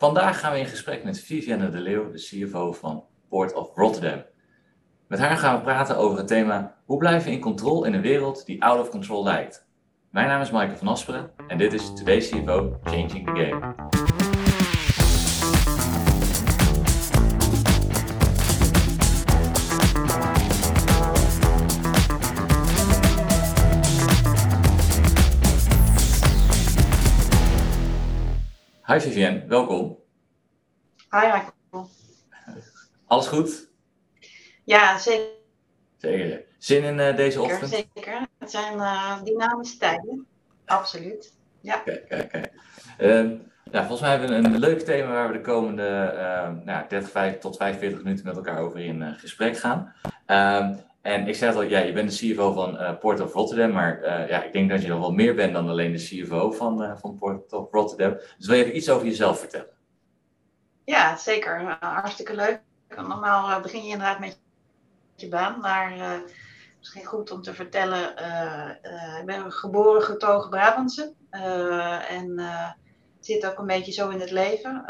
Vandaag 0.00 0.40
gaan 0.40 0.52
we 0.52 0.58
in 0.58 0.66
gesprek 0.66 1.04
met 1.04 1.20
Vivienne 1.20 1.68
de 1.68 1.80
Leeuw, 1.80 2.10
de 2.10 2.18
CFO 2.18 2.72
van 2.72 3.04
Port 3.28 3.54
of 3.54 3.70
Rotterdam. 3.74 4.22
Met 5.08 5.18
haar 5.18 5.36
gaan 5.36 5.56
we 5.56 5.62
praten 5.62 5.96
over 5.96 6.18
het 6.18 6.26
thema 6.26 6.76
hoe 6.84 6.98
blijven 6.98 7.28
we 7.28 7.34
in 7.34 7.40
controle 7.40 7.86
in 7.86 7.94
een 7.94 8.00
wereld 8.00 8.46
die 8.46 8.62
out 8.62 8.80
of 8.80 8.88
control 8.88 9.22
lijkt. 9.22 9.68
Mijn 10.10 10.28
naam 10.28 10.40
is 10.40 10.50
Michael 10.50 10.76
van 10.76 10.88
Asperen 10.88 11.30
en 11.48 11.58
dit 11.58 11.72
is 11.72 11.94
Today's 11.94 12.28
CFO 12.28 12.78
Changing 12.84 13.26
the 13.26 13.32
Game. 13.34 13.99
Hi 28.90 29.00
Vivienne, 29.00 29.44
welkom. 29.46 29.98
Hi 31.10 31.26
Michael. 31.26 31.88
Alles 33.06 33.26
goed? 33.26 33.68
Ja, 34.64 34.98
zeker. 34.98 35.26
Zeker. 35.96 36.44
Zin 36.58 36.82
in 36.82 36.98
uh, 36.98 37.16
deze 37.16 37.40
ochtend? 37.40 37.70
Zeker. 37.70 38.26
Het 38.38 38.50
zijn 38.50 38.76
uh, 38.76 39.22
dynamische 39.22 39.78
tijden. 39.78 40.26
Absoluut. 40.64 41.34
Ja. 41.60 41.76
Kijk, 41.76 42.08
kijk, 42.08 42.28
kijk. 42.28 42.52
Ja, 43.70 43.80
volgens 43.80 44.00
mij 44.00 44.10
hebben 44.10 44.28
we 44.28 44.48
een 44.48 44.58
leuk 44.58 44.80
thema 44.80 45.12
waar 45.12 45.26
we 45.26 45.32
de 45.32 45.40
komende 45.40 46.12
uh, 46.14 46.64
nou, 46.64 46.88
30 46.88 47.10
5, 47.10 47.38
tot 47.38 47.56
45 47.56 48.02
minuten 48.02 48.26
met 48.26 48.36
elkaar 48.36 48.58
over 48.58 48.80
in 48.80 49.14
gesprek 49.18 49.56
gaan. 49.56 49.94
En 51.02 51.28
ik 51.28 51.34
zei 51.34 51.54
al, 51.54 51.62
ja, 51.62 51.78
je 51.78 51.92
bent 51.92 52.10
de 52.10 52.32
CFO 52.32 52.52
van 52.52 52.74
uh, 52.74 52.98
Port 52.98 53.20
of 53.20 53.32
Rotterdam, 53.32 53.72
maar 53.72 53.98
uh, 54.02 54.28
ja, 54.28 54.42
ik 54.42 54.52
denk 54.52 54.70
dat 54.70 54.82
je 54.82 54.88
nog 54.88 55.00
wel 55.00 55.12
meer 55.12 55.34
bent 55.34 55.52
dan 55.52 55.68
alleen 55.68 55.92
de 55.92 55.98
CFO 55.98 56.50
van, 56.50 56.82
uh, 56.82 56.96
van 56.96 57.16
Port 57.16 57.52
of 57.52 57.70
Rotterdam. 57.70 58.12
Dus 58.36 58.46
wil 58.46 58.56
je 58.56 58.64
even 58.64 58.76
iets 58.76 58.90
over 58.90 59.06
jezelf 59.06 59.38
vertellen? 59.38 59.70
Ja, 60.84 61.16
zeker. 61.16 61.76
hartstikke 61.80 62.34
leuk. 62.34 62.60
Normaal 62.96 63.60
begin 63.60 63.82
je 63.82 63.90
inderdaad 63.90 64.18
met 64.18 64.40
je 65.16 65.28
baan, 65.28 65.60
maar 65.60 66.22
misschien 66.78 67.04
goed 67.04 67.30
om 67.30 67.42
te 67.42 67.54
vertellen. 67.54 68.10
ik 69.20 69.26
ben 69.26 69.52
geboren 69.52 70.02
getogen 70.02 70.50
Brabantse 70.50 71.12
en 72.08 72.40
zit 73.20 73.46
ook 73.46 73.58
een 73.58 73.66
beetje 73.66 73.92
zo 73.92 74.08
in 74.08 74.20
het 74.20 74.30
leven. 74.30 74.82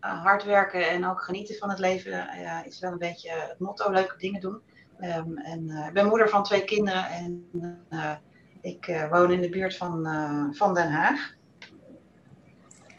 hard 0.00 0.44
werken 0.44 0.88
en 0.88 1.06
ook 1.06 1.22
genieten 1.22 1.56
van 1.56 1.70
het 1.70 1.78
leven 1.78 2.28
is 2.64 2.80
wel 2.80 2.92
een 2.92 2.98
beetje 2.98 3.30
het 3.30 3.58
motto, 3.58 3.90
leuke 3.90 4.16
dingen 4.16 4.40
doen. 4.40 4.62
Um, 5.00 5.38
en 5.38 5.64
uh, 5.68 5.86
ik 5.86 5.92
ben 5.92 6.06
moeder 6.06 6.28
van 6.28 6.42
twee 6.42 6.64
kinderen 6.64 7.06
en 7.08 7.50
uh, 7.90 8.12
ik 8.60 8.88
uh, 8.88 9.10
woon 9.10 9.32
in 9.32 9.40
de 9.40 9.48
buurt 9.48 9.76
van, 9.76 10.06
van 10.52 10.74
Den 10.74 10.90
Haag. 10.90 11.34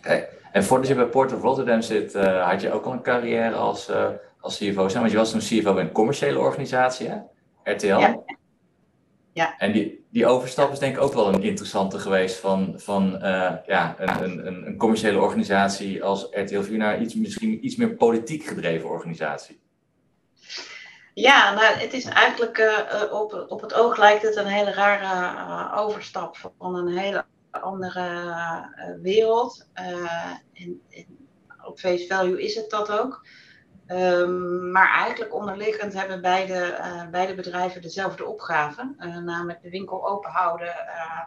Kijk, 0.02 0.42
en 0.52 0.64
voordat 0.64 0.88
je 0.88 0.96
bij 0.96 1.06
Port 1.06 1.34
of 1.34 1.42
Rotterdam 1.42 1.82
zit, 1.82 2.14
had 2.14 2.62
je 2.62 2.72
ook 2.72 2.86
al 2.86 2.92
een 2.92 3.02
carrière 3.02 3.56
als, 3.56 3.92
als 4.40 4.58
CFO. 4.58 4.88
Want 4.88 5.12
je 5.12 5.18
was 5.18 5.32
toen 5.32 5.40
CFO 5.40 5.74
bij 5.74 5.84
een 5.84 5.92
commerciële 5.92 6.40
organisatie, 6.40 7.08
hè? 7.08 7.18
RTL. 7.74 7.86
Ja. 7.86 8.20
ja. 9.34 9.58
En 9.58 9.72
die, 9.72 10.06
die 10.12 10.26
overstap 10.26 10.72
is 10.72 10.80
denk 10.80 10.96
ik 10.96 11.02
ook 11.02 11.14
wel 11.14 11.34
een 11.34 11.44
interessante 11.44 12.00
geweest 12.00 12.36
van, 12.36 12.74
van 12.76 13.18
ja, 13.66 13.96
een, 13.98 14.48
een, 14.48 14.68
een 14.68 14.78
commerciële 14.78 15.20
organisatie 15.20 16.04
als 16.04 16.28
RTL 16.32 16.62
4 16.62 16.78
naar 16.78 17.02
iets, 17.02 17.16
misschien 17.16 17.66
iets 17.66 17.76
meer 17.76 17.96
politiek 17.96 18.44
gedreven 18.44 18.90
organisatie. 18.90 19.60
Ja, 21.20 21.54
nou, 21.54 21.76
het 21.76 21.94
is 21.94 22.06
eigenlijk 22.06 22.58
uh, 22.58 23.14
op, 23.14 23.46
op 23.48 23.62
het 23.62 23.74
oog 23.74 23.98
lijkt 23.98 24.22
het 24.22 24.36
een 24.36 24.46
hele 24.46 24.72
rare 24.72 25.04
uh, 25.04 25.78
overstap 25.78 26.38
van 26.58 26.76
een 26.76 26.98
hele 26.98 27.26
andere 27.52 29.00
wereld. 29.02 29.70
En, 29.74 30.82
op 31.64 31.80
face 31.80 32.08
value 32.08 32.44
is 32.44 32.56
het 32.56 32.70
dat 32.70 32.92
ook. 32.92 33.28
Um, 33.88 34.72
maar 34.72 34.90
eigenlijk 34.90 35.34
onderliggend 35.34 35.94
hebben 35.94 36.22
beide, 36.22 36.78
beide 37.12 37.36
bedrijven 37.36 37.82
dezelfde 37.82 38.26
opgave, 38.26 38.96
namelijk 39.26 39.62
de 39.62 39.70
winkel 39.70 40.08
open 40.10 40.32
houden, 40.32 40.74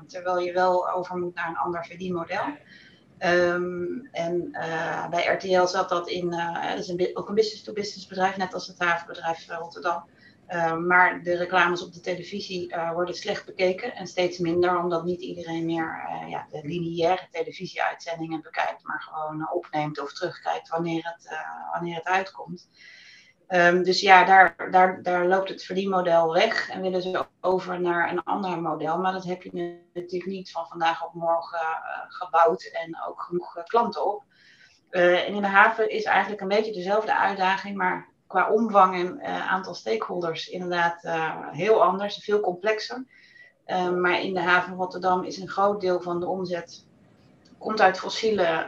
terwijl 0.06 0.38
je 0.38 0.52
wel 0.52 0.90
over 0.90 1.16
moet 1.16 1.34
naar 1.34 1.48
een 1.48 1.56
ander 1.56 1.84
verdienmodel. 1.84 2.44
Um, 3.24 4.08
en 4.12 4.48
uh, 4.52 5.08
bij 5.08 5.24
RTL 5.24 5.66
zat 5.66 5.88
dat 5.88 6.08
in, 6.08 6.32
uh, 6.32 6.68
dat 6.68 6.78
is 6.78 6.88
een, 6.88 7.10
ook 7.14 7.28
een 7.28 7.34
business-to-business 7.34 8.06
bedrijf, 8.06 8.36
net 8.36 8.54
als 8.54 8.66
het 8.66 8.78
havenbedrijf 8.78 9.48
Rotterdam. 9.48 10.04
Uh, 10.48 10.76
maar 10.76 11.22
de 11.22 11.36
reclames 11.36 11.84
op 11.84 11.92
de 11.92 12.00
televisie 12.00 12.74
worden 12.92 13.14
slecht 13.14 13.46
bekeken 13.46 13.94
en 13.94 14.06
steeds 14.06 14.38
minder, 14.38 14.78
omdat 14.78 15.04
niet 15.04 15.20
iedereen 15.20 15.64
meer 15.64 16.08
ja, 16.28 16.46
de 16.50 16.60
lineaire 16.62 17.28
televisieuitzendingen 17.30 18.42
bekijkt, 18.42 18.82
maar 18.84 19.00
gewoon 19.00 19.50
opneemt 19.52 20.00
of 20.00 20.12
terugkijkt 20.12 20.68
wanneer 20.68 21.02
het, 21.04 21.36
wanneer 21.72 21.94
het 21.94 22.04
uitkomt. 22.04 22.68
Um, 23.54 23.82
dus 23.82 24.00
ja, 24.00 24.24
daar, 24.24 24.70
daar, 24.70 25.02
daar 25.02 25.26
loopt 25.26 25.48
het 25.48 25.64
verdienmodel 25.64 26.32
weg 26.32 26.70
en 26.70 26.80
willen 26.80 27.02
ze 27.02 27.26
over 27.40 27.80
naar 27.80 28.10
een 28.10 28.22
ander 28.22 28.60
model. 28.60 28.98
Maar 28.98 29.12
dat 29.12 29.24
heb 29.24 29.42
je 29.42 29.80
natuurlijk 29.94 30.30
niet 30.30 30.50
van 30.50 30.66
vandaag 30.66 31.04
op 31.04 31.14
morgen 31.14 31.60
uh, 31.60 31.98
gebouwd 32.08 32.62
en 32.62 33.02
ook 33.08 33.20
genoeg 33.22 33.56
uh, 33.56 33.64
klanten 33.64 34.06
op. 34.06 34.24
Uh, 34.90 35.28
en 35.28 35.34
in 35.34 35.42
de 35.42 35.48
haven 35.48 35.90
is 35.90 36.04
eigenlijk 36.04 36.40
een 36.40 36.48
beetje 36.48 36.72
dezelfde 36.72 37.16
uitdaging, 37.16 37.76
maar 37.76 38.08
qua 38.26 38.50
omvang 38.50 38.94
en 38.94 39.22
aantal 39.48 39.74
stakeholders 39.74 40.48
inderdaad 40.48 41.02
heel 41.50 41.82
anders, 41.82 42.24
veel 42.24 42.40
complexer. 42.40 43.04
Ehm, 43.64 44.00
maar 44.00 44.20
in 44.20 44.34
de 44.34 44.40
haven 44.40 44.74
Rotterdam 44.74 45.24
is 45.24 45.38
een 45.38 45.48
groot 45.48 45.80
deel 45.80 46.00
van 46.00 46.20
de 46.20 46.26
omzet 46.26 46.86
komt 47.58 47.80
uit 47.80 47.98
fossiele, 47.98 48.66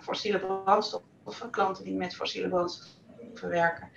fossiele 0.00 0.38
brandstoffen, 0.38 1.50
klanten 1.50 1.84
die 1.84 1.94
met 1.94 2.14
fossiele 2.14 2.48
brandstoffen 2.48 2.99
verwerken. 3.38 3.90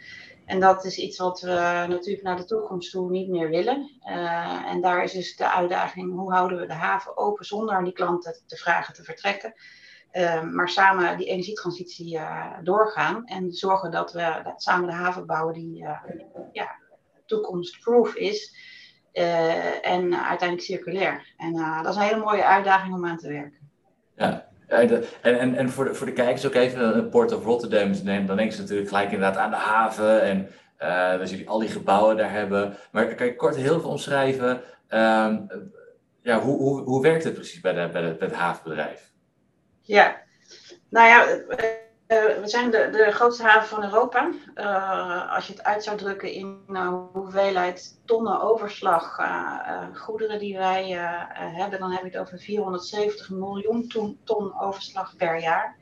En 0.45 0.59
dat 0.59 0.85
is 0.85 0.97
iets 0.97 1.17
wat 1.17 1.41
we 1.41 1.85
natuurlijk 1.87 2.23
naar 2.23 2.37
de 2.37 2.45
toekomst 2.45 2.91
toe 2.91 3.09
niet 3.09 3.29
meer 3.29 3.49
willen. 3.49 3.91
Uh, 4.05 4.71
en 4.71 4.81
daar 4.81 5.03
is 5.03 5.11
dus 5.11 5.35
de 5.35 5.51
uitdaging, 5.51 6.13
hoe 6.13 6.33
houden 6.33 6.59
we 6.59 6.65
de 6.65 6.73
haven 6.73 7.17
open 7.17 7.45
zonder 7.45 7.75
aan 7.75 7.83
die 7.83 7.93
klanten 7.93 8.43
te 8.47 8.57
vragen 8.57 8.93
te 8.93 9.03
vertrekken. 9.03 9.53
Uh, 10.11 10.43
maar 10.43 10.69
samen 10.69 11.17
die 11.17 11.27
energietransitie 11.27 12.15
uh, 12.15 12.57
doorgaan 12.63 13.25
en 13.25 13.51
zorgen 13.51 13.91
dat 13.91 14.13
we 14.13 14.41
dat 14.43 14.61
samen 14.61 14.87
de 14.87 14.95
haven 14.95 15.25
bouwen 15.25 15.53
die 15.53 15.85
ja, 16.51 16.75
toekomstproof 17.25 18.15
is. 18.15 18.55
en 19.11 20.15
uiteindelijk 20.15 20.61
circulair. 20.61 21.33
En 21.37 21.53
dat 21.83 21.87
is 21.87 21.95
een 21.95 22.07
hele 22.07 22.23
mooie 22.23 22.45
uitdaging 22.45 22.93
om 22.93 23.05
aan 23.05 23.17
te 23.17 23.27
werken. 23.27 23.69
Ja, 24.15 24.52
en, 24.67 25.03
en, 25.21 25.55
en 25.55 25.69
voor, 25.69 25.85
de, 25.85 25.93
voor 25.93 26.05
de 26.05 26.13
kijkers 26.13 26.45
ook 26.45 26.53
even, 26.53 26.97
een 26.97 27.09
Port 27.09 27.31
of 27.31 27.43
Rotterdam, 27.43 27.93
dan 28.25 28.35
denken 28.35 28.51
ze 28.53 28.61
natuurlijk 28.61 28.89
gelijk 28.89 29.11
inderdaad 29.11 29.37
aan 29.37 29.49
de 29.49 29.55
haven 29.55 30.21
en 30.21 30.49
dat 31.19 31.29
jullie 31.29 31.49
al 31.49 31.59
die 31.59 31.69
gebouwen 31.69 32.17
daar 32.17 32.31
hebben. 32.31 32.77
Maar 32.91 33.15
kan 33.15 33.25
je 33.25 33.35
kort 33.35 33.55
heel 33.55 33.79
veel 33.79 33.89
omschrijven, 33.89 34.49
um, 34.89 35.49
ja, 36.21 36.39
hoe, 36.39 36.57
hoe, 36.57 36.81
hoe 36.81 37.01
werkt 37.01 37.23
het 37.23 37.33
precies 37.33 37.59
bij, 37.59 37.73
de, 37.73 37.89
bij, 37.91 38.01
de, 38.01 38.15
bij 38.15 38.27
het 38.27 38.37
havenbedrijf? 38.37 39.11
Ja, 39.81 40.21
nou 40.89 41.07
ja, 41.07 41.25
uh, 42.13 42.39
we 42.39 42.47
zijn 42.47 42.71
de, 42.71 42.89
de 42.91 43.11
grootste 43.11 43.43
haven 43.43 43.67
van 43.67 43.83
Europa. 43.83 44.29
Uh, 44.55 45.35
als 45.35 45.47
je 45.47 45.53
het 45.53 45.63
uit 45.63 45.83
zou 45.83 45.97
drukken 45.97 46.31
in 46.31 46.59
uh, 46.67 46.93
hoeveelheid 47.13 48.01
tonnen 48.05 48.41
overslag 48.41 49.19
goederen 49.93 50.39
die 50.39 50.57
wij 50.57 50.87
hebben, 51.35 51.79
dan 51.79 51.91
heb 51.91 52.01
je 52.01 52.07
het 52.07 52.17
over 52.17 52.39
470 52.39 53.29
miljoen 53.29 53.87
ton, 54.23 54.59
overslag 54.59 55.15
per 55.15 55.41
jaar. 55.41 55.81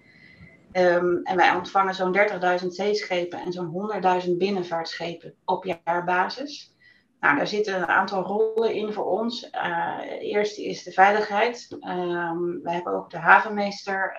Um, 0.74 1.20
en 1.24 1.36
wij 1.36 1.56
ontvangen 1.56 1.96
zo'n 1.96 2.18
30.000 2.62 2.68
zeeschepen 2.68 3.40
en 3.40 3.52
zo'n 3.52 3.91
100.000 4.25 4.31
binnenvaartschepen 4.38 5.36
op 5.46 5.64
jaarbasis. 5.84 6.75
Nou, 7.20 7.38
daar 7.38 7.47
zitten 7.47 7.75
een 7.75 7.88
aantal 7.88 8.24
rollen 8.24 8.74
in 8.74 8.94
voor 8.94 9.06
ons. 9.06 9.50
Uh, 9.52 10.00
de 10.00 10.20
eerste 10.20 10.66
is 10.66 10.84
de 10.84 10.91
veiligheid. 10.91 11.68
Um, 11.72 12.64
wij 12.64 12.74
hebben 12.74 12.94
ook 12.94 13.09
de 13.09 13.18
havenmeester 13.18 14.18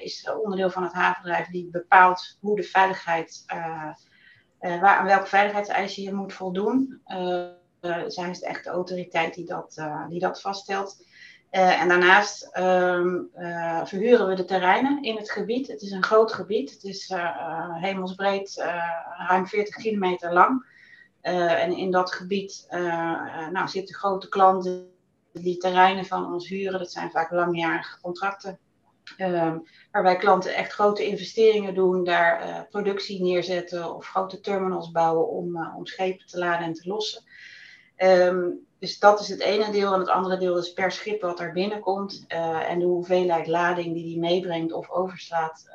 is 0.00 0.30
onderdeel 0.42 0.70
van 0.70 0.82
het 0.82 0.92
havenbedrijf 0.92 1.48
die 1.48 1.70
bepaalt 1.70 2.38
hoe 2.40 2.56
de 2.56 2.62
veiligheid, 2.62 3.44
uh, 3.54 3.90
uh, 4.60 4.80
waar, 4.80 4.98
aan 4.98 5.06
welke 5.06 5.26
veiligheidseisen 5.26 6.02
je 6.02 6.12
moet 6.12 6.32
voldoen. 6.32 7.02
Uh, 7.06 7.48
zij 8.06 8.30
is 8.30 8.38
de 8.38 8.46
echte 8.46 8.70
autoriteit 8.70 9.34
die 9.34 9.46
dat, 9.46 9.82
die 10.08 10.20
dat 10.20 10.40
vaststelt. 10.40 11.04
en 11.50 11.88
daarnaast 11.88 12.56
um, 12.58 13.30
verhuren 13.84 14.28
we 14.28 14.34
de 14.34 14.44
terreinen 14.44 15.02
in 15.02 15.16
het 15.16 15.30
gebied. 15.30 15.66
Het 15.66 15.82
is 15.82 15.90
een 15.90 16.02
groot 16.02 16.32
gebied. 16.32 16.70
Het 16.70 16.84
is 16.84 17.14
hemelsbreed 17.80 18.54
ruim 19.28 19.46
40 19.46 19.74
kilometer 19.74 20.32
lang. 20.32 20.66
en 21.20 21.76
in 21.76 21.90
dat 21.90 22.12
gebied 22.12 22.66
nou, 23.50 23.68
zitten 23.68 23.94
grote 23.94 24.28
klanten 24.28 24.90
die 25.32 25.56
terreinen 25.56 26.04
van 26.04 26.32
ons 26.32 26.48
huren. 26.48 26.78
Dat 26.78 26.92
zijn 26.92 27.10
vaak 27.10 27.30
langjarige 27.30 28.00
contracten. 28.00 28.58
Um, 29.18 29.62
waarbij 29.90 30.16
klanten 30.16 30.54
echt 30.54 30.72
grote 30.72 31.06
investeringen 31.06 31.74
doen, 31.74 32.04
daar 32.04 32.48
uh, 32.48 32.60
productie 32.70 33.22
neerzetten 33.22 33.94
of 33.94 34.06
grote 34.06 34.40
terminals 34.40 34.90
bouwen 34.90 35.28
om, 35.28 35.56
uh, 35.56 35.76
om 35.76 35.86
schepen 35.86 36.26
te 36.26 36.38
laden 36.38 36.66
en 36.66 36.72
te 36.72 36.88
lossen. 36.88 37.22
Ehm, 37.96 38.50
dus 38.78 38.98
dat 38.98 39.20
is 39.20 39.28
het 39.28 39.40
ene 39.40 39.70
deel. 39.70 39.92
En 39.92 39.98
het 39.98 40.08
andere 40.08 40.38
deel 40.38 40.58
is 40.58 40.72
per 40.72 40.92
schip 40.92 41.20
wat 41.20 41.40
er 41.40 41.52
binnenkomt. 41.52 42.24
Uh, 42.28 42.70
en 42.70 42.78
de 42.78 42.84
hoeveelheid 42.84 43.46
lading 43.46 43.94
die 43.94 44.04
die 44.04 44.18
meebrengt 44.18 44.72
of 44.72 44.90
overslaat, 44.90 45.68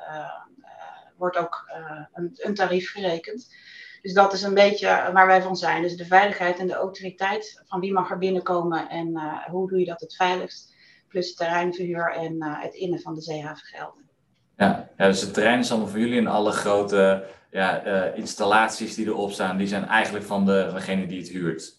wordt 1.17 1.37
ook 1.37 1.69
een, 2.13 2.31
een, 2.33 2.53
tarief 2.53 2.91
gerekend. 2.91 3.55
Dus 4.01 4.13
dat 4.13 4.33
is 4.33 4.41
een 4.41 4.53
beetje 4.53 5.09
waar 5.13 5.27
wij 5.27 5.41
van 5.41 5.55
zijn. 5.55 5.81
Dus 5.81 5.97
de 5.97 6.05
veiligheid 6.05 6.59
en 6.59 6.67
de 6.67 6.73
autoriteit 6.73 7.61
van 7.65 7.79
wie 7.79 7.93
mag 7.93 8.11
er 8.11 8.17
binnenkomen 8.17 8.89
en 8.89 9.19
hoe 9.51 9.67
doe 9.69 9.79
je 9.79 9.85
dat 9.85 9.99
het 9.99 10.15
veiligst. 10.15 10.68
Plus 11.09 11.35
terreinverhuur 11.35 12.11
en 12.11 12.43
het 12.43 12.73
innen 12.73 12.99
van 12.99 13.15
de 13.15 13.21
zeehavengelden. 13.21 14.09
Ja, 14.57 14.89
ja, 14.97 15.07
dus 15.07 15.21
het 15.21 15.33
terrein 15.33 15.59
is 15.59 15.71
allemaal 15.71 15.89
voor 15.89 15.99
jullie 15.99 16.17
en 16.17 16.27
alle 16.27 16.51
grote 16.51 17.25
ja, 17.51 17.81
installaties 18.13 18.95
die 18.95 19.05
erop 19.05 19.31
staan, 19.31 19.57
die 19.57 19.67
zijn 19.67 19.85
eigenlijk 19.85 20.25
van 20.25 20.45
de, 20.45 20.71
degene 20.73 21.07
die 21.07 21.19
het 21.19 21.29
huurt. 21.29 21.77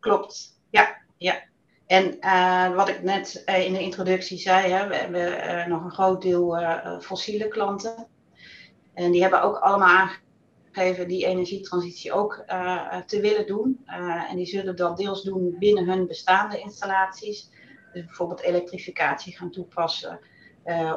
Klopt, 0.00 0.60
ja. 0.70 0.96
ja. 1.16 1.42
En 1.86 2.16
uh, 2.20 2.74
wat 2.74 2.88
ik 2.88 3.02
net 3.02 3.42
uh, 3.46 3.66
in 3.66 3.72
de 3.72 3.80
introductie 3.80 4.38
zei, 4.38 4.72
hè, 4.72 4.88
we 4.88 4.94
hebben 4.94 5.68
nog 5.68 5.84
een 5.84 5.90
groot 5.90 6.22
deel 6.22 6.58
fossiele 7.00 7.48
klanten. 7.48 8.06
En 8.94 9.10
die 9.10 9.20
hebben 9.20 9.42
ook 9.42 9.56
allemaal 9.56 10.08
aangegeven 10.72 11.08
die 11.08 11.26
energietransitie 11.26 12.12
ook 12.12 12.44
te 13.06 13.20
willen 13.20 13.46
doen. 13.46 13.82
en 14.30 14.36
die 14.36 14.46
zullen 14.46 14.76
dat 14.76 14.96
deels 14.96 15.22
doen 15.22 15.56
binnen 15.58 15.88
hun 15.88 16.06
bestaande 16.06 16.60
installaties. 16.60 17.50
Dus 17.92 18.04
bijvoorbeeld 18.04 18.40
elektrificatie 18.40 19.36
gaan 19.36 19.50
toepassen. 19.50 20.20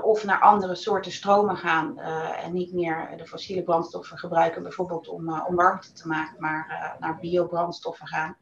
of 0.02 0.24
naar 0.24 0.40
andere 0.40 0.76
soorten 0.76 1.12
stromen 1.12 1.58
gaan 1.58 2.00
en 2.44 2.54
niet 2.54 2.74
meer 2.74 3.14
de 3.18 3.28
fossiele 3.28 3.64
brandstoffen 3.64 4.18
gebruiken, 4.18 4.64
bijvoorbeeld 4.64 5.08
om, 5.08 5.42
om 5.42 5.56
warmte 5.56 5.92
te 5.92 6.08
maken, 6.08 6.36
maar 6.40 6.96
naar 7.00 7.20
biobrandstoffen 7.20 8.08
gaan. 8.08 8.38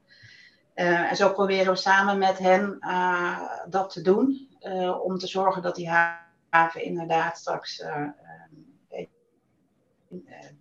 En 0.74 1.16
zo 1.16 1.34
proberen 1.34 1.74
we 1.74 1.80
samen 1.80 2.18
met 2.18 2.38
hen 2.38 2.80
dat 3.69 3.90
te 3.90 4.01
doen, 4.01 4.50
om 5.04 5.18
te 5.18 5.28
zorgen 5.28 5.62
dat 5.62 5.75
die 5.75 5.90
haven 6.50 6.84
inderdaad 6.84 7.38
straks 7.38 7.84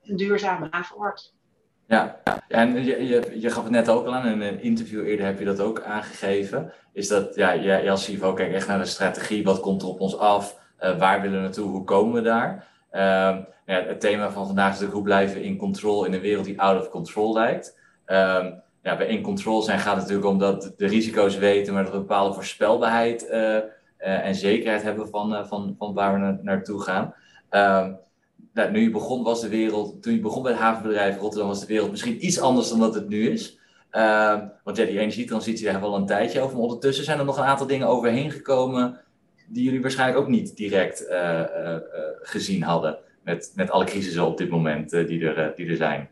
een 0.02 0.16
duurzame 0.16 0.66
haven 0.70 0.96
wordt. 0.96 1.36
Ja, 1.88 2.20
en 2.48 2.84
je, 2.84 3.06
je, 3.06 3.40
je 3.40 3.50
gaf 3.50 3.62
het 3.62 3.72
net 3.72 3.88
ook 3.88 4.06
al 4.06 4.14
aan, 4.14 4.26
in 4.26 4.40
een 4.40 4.62
interview 4.62 5.06
eerder 5.06 5.26
heb 5.26 5.38
je 5.38 5.44
dat 5.44 5.60
ook 5.60 5.82
aangegeven. 5.82 6.72
Is 6.92 7.08
dat, 7.08 7.34
ja, 7.34 7.56
jij 7.56 7.90
als 7.90 8.06
CFO 8.06 8.32
kijkt 8.32 8.54
echt 8.54 8.68
naar 8.68 8.78
de 8.78 8.84
strategie, 8.84 9.44
wat 9.44 9.60
komt 9.60 9.82
er 9.82 9.88
op 9.88 10.00
ons 10.00 10.18
af, 10.18 10.58
waar 10.98 11.20
willen 11.20 11.36
we 11.36 11.42
naartoe, 11.42 11.68
hoe 11.68 11.84
komen 11.84 12.14
we 12.14 12.20
daar? 12.20 12.66
Ehm, 12.90 13.42
ja, 13.66 13.82
het 13.82 14.00
thema 14.00 14.30
van 14.30 14.46
vandaag 14.46 14.66
is 14.66 14.72
natuurlijk 14.72 14.96
hoe 14.96 15.02
blijven 15.02 15.36
we 15.36 15.44
in 15.44 15.56
control 15.56 16.04
in 16.04 16.12
een 16.12 16.20
wereld 16.20 16.44
die 16.44 16.60
out 16.60 16.80
of 16.80 16.88
control 16.88 17.32
lijkt. 17.32 17.78
Um, 18.06 18.62
ja, 18.82 18.96
bij 18.96 19.06
in 19.06 19.22
control 19.22 19.62
zijn 19.62 19.78
gaat 19.78 19.96
het 19.96 20.02
natuurlijk 20.02 20.28
om 20.28 20.38
dat 20.38 20.72
de 20.76 20.86
risico's 20.86 21.36
weten, 21.36 21.74
maar 21.74 21.84
dat 21.84 21.92
we 21.92 21.98
bepaalde 21.98 22.34
voorspelbaarheid 22.34 23.28
uh, 23.30 23.38
uh, 23.38 23.62
en 23.98 24.34
zekerheid 24.34 24.82
hebben 24.82 25.08
van, 25.08 25.32
uh, 25.32 25.44
van, 25.44 25.74
van 25.78 25.94
waar 25.94 26.12
we 26.12 26.18
na 26.18 26.38
naartoe 26.42 26.82
gaan. 26.82 27.14
Ehm, 28.58 28.66
nou, 28.66 28.70
nu 28.70 28.80
je 28.80 28.90
begon 28.90 29.22
was 29.22 29.40
de 29.40 29.48
wereld, 29.48 30.02
toen 30.02 30.12
je 30.12 30.20
begon 30.20 30.42
bij 30.42 30.52
het 30.52 30.60
havenbedrijf 30.60 31.18
Rotterdam 31.18 31.48
was 31.48 31.60
de 31.60 31.66
wereld 31.66 31.90
misschien 31.90 32.26
iets 32.26 32.40
anders 32.40 32.68
dan 32.68 32.80
dat 32.80 32.94
het 32.94 33.08
nu 33.08 33.30
is. 33.30 33.58
Ehm, 33.90 34.46
want 34.64 34.76
ja, 34.76 34.84
die 34.84 34.98
energietransitie, 34.98 35.62
daar 35.64 35.72
hebben 35.72 35.90
we 35.90 35.96
al 35.96 36.02
een 36.02 36.08
tijdje 36.08 36.40
over. 36.40 36.54
Maar 36.54 36.62
ondertussen 36.62 37.04
zijn 37.04 37.18
er 37.18 37.24
nog 37.24 37.38
een 37.38 37.44
aantal 37.44 37.66
dingen 37.66 37.86
overheen 37.86 38.30
gekomen 38.30 39.00
die 39.46 39.64
jullie 39.64 39.82
waarschijnlijk 39.82 40.18
ook 40.20 40.28
niet 40.28 40.56
direct 40.56 41.06
gezien 42.22 42.62
hadden. 42.62 42.98
Met, 43.22 43.52
met 43.54 43.70
alle 43.70 43.84
crisissen 43.84 44.26
op 44.26 44.38
dit 44.38 44.50
moment 44.50 44.90
die, 44.90 45.28
er, 45.28 45.52
die 45.56 45.68
er 45.68 45.76
zijn. 45.76 46.08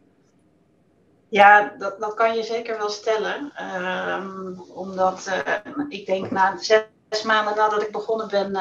Ja, 1.28 1.74
dat, 1.78 2.00
dat 2.00 2.14
kan 2.14 2.36
je 2.36 2.42
zeker 2.42 2.78
wel 2.78 2.88
stellen. 2.88 3.52
Um, 3.78 4.60
omdat 4.74 5.44
ik 5.88 6.06
denk 6.06 6.30
na 6.30 6.56
zes 6.58 7.22
maanden 7.24 7.56
nadat 7.56 7.82
ik 7.82 7.92
begonnen 7.92 8.28
ben, 8.28 8.58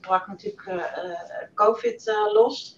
brak 0.00 0.26
natuurlijk 0.26 0.92
COVID 1.54 2.12
los. 2.32 2.73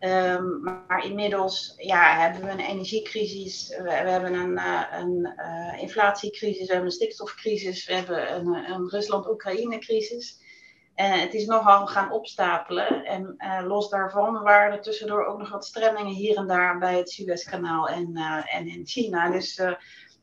Um, 0.00 0.60
maar 0.62 1.04
inmiddels 1.04 1.74
ja, 1.76 2.18
hebben 2.18 2.42
we 2.42 2.50
een 2.50 2.70
energiecrisis, 2.70 3.68
we, 3.82 3.90
hebben 3.90 4.34
een, 4.34 4.60
een 4.92 5.34
inflatiecrisis, 5.78 6.66
we 6.66 6.72
hebben 6.72 6.90
een 6.90 6.96
stikstofcrisis, 6.96 7.86
we 7.86 7.94
hebben 7.94 8.34
een, 8.34 8.70
een 8.70 8.88
Rusland-Oekraïne-crisis. 8.88 10.46
En 10.94 11.20
het 11.20 11.34
is 11.34 11.46
nogal 11.46 11.86
gaan 11.86 12.12
opstapelen. 12.12 13.04
En 13.04 13.34
uh, 13.38 13.66
los 13.66 13.88
daarvan 13.88 14.42
waren 14.42 14.72
er 14.72 14.82
tussendoor 14.82 15.24
ook 15.24 15.38
nog 15.38 15.50
wat 15.50 15.64
stremmingen 15.64 16.14
hier 16.14 16.36
en 16.36 16.46
daar 16.46 16.78
bij 16.78 16.96
het 16.96 17.10
Suezkanaal 17.10 17.88
en, 17.88 18.16
en 18.46 18.66
in 18.66 18.86
China. 18.86 19.30
Dus 19.30 19.62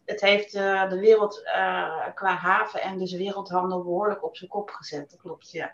het 0.05 0.21
heeft 0.21 0.51
de 0.51 0.97
wereld 0.99 1.41
qua 2.13 2.35
haven 2.35 2.81
en 2.81 2.97
dus 2.97 3.13
wereldhandel 3.13 3.83
behoorlijk 3.83 4.23
op 4.23 4.37
zijn 4.37 4.49
kop 4.49 4.69
gezet. 4.69 5.09
Dat 5.09 5.19
klopt, 5.19 5.51
ja. 5.51 5.73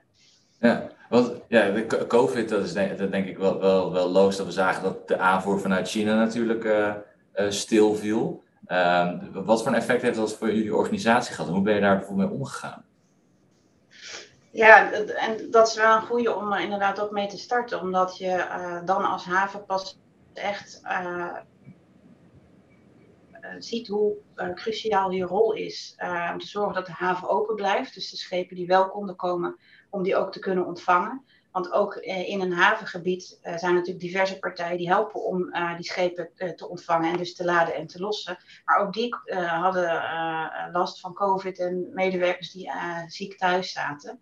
Ja, 0.62 0.88
want 1.10 1.32
ja, 1.48 1.70
de 1.70 2.06
COVID, 2.08 2.50
dat 2.50 2.64
is 2.64 2.74
denk, 2.74 2.98
dat 2.98 3.12
denk 3.12 3.28
ik 3.28 3.38
wel, 3.38 3.60
wel, 3.60 3.92
wel 3.92 4.10
logisch 4.10 4.38
dat 4.38 4.46
we 4.46 4.52
zagen 4.52 4.84
dat 4.84 5.08
de 5.08 5.18
aanvoer 5.18 5.60
vanuit 5.60 5.90
China 5.90 6.16
natuurlijk 6.16 6.96
stil 7.50 7.96
viel. 7.96 8.44
Ehm, 8.66 9.32
wat 9.32 9.64
voor 9.64 9.72
een 9.72 9.78
effect 9.78 10.02
heeft 10.02 10.16
dat 10.16 10.38
voor 10.38 10.48
jullie 10.54 10.76
organisatie 10.76 11.36
gehad? 11.36 11.52
Hoe 11.52 11.62
ben 11.62 11.76
je 11.76 11.82
daar 11.82 11.98
bijvoorbeeld 11.98 12.30
mee 12.30 12.38
omgegaan? 12.38 12.86
Ja, 14.52 14.92
en 14.92 15.52
dat 15.52 15.68
is 15.68 15.76
wel 15.76 15.96
een 15.96 16.02
goede 16.02 16.36
om 16.36 16.54
er 16.54 16.62
inderdaad 16.62 17.02
ook 17.02 17.12
mee 17.12 17.28
te 17.28 17.38
starten, 17.38 17.82
omdat 17.82 18.18
je 18.18 18.36
uh, 18.36 18.86
dan 18.86 19.04
als 19.04 19.26
haven 19.26 19.66
pas 19.66 20.00
echt 20.34 20.82
ziet 23.60 23.88
hoe 23.88 24.16
cruciaal 24.56 25.12
je 25.12 25.24
rol 25.24 25.54
is. 25.54 25.96
om 26.32 26.40
te 26.40 26.48
zorgen 26.48 26.74
dat 26.74 26.86
de 26.86 26.92
haven 26.92 27.30
open 27.30 27.56
blijft, 27.56 27.94
dus 27.94 28.10
de 28.10 28.18
schepen 28.18 28.56
die 28.56 28.68
wel 28.68 28.90
konden 28.90 29.16
komen, 29.16 29.58
om 29.92 30.04
die 30.04 30.16
ook 30.16 30.32
te 30.32 30.40
kunnen 30.40 30.66
ontvangen. 30.66 31.26
Want 31.52 31.72
ook 31.72 31.96
in 31.96 32.42
een 32.42 32.54
havengebied 32.54 33.40
zijn 33.42 33.74
natuurlijk 33.74 34.00
diverse 34.00 34.40
partijen 34.40 34.78
die 34.78 34.88
helpen 34.88 35.24
om 35.24 35.54
die 35.76 35.86
schepen 35.86 36.30
te 36.56 36.70
ontvangen 36.70 37.12
en 37.12 37.18
dus 37.18 37.36
te 37.36 37.46
laden 37.46 37.76
en 37.76 37.88
te 37.88 38.00
lossen. 38.00 38.38
Maar 38.66 38.78
ook 38.78 38.94
die 38.94 39.16
hadden 39.36 40.02
last 40.72 41.00
van 41.00 41.14
COVID 41.14 41.60
en 41.60 41.90
medewerkers 41.94 42.52
die 42.52 42.72
ziek 43.08 43.38
thuis 43.38 43.72
zaten. 43.72 44.22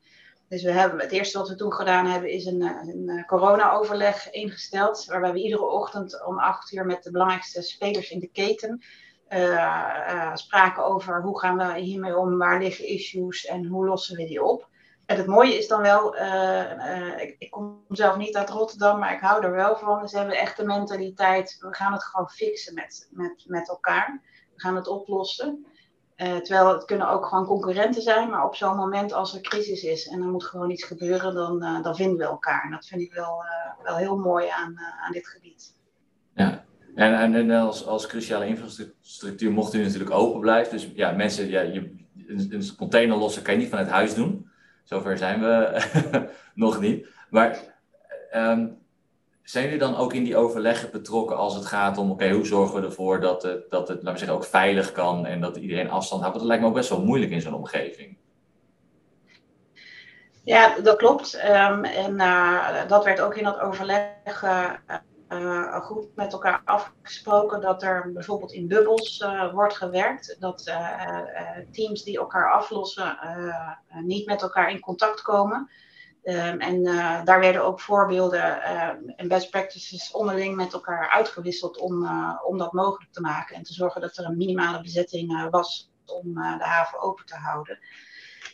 Dus 0.50 0.64
we 0.64 0.72
hebben, 0.72 1.00
het 1.00 1.12
eerste 1.12 1.38
wat 1.38 1.50
we 1.50 1.56
toen 1.56 1.74
gedaan 1.74 2.06
hebben 2.06 2.30
is 2.30 2.46
een, 2.46 2.62
een 2.62 3.10
eh, 3.10 3.26
corona-overleg 3.26 4.32
ingesteld. 4.32 5.06
Waarbij 5.06 5.32
we 5.32 5.42
iedere 5.44 5.66
ochtend 5.66 6.26
om 6.26 6.40
acht 6.40 6.72
uur 6.72 6.86
met 6.86 7.04
de 7.04 7.12
belangrijkste 7.12 7.62
spelers 7.62 8.10
in 8.10 8.20
de 8.20 8.32
keten 8.32 8.84
spraken 10.34 10.86
over 10.86 11.22
hoe 11.22 11.40
gaan 11.40 11.58
we 11.58 11.80
hiermee 11.80 12.18
om, 12.18 12.38
waar 12.38 12.62
liggen 12.62 12.88
issues 12.88 13.46
en 13.46 13.66
hoe 13.66 13.86
lossen 13.86 14.18
we 14.18 14.26
die 14.26 14.44
op. 14.44 14.69
En 15.10 15.18
het 15.18 15.28
mooie 15.28 15.58
is 15.58 15.68
dan 15.68 15.82
wel, 15.82 16.16
ik, 17.18 17.36
ik, 17.40 17.52
kom 17.52 17.86
zelf 17.90 18.18
niet 18.18 18.36
uit 18.36 18.50
Rotterdam, 18.50 19.00
maar 19.00 19.14
ik 19.14 19.20
hou 19.20 19.44
er 19.44 19.52
wel 19.52 19.76
van. 19.76 20.08
Ze 20.08 20.18
hebben 20.18 20.36
echt 20.36 20.58
de 20.58 20.66
mentaliteit, 20.66 21.58
we 21.60 21.76
gaan 21.76 21.94
het 21.94 22.04
gewoon 22.04 22.30
fixen 22.30 22.74
met, 22.74 23.08
met, 23.12 23.44
met 23.48 23.70
elkaar. 23.70 24.22
We 24.56 24.62
gaan 24.62 24.76
het 24.76 24.88
oplossen. 24.88 25.66
Uh, 26.18 26.38
terwijl 26.38 26.74
het 26.74 26.86
kunnen 26.86 27.10
ook 27.10 27.26
gewoon 27.26 27.46
concurrenten 27.46 28.02
zijn, 28.02 28.30
maar 28.30 28.46
op 28.46 28.56
zo'n 28.56 28.76
moment 28.76 29.14
als 29.14 29.36
er 29.36 29.42
crisis 29.42 29.84
is 29.84 30.08
en 30.08 30.22
er 30.22 30.28
moet 30.28 30.44
gewoon 30.44 30.70
iets 30.70 30.84
gebeuren, 30.84 31.34
dan, 31.34 31.60
dan 31.82 31.96
vinden 31.96 32.18
we 32.18 32.24
elkaar. 32.24 32.64
En 32.64 32.72
dat 32.72 32.86
vind 32.86 33.02
ik 33.02 33.14
wel, 33.14 33.44
wel 33.84 33.96
heel 33.96 34.18
mooi 34.18 34.48
aan, 34.48 34.80
aan 35.06 35.12
dit 35.12 35.28
gebied. 35.28 35.76
Ja, 36.34 36.66
en, 36.96 37.34
en, 37.34 37.52
als, 37.52 37.86
als 37.86 38.08
cruciale 38.08 38.48
infrastructuur 38.48 39.52
mocht 39.52 39.74
u 39.74 39.84
natuurlijk 39.84 40.12
open 40.12 40.40
blijven. 40.40 40.72
Dus 40.72 40.92
ja, 40.96 41.12
mensen, 41.12 41.48
ja, 41.48 41.62
je, 41.62 41.96
een 42.28 42.76
container 42.78 43.18
lossen 43.18 43.44
kan 43.44 43.54
je 43.54 43.60
niet 43.60 43.70
vanuit 43.70 43.90
huis 43.90 44.14
doen. 44.14 44.49
Zover 44.90 45.18
zijn 45.18 45.42
we 45.42 45.82
nog 46.66 46.80
niet. 46.80 47.08
Maar 47.30 47.60
um, 48.36 48.78
zijn 49.44 49.64
jullie 49.64 49.80
dan 49.80 49.98
ook 49.98 50.14
in 50.14 50.24
die 50.24 50.38
overleggen 50.38 50.92
betrokken 50.92 51.38
als 51.38 51.56
het 51.56 51.66
gaat 51.66 51.98
om, 51.98 52.12
oké, 52.12 52.30
hoe 52.30 52.46
zorgen 52.46 52.82
we 52.82 52.88
ervoor 52.88 53.20
dat 53.20 53.44
het, 53.44 53.70
dat 53.70 53.88
het, 53.88 53.98
laten 53.98 54.12
we 54.12 54.18
zeggen, 54.18 54.38
ook 54.38 54.46
veilig 54.46 54.92
kan 54.92 55.26
en 55.26 55.42
dat 55.42 55.58
iedereen 55.58 55.90
afstand 55.90 56.22
houdt? 56.22 56.38
Want 56.38 56.40
dat 56.40 56.44
lijkt 56.48 56.62
me 56.62 56.68
ook 56.68 56.76
best 56.76 56.90
wel 56.90 57.06
moeilijk 57.06 57.32
in 57.32 57.42
zo'n 57.42 57.54
omgeving. 57.54 58.18
Ja, 60.44 60.80
dat 60.80 60.98
klopt. 60.98 61.34
Um, 61.36 61.84
en 61.84 62.14
uh, 62.14 62.88
dat 62.88 63.04
werd 63.04 63.22
ook 63.22 63.36
in 63.36 63.44
dat 63.44 63.60
overleg 63.60 64.44
uh, 64.44 64.74
uh, 65.30 65.76
goed 65.76 66.16
met 66.16 66.34
elkaar 66.34 66.62
afgesproken 66.66 67.62
dat 67.62 67.84
er 67.84 68.12
bijvoorbeeld 68.14 68.52
in 68.52 68.68
bubbels 68.68 69.26
wordt 69.52 69.78
gewerkt. 69.78 70.36
Dat 70.40 70.74
teams 71.72 72.04
die 72.04 72.18
elkaar 72.18 72.52
aflossen 72.52 73.18
niet 74.04 74.26
met 74.26 74.42
elkaar 74.42 74.72
in 74.72 74.80
contact 74.80 75.22
komen. 75.22 75.70
Um, 76.24 76.60
en 76.60 76.84
daar 77.26 77.40
werden 77.40 77.64
ook 77.64 77.80
voorbeelden 77.80 78.40
uh, 78.40 78.90
en 79.16 79.28
best 79.28 79.50
practices 79.50 80.12
onderling 80.12 80.56
met 80.56 80.74
elkaar 80.74 81.10
uitgewisseld 81.10 81.78
om, 81.78 82.08
om 82.46 82.58
dat 82.58 82.74
mogelijk 82.74 83.12
te 83.14 83.22
maken 83.22 83.56
en 83.56 83.64
te 83.64 83.74
zorgen 83.74 84.02
dat 84.02 84.18
er 84.18 84.26
een 84.26 84.38
minimale 84.38 84.82
bezetting 84.82 85.50
was 85.50 85.92
om 86.06 86.34
de 86.34 86.64
haven 86.64 87.02
open 87.02 87.26
te 87.26 87.36
houden. 87.36 87.80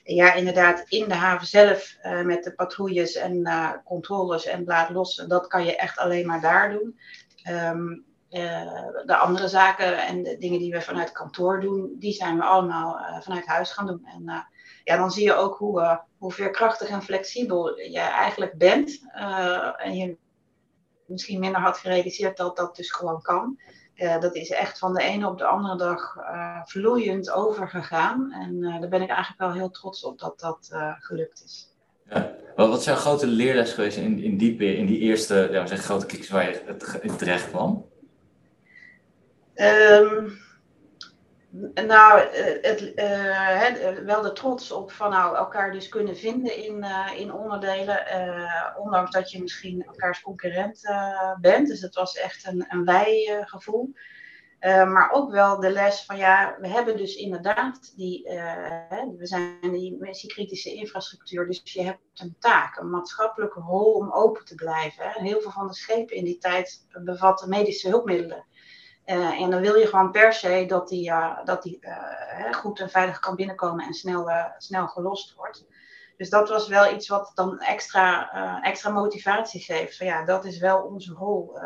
Ja, 0.07 0.33
inderdaad, 0.33 0.85
in 0.87 1.07
de 1.07 1.13
haven 1.13 1.47
zelf 1.47 1.97
met 2.23 2.43
de 2.43 2.53
patrouilles 2.55 3.15
en 3.15 3.81
controles 3.85 4.45
en 4.45 4.63
blaad 4.63 4.89
los, 4.89 5.15
dat 5.27 5.47
kan 5.47 5.65
je 5.65 5.75
echt 5.75 5.97
alleen 5.97 6.27
maar 6.27 6.41
daar 6.41 6.71
doen. 6.71 6.99
Um, 7.49 8.05
de 9.05 9.15
andere 9.15 9.47
zaken 9.47 9.97
en 9.97 10.23
de 10.23 10.37
dingen 10.37 10.59
die 10.59 10.71
we 10.71 10.81
vanuit 10.81 11.11
kantoor 11.11 11.59
doen, 11.61 11.95
die 11.99 12.13
zijn 12.13 12.37
we 12.37 12.43
allemaal 12.43 12.99
vanuit 13.21 13.45
huis 13.45 13.71
gaan 13.71 13.87
doen. 13.87 14.05
En 14.05 14.47
ja, 14.83 14.97
dan 14.97 15.11
zie 15.11 15.23
je 15.23 15.33
ook 15.33 15.57
hoe, 15.57 16.01
hoe 16.17 16.31
veerkrachtig 16.31 16.89
en 16.89 17.01
flexibel 17.01 17.79
je 17.79 17.99
eigenlijk 17.99 18.57
bent. 18.57 19.01
en 19.77 19.95
je 19.95 20.17
misschien 21.05 21.39
minder 21.39 21.61
had 21.61 21.77
gerealiseerd 21.77 22.37
dat 22.37 22.57
dat 22.57 22.75
dus 22.75 22.91
gewoon 22.91 23.21
kan. 23.21 23.59
Uh, 23.95 24.19
dat 24.19 24.35
is 24.35 24.49
echt 24.49 24.79
van 24.79 24.93
de 24.93 25.01
ene 25.01 25.27
op 25.27 25.37
de 25.37 25.45
andere 25.45 25.77
dag 25.77 26.15
uh, 26.17 26.61
vloeiend 26.65 27.31
overgegaan. 27.31 28.31
En 28.31 28.55
uh, 28.55 28.79
daar 28.79 28.89
ben 28.89 29.01
ik 29.01 29.09
eigenlijk 29.09 29.39
wel 29.39 29.53
heel 29.53 29.69
trots 29.69 30.03
op 30.03 30.19
dat 30.19 30.39
dat 30.39 30.69
gelukt 30.99 31.43
is. 31.45 31.73
Ja. 32.09 32.35
Wat 32.55 32.79
is 32.79 32.85
jouw 32.85 32.95
grote 32.95 33.27
leerles 33.27 33.73
geweest 33.73 33.97
in, 33.97 34.23
in, 34.23 34.37
die, 34.37 34.57
in 34.57 34.85
die 34.85 34.99
eerste 34.99 35.47
ja, 35.51 35.65
zeg, 35.65 35.81
grote 35.83 36.05
kiks 36.05 36.29
waar 36.29 36.49
je 36.49 37.15
terecht 37.17 37.49
kwam? 37.49 37.85
Um, 39.55 40.37
nou, 41.73 42.19
eh, 42.19 42.61
het, 42.61 42.81
uh, 43.79 44.05
wel 44.05 44.21
de 44.21 44.31
trots 44.33 44.71
op 44.71 44.91
van 44.91 45.09
nou, 45.09 45.35
elkaar 45.35 45.71
dus 45.71 45.89
kunnen 45.89 46.17
vinden 46.17 46.63
in, 46.63 46.85
in 47.17 47.33
onderdelen. 47.33 48.03
ondanks 48.77 49.11
dat 49.11 49.31
je 49.31 49.41
misschien 49.41 49.83
elkaars 49.83 50.21
concurrent 50.21 50.81
bent. 51.41 51.67
Dus 51.67 51.81
het 51.81 51.95
was 51.95 52.17
echt 52.17 52.47
een, 52.47 52.65
een 52.67 52.85
wij-gevoel. 52.85 53.93
maar 54.59 55.11
ook 55.11 55.31
wel 55.31 55.59
de 55.59 55.69
les 55.69 56.05
van 56.05 56.17
ja, 56.17 56.57
we 56.59 56.67
hebben 56.67 56.97
dus 56.97 57.15
inderdaad 57.15 57.93
die, 57.95 58.23
we 59.17 59.27
zijn 59.27 59.71
die 59.71 59.97
missiekritische 59.99 60.73
infrastructuur. 60.73 61.47
Dus 61.47 61.61
je 61.63 61.83
hebt 61.83 61.99
een 62.13 62.35
taak, 62.39 62.77
een 62.77 62.89
maatschappelijke 62.89 63.59
rol 63.59 63.93
om 63.93 64.11
open 64.11 64.45
te 64.45 64.55
blijven. 64.55 65.11
Heel 65.11 65.41
veel 65.41 65.51
van 65.51 65.67
de 65.67 65.73
schepen 65.73 66.15
in 66.15 66.25
die 66.25 66.37
tijd 66.37 66.87
bevatten 67.03 67.49
medische 67.49 67.89
hulpmiddelen. 67.89 68.45
Uh, 69.05 69.41
en 69.41 69.49
dan 69.49 69.61
wil 69.61 69.75
je 69.75 69.87
gewoon 69.87 70.11
per 70.11 70.33
se 70.33 70.65
dat 70.67 70.87
die, 70.87 71.09
uh, 71.09 71.37
dat 71.43 71.63
die 71.63 71.79
uh, 71.81 72.53
goed 72.53 72.79
en 72.79 72.89
veilig 72.89 73.19
kan 73.19 73.35
binnenkomen 73.35 73.85
en 73.85 73.93
snel, 73.93 74.29
snel 74.57 74.87
gelost 74.87 75.35
wordt. 75.35 75.65
Dus 76.17 76.29
dat 76.29 76.49
was 76.49 76.67
wel 76.67 76.93
iets 76.93 77.07
wat 77.07 77.31
dan 77.35 77.59
extra, 77.59 78.29
extra 78.61 78.89
motivatie 78.89 79.61
geeft. 79.61 79.97
Van 79.97 80.07
ja, 80.07 80.25
dat 80.25 80.45
is 80.45 80.59
wel 80.59 80.81
onze 80.81 81.13
rol 81.13 81.59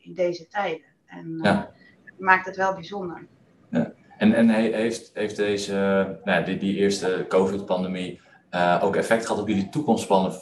in 0.00 0.14
deze 0.14 0.46
tijden. 0.46 0.86
En 1.06 1.38
ja. 1.42 1.70
maakt 2.18 2.46
het 2.46 2.56
wel 2.56 2.74
bijzonder. 2.74 3.26
Ja. 3.70 3.92
En, 4.18 4.34
en 4.34 4.48
heeft, 4.48 5.10
heeft 5.14 5.36
deze, 5.36 6.18
nou, 6.24 6.44
die, 6.44 6.56
die 6.56 6.76
eerste 6.76 7.24
COVID-pandemie 7.28 8.20
ook 8.80 8.96
effect 8.96 9.26
gehad 9.26 9.42
op 9.42 9.48
jullie 9.48 9.68
toekomstplannen? 9.68 10.32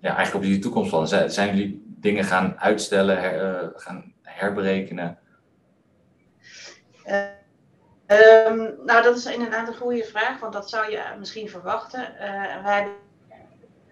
Ja, 0.00 0.14
eigenlijk 0.14 0.34
op 0.34 0.42
jullie 0.42 0.58
toekomstplannen. 0.58 1.08
Zijn, 1.08 1.30
zijn 1.30 1.56
jullie 1.56 1.96
dingen 2.00 2.24
gaan 2.24 2.60
uitstellen, 2.60 3.20
her, 3.20 3.72
gaan 3.74 4.12
herberekenen? 4.22 5.18
Um, 7.06 8.74
nou, 8.84 9.02
dat 9.02 9.16
is 9.16 9.26
inderdaad 9.26 9.68
een 9.68 9.76
goede 9.76 10.04
vraag, 10.04 10.40
want 10.40 10.52
dat 10.52 10.68
zou 10.68 10.90
je 10.90 11.02
misschien 11.18 11.48
verwachten. 11.48 12.00
Uh, 12.14 12.62
wij 12.62 12.74
hebben 12.74 12.94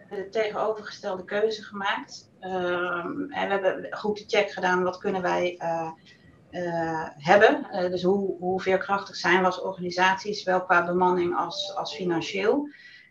de 0.09 0.29
tegenovergestelde 0.29 1.25
keuze 1.25 1.63
gemaakt. 1.63 2.31
Um, 2.41 3.31
en 3.31 3.49
we 3.49 3.53
hebben 3.53 3.97
goed 3.97 4.19
de 4.19 4.25
check 4.27 4.51
gedaan, 4.51 4.83
wat 4.83 4.99
kunnen 4.99 5.23
wij 5.23 5.61
uh, 5.63 7.09
hebben. 7.17 7.67
dus 7.91 8.03
hoe, 8.03 8.37
hoe 8.39 8.61
veerkrachtig 8.61 9.17
zijn 9.17 9.41
we 9.41 9.47
als 9.47 9.61
organisatie, 9.61 10.35
zowel 10.35 10.65
qua 10.65 10.87
bemanning 10.87 11.37
als, 11.37 11.75
als 11.77 11.95
financieel. 11.95 12.69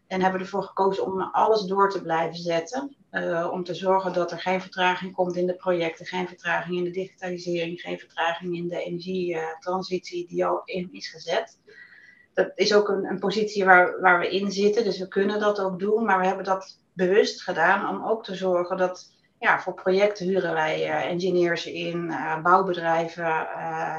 En 0.08 0.22
hebben 0.22 0.42
ervoor 0.42 0.64
gekozen 0.64 1.06
om 1.06 1.22
alles 1.22 1.62
door 1.62 1.90
te 1.90 2.02
blijven 2.02 2.38
zetten. 2.38 2.96
Uh, 3.14 3.50
om 3.52 3.64
te 3.64 3.74
zorgen 3.74 4.14
dat 4.14 4.32
er 4.32 4.40
geen 4.40 4.62
vertraging 4.62 5.14
komt 5.14 5.36
in 5.36 5.46
de 5.46 5.56
projecten, 5.56 6.06
geen 6.06 6.28
vertraging 6.28 6.78
in 6.78 6.84
de 6.84 6.90
digitalisering, 6.90 7.82
geen 7.82 8.00
vertraging 8.00 8.56
in 8.56 8.68
de 8.68 8.84
energietransitie 8.84 10.28
die 10.28 10.46
al 10.46 10.62
in 10.66 10.90
is 10.92 11.08
gezet. 11.08 11.60
Dat 12.34 12.52
is 12.56 12.74
ook 12.74 12.90
een, 12.90 13.06
een 13.06 13.20
positie 13.20 13.66
waar, 13.66 14.02
waar 14.02 14.20
we 14.20 14.30
in 14.30 14.52
zitten, 14.52 14.84
dus 14.84 15.00
we 15.00 15.08
kunnen 15.08 15.40
dat 15.40 15.60
ook 15.60 15.80
doen, 15.80 16.06
maar 16.06 16.20
we 16.20 16.26
hebben 16.26 16.46
dat 16.46 16.80
bewust 16.94 17.42
gedaan 17.42 17.90
om 17.90 18.06
ook 18.06 18.24
te 18.24 18.36
zorgen 18.36 18.78
dat 18.78 19.16
ja, 19.40 19.60
voor 19.60 19.74
projecten 19.74 20.28
huren 20.28 20.54
wij 20.54 20.88
uh, 20.88 21.06
engineers 21.06 21.66
in, 21.66 22.06
uh, 22.10 22.42
bouwbedrijven. 22.42 23.48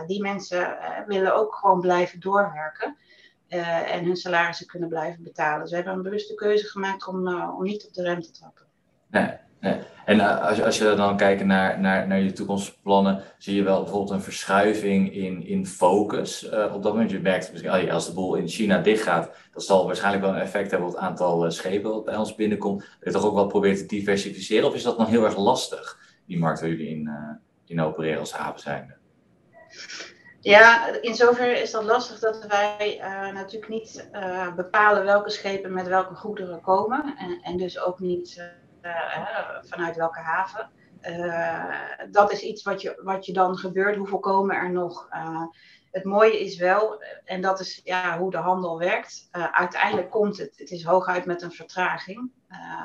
die 0.06 0.22
mensen 0.22 0.78
willen 1.06 1.34
ook 1.34 1.54
gewoon 1.54 1.80
blijven 1.80 2.20
doorwerken. 2.20 2.96
en 3.48 4.04
hun 4.04 4.16
salarissen 4.16 4.66
kunnen 4.66 4.88
blijven 4.88 5.22
betalen. 5.22 5.60
Dus 5.60 5.70
we 5.70 5.76
hebben 5.76 5.94
een 5.94 6.02
bewuste 6.02 6.34
keuze 6.34 6.66
gemaakt 6.66 7.06
om, 7.06 7.42
om 7.42 7.62
niet 7.62 7.86
op 7.86 7.94
de 7.94 8.02
rem 8.02 8.20
te 8.20 8.30
trappen. 8.30 8.63
Nee. 9.14 9.78
En 10.04 10.16
uh, 10.16 10.46
als, 10.46 10.62
als 10.62 10.78
je 10.78 10.94
dan 10.94 11.16
kijkt 11.16 11.44
naar, 11.44 11.80
naar, 11.80 12.06
naar 12.06 12.20
je 12.20 12.32
toekomstplannen, 12.32 13.22
zie 13.38 13.54
je 13.54 13.62
wel 13.62 13.82
bijvoorbeeld 13.82 14.10
een 14.10 14.22
verschuiving 14.22 15.14
in, 15.14 15.46
in 15.46 15.66
focus. 15.66 16.44
Uh, 16.44 16.74
op 16.74 16.82
dat 16.82 16.92
moment, 16.92 17.10
je 17.10 17.20
merkt 17.20 17.52
misschien, 17.52 17.90
als 17.90 18.06
de 18.06 18.12
boel 18.12 18.34
in 18.34 18.48
China 18.48 18.78
dichtgaat, 18.78 19.30
dat 19.52 19.62
zal 19.62 19.86
waarschijnlijk 19.86 20.24
wel 20.24 20.34
een 20.34 20.40
effect 20.40 20.70
hebben 20.70 20.88
op 20.88 20.94
het 20.94 21.02
aantal 21.02 21.44
uh, 21.44 21.50
schepen 21.50 21.90
dat 21.90 22.04
bij 22.04 22.16
ons 22.16 22.34
binnenkomt. 22.34 22.80
Dat 22.80 22.88
je 23.00 23.10
toch 23.10 23.24
ook 23.24 23.34
wel 23.34 23.46
probeert 23.46 23.78
te 23.78 23.86
diversificeren, 23.86 24.68
of 24.68 24.74
is 24.74 24.82
dat 24.82 24.96
dan 24.96 25.06
heel 25.06 25.24
erg 25.24 25.36
lastig, 25.36 25.98
die 26.26 26.38
markt 26.38 26.60
waar 26.60 26.68
jullie 26.68 26.88
in, 26.88 27.10
in 27.66 27.80
opereren 27.80 28.20
als 28.20 28.32
haven 28.32 28.60
zijnde? 28.60 28.94
Ja, 30.40 30.92
in 31.00 31.14
zoverre 31.14 31.60
is 31.60 31.70
dat 31.70 31.84
lastig 31.84 32.18
dat 32.18 32.46
wij 32.46 33.00
natuurlijk 33.32 33.68
niet 33.68 34.08
bepalen 34.56 35.04
welke 35.04 35.30
schepen 35.30 35.72
met 35.72 35.86
welke 35.86 36.14
goederen 36.14 36.60
komen. 36.60 37.14
En, 37.18 37.38
en 37.42 37.56
dus 37.56 37.80
ook 37.80 38.00
niet 38.00 38.34
eh, 38.38 38.44
vanuit 39.62 39.96
welke 39.96 40.20
haven. 40.20 40.70
Eh, 41.04 41.74
dat 42.10 42.32
is 42.32 42.42
iets 42.42 42.62
wat 42.62 42.82
je, 42.82 43.00
wat 43.02 43.26
je 43.26 43.32
dan 43.32 43.56
gebeurt. 43.56 43.96
Hoeveel 43.96 44.18
komen 44.18 44.56
er 44.56 44.72
nog? 44.72 45.06
Eh, 45.10 45.42
het 45.90 46.04
mooie 46.04 46.40
is 46.40 46.56
wel, 46.56 47.02
en 47.24 47.40
dat 47.40 47.60
is 47.60 47.80
ja, 47.84 48.18
hoe 48.18 48.30
de 48.30 48.36
handel 48.36 48.78
werkt, 48.78 49.28
uiteindelijk 49.52 50.10
komt 50.10 50.38
het. 50.38 50.58
Het 50.58 50.70
is 50.70 50.84
hooguit 50.84 51.24
met 51.24 51.42
een 51.42 51.52
vertraging. 51.52 52.30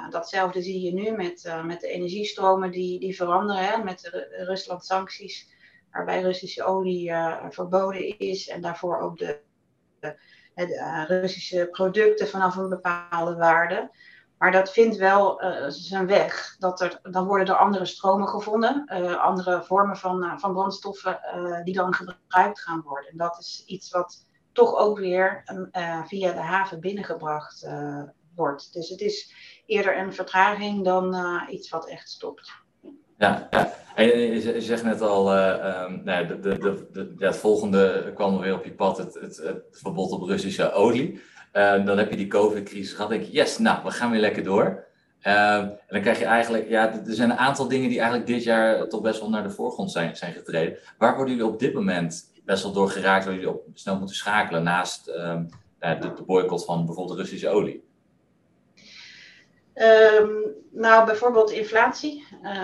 datzelfde 0.09 0.61
zie 0.61 0.81
je 0.81 0.93
nu 0.93 1.11
met, 1.11 1.53
met 1.63 1.81
de 1.81 1.87
energiestromen 1.87 2.71
die, 2.71 2.99
die 2.99 3.15
veranderen, 3.15 3.83
met 3.83 3.99
de 3.99 4.43
Rusland-sancties, 4.45 5.53
waarbij 5.91 6.21
Russische 6.21 6.63
olie 6.63 7.13
verboden 7.49 8.19
is 8.19 8.47
en 8.47 8.61
daarvoor 8.61 8.99
ook 8.99 9.17
de, 9.17 9.39
de 9.99 11.05
Russische 11.07 11.67
producten 11.71 12.27
vanaf 12.27 12.55
een 12.55 12.69
bepaalde 12.69 13.35
waarde. 13.35 13.89
Maar 14.39 14.51
dat 14.51 14.72
vindt 14.72 14.96
wel 14.96 15.43
uh, 15.43 15.65
zijn 15.67 16.08
weg. 16.08 16.55
Dat 16.60 16.81
er, 16.81 17.00
dan 17.03 17.25
worden 17.25 17.48
er 17.48 17.60
andere 17.60 17.86
stromen 17.86 18.27
gevonden, 18.27 18.89
uh, 18.93 19.24
andere 19.24 19.63
vormen 19.63 19.98
van, 19.98 20.24
uh, 20.24 20.38
van 20.38 20.53
brandstoffen 20.53 21.19
die 21.63 21.74
dan 21.74 21.93
gebruikt 21.93 22.60
gaan 22.60 22.81
worden. 22.81 23.10
En 23.12 23.17
dat 23.17 23.38
is 23.39 23.63
iets 23.65 23.91
wat 23.91 24.25
toch 24.51 24.75
ook 24.75 25.00
weer 25.00 25.43
via 26.05 26.31
de 26.31 26.39
haven 26.39 26.79
binnengebracht 26.79 27.67
wordt. 28.36 28.74
Dus 28.74 28.89
het 28.89 29.01
is 29.01 29.34
eerder 29.65 29.98
een 29.98 30.13
vertraging 30.13 30.84
dan 30.84 31.15
iets 31.50 31.69
wat 31.69 31.88
echt 31.88 32.10
stopt. 32.10 32.51
Ja, 33.17 33.48
ja. 33.50 33.74
Je 34.03 34.62
zegt 34.62 34.84
net 34.84 35.01
al, 35.01 35.38
um, 35.38 36.01
nou, 36.03 36.27
de, 36.27 36.39
de, 36.39 36.88
de, 36.91 37.13
ja, 37.17 37.27
het 37.27 37.38
volgende 37.38 38.12
kwam 38.15 38.34
er 38.34 38.39
weer 38.39 38.53
op 38.53 38.65
je 38.65 38.74
pad, 38.74 38.98
het, 38.98 39.13
het, 39.13 39.38
het 39.38 39.63
verbod 39.72 40.12
op 40.12 40.22
Russische 40.22 40.72
olie. 40.72 41.22
Uh, 41.53 41.85
dan 41.85 41.97
heb 41.97 42.09
je 42.09 42.17
die 42.17 42.27
COVID-crisis 42.27 42.93
gehad. 42.93 43.09
denk 43.09 43.23
yes, 43.23 43.57
nou, 43.57 43.83
we 43.83 43.91
gaan 43.91 44.11
weer 44.11 44.19
lekker 44.19 44.43
door. 44.43 44.87
Uh, 45.23 45.55
en 45.55 45.79
dan 45.87 46.01
krijg 46.01 46.19
je 46.19 46.25
eigenlijk, 46.25 46.69
ja, 46.69 46.91
er 46.91 47.13
zijn 47.13 47.29
een 47.29 47.37
aantal 47.37 47.67
dingen 47.67 47.89
die 47.89 47.99
eigenlijk 47.99 48.29
dit 48.29 48.43
jaar 48.43 48.87
toch 48.87 49.01
best 49.01 49.19
wel 49.19 49.29
naar 49.29 49.43
de 49.43 49.49
voorgrond 49.49 49.91
zijn, 49.91 50.15
zijn 50.15 50.33
getreden. 50.33 50.77
Waar 50.97 51.15
worden 51.15 51.35
jullie 51.35 51.51
op 51.51 51.59
dit 51.59 51.73
moment 51.73 52.31
best 52.45 52.63
wel 52.63 52.71
door 52.71 52.89
geraakt, 52.89 53.25
waar 53.25 53.33
jullie 53.33 53.49
op 53.49 53.63
snel 53.73 53.97
moeten 53.97 54.15
schakelen 54.15 54.63
naast 54.63 55.07
uh, 55.07 55.39
de, 55.79 56.13
de, 56.15 56.23
boycott 56.25 56.65
van 56.65 56.85
bijvoorbeeld 56.85 57.17
Russische 57.17 57.49
olie? 57.49 57.83
Nou, 60.71 61.05
bijvoorbeeld 61.05 61.51
inflatie. 61.51 62.25
Uh, 62.43 62.63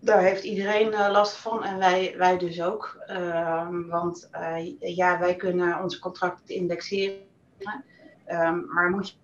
daar 0.00 0.22
heeft 0.22 0.44
iedereen 0.44 0.92
uh, 0.92 1.08
last 1.10 1.36
van 1.36 1.64
en 1.64 1.78
wij, 1.78 2.14
wij 2.16 2.38
dus 2.38 2.62
ook. 2.62 3.04
Ehm, 3.06 3.86
want 3.86 4.30
uh, 4.32 4.96
ja, 4.96 5.18
wij 5.18 5.36
kunnen 5.36 5.82
onze 5.82 5.98
contracten 5.98 6.54
indexeren. 6.54 7.18
Um, 8.28 8.66
maar 8.72 8.90
moet 8.90 9.18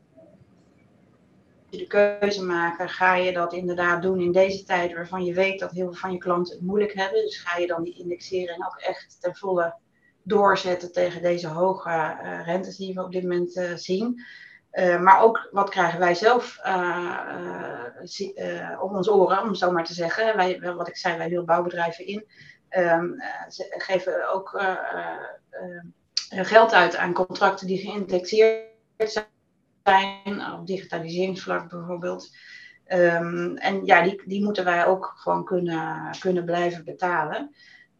je 1.70 1.78
de 1.78 1.86
keuze 1.86 2.44
maken, 2.44 2.88
ga 2.88 3.14
je 3.14 3.32
dat 3.32 3.52
inderdaad 3.52 4.02
doen 4.02 4.20
in 4.20 4.32
deze 4.32 4.64
tijd 4.64 4.94
waarvan 4.94 5.24
je 5.24 5.34
weet 5.34 5.60
dat 5.60 5.70
heel 5.70 5.86
veel 5.86 5.94
van 5.94 6.12
je 6.12 6.18
klanten 6.18 6.54
het 6.54 6.64
moeilijk 6.64 6.92
hebben. 6.92 7.22
Dus 7.22 7.38
ga 7.38 7.58
je 7.58 7.66
dan 7.66 7.82
die 7.82 7.98
indexering 7.98 8.66
ook 8.66 8.76
echt 8.76 9.16
ten 9.20 9.36
volle 9.36 9.74
doorzetten 10.22 10.92
tegen 10.92 11.22
deze 11.22 11.48
hoge 11.48 11.88
uh, 11.88 12.46
rentes 12.46 12.76
die 12.76 12.94
we 12.94 13.04
op 13.04 13.12
dit 13.12 13.22
moment 13.22 13.56
uh, 13.56 13.74
zien. 13.74 14.24
Uh, 14.72 15.00
maar 15.00 15.20
ook 15.20 15.48
wat 15.50 15.70
krijgen 15.70 15.98
wij 15.98 16.14
zelf 16.14 16.58
op 18.80 18.94
ons 18.94 19.10
oren, 19.10 19.42
om 19.42 19.54
zo 19.54 19.70
maar 19.70 19.84
te 19.84 19.94
zeggen. 19.94 20.36
Wij, 20.36 20.60
wat 20.60 20.88
ik 20.88 20.96
zei, 20.96 21.16
wij 21.16 21.28
huren 21.28 21.46
bouwbedrijven 21.46 22.06
in. 22.06 22.24
Um, 22.78 23.14
ze 23.48 23.74
geven 23.78 24.32
ook 24.32 24.62
geld 26.28 26.72
uit 26.72 26.96
aan 26.96 27.12
contracten 27.12 27.66
die 27.66 27.78
geïndexeerd 27.78 28.71
zijn, 29.10 30.52
op 30.58 30.66
digitaliseringsvlak 30.66 31.70
bijvoorbeeld. 31.70 32.30
Um, 32.88 33.56
en 33.56 33.84
ja, 33.84 34.02
die, 34.02 34.22
die 34.26 34.44
moeten 34.44 34.64
wij 34.64 34.86
ook 34.86 35.12
gewoon 35.16 35.44
kunnen, 35.44 36.16
kunnen 36.20 36.44
blijven 36.44 36.84
betalen. 36.84 37.54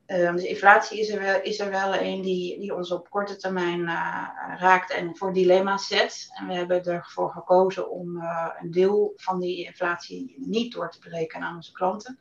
Uh, 0.06 0.32
dus 0.32 0.44
inflatie 0.44 1.00
is 1.00 1.08
er 1.08 1.20
wel, 1.20 1.40
is 1.42 1.60
er 1.60 1.70
wel 1.70 1.94
een 1.94 2.22
die, 2.22 2.58
die 2.58 2.74
ons 2.74 2.90
op 2.90 3.10
korte 3.10 3.36
termijn 3.36 3.80
uh, 3.80 4.28
raakt 4.58 4.90
en 4.90 5.16
voor 5.16 5.32
dilemma's 5.32 5.86
zet. 5.86 6.28
En 6.38 6.46
we 6.46 6.54
hebben 6.54 6.84
ervoor 6.84 7.30
gekozen 7.30 7.90
om 7.90 8.16
uh, 8.16 8.48
een 8.60 8.70
deel 8.70 9.12
van 9.16 9.40
die 9.40 9.64
inflatie 9.64 10.34
niet 10.38 10.72
door 10.72 10.90
te 10.90 10.98
berekenen 10.98 11.48
aan 11.48 11.56
onze 11.56 11.72
klanten. 11.72 12.18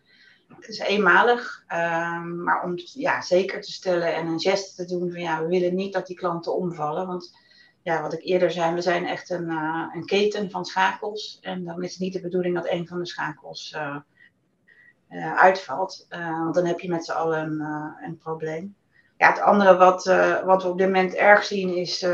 Het 0.48 0.68
is 0.68 0.80
eenmalig, 0.80 1.64
ehm, 1.68 2.44
maar 2.44 2.64
om 2.64 2.74
ja, 2.94 3.22
zeker 3.22 3.62
te 3.62 3.72
stellen 3.72 4.16
en 4.16 4.28
een 4.28 4.40
geste 4.40 4.76
te 4.76 4.98
doen 4.98 5.12
van 5.12 5.22
ja, 5.22 5.42
we 5.42 5.48
willen 5.48 5.76
niet 5.76 5.94
dat 5.94 6.08
die 6.08 6.16
klanten 6.16 6.56
omvallen. 6.56 7.08
Want 7.08 7.36
ja, 7.84 8.02
wat 8.02 8.14
ik 8.14 8.24
eerder 8.24 8.52
zei, 8.52 8.74
we 8.74 8.82
zijn 8.82 9.08
echt 9.08 9.30
een, 9.30 9.50
een 9.94 10.06
keten 10.06 10.52
van 10.52 10.66
schakels. 10.66 11.38
En 11.42 11.64
dan 11.66 11.84
is 11.84 11.92
het 11.92 12.00
niet 12.00 12.14
de 12.14 12.22
bedoeling 12.22 12.56
dat 12.56 12.70
een 12.70 12.88
van 12.88 13.00
de 13.00 13.06
schakels 13.06 13.76
uh, 13.76 15.36
uitvalt. 15.36 16.06
Uh, 16.10 16.40
want 16.40 16.56
dan 16.56 16.66
heb 16.66 16.80
je 16.80 16.90
met 16.90 17.06
z'n 17.06 17.12
allen 17.12 17.40
een, 17.40 17.60
een 18.04 18.18
probleem. 18.18 18.76
Ja, 19.18 19.30
het 19.30 19.40
andere 19.40 19.78
wat, 19.78 20.06
wat 20.46 20.64
we 20.64 20.70
op 20.70 20.78
dit 20.78 20.88
moment 20.88 21.14
erg 21.14 21.44
zien 21.44 21.76
is 21.76 22.06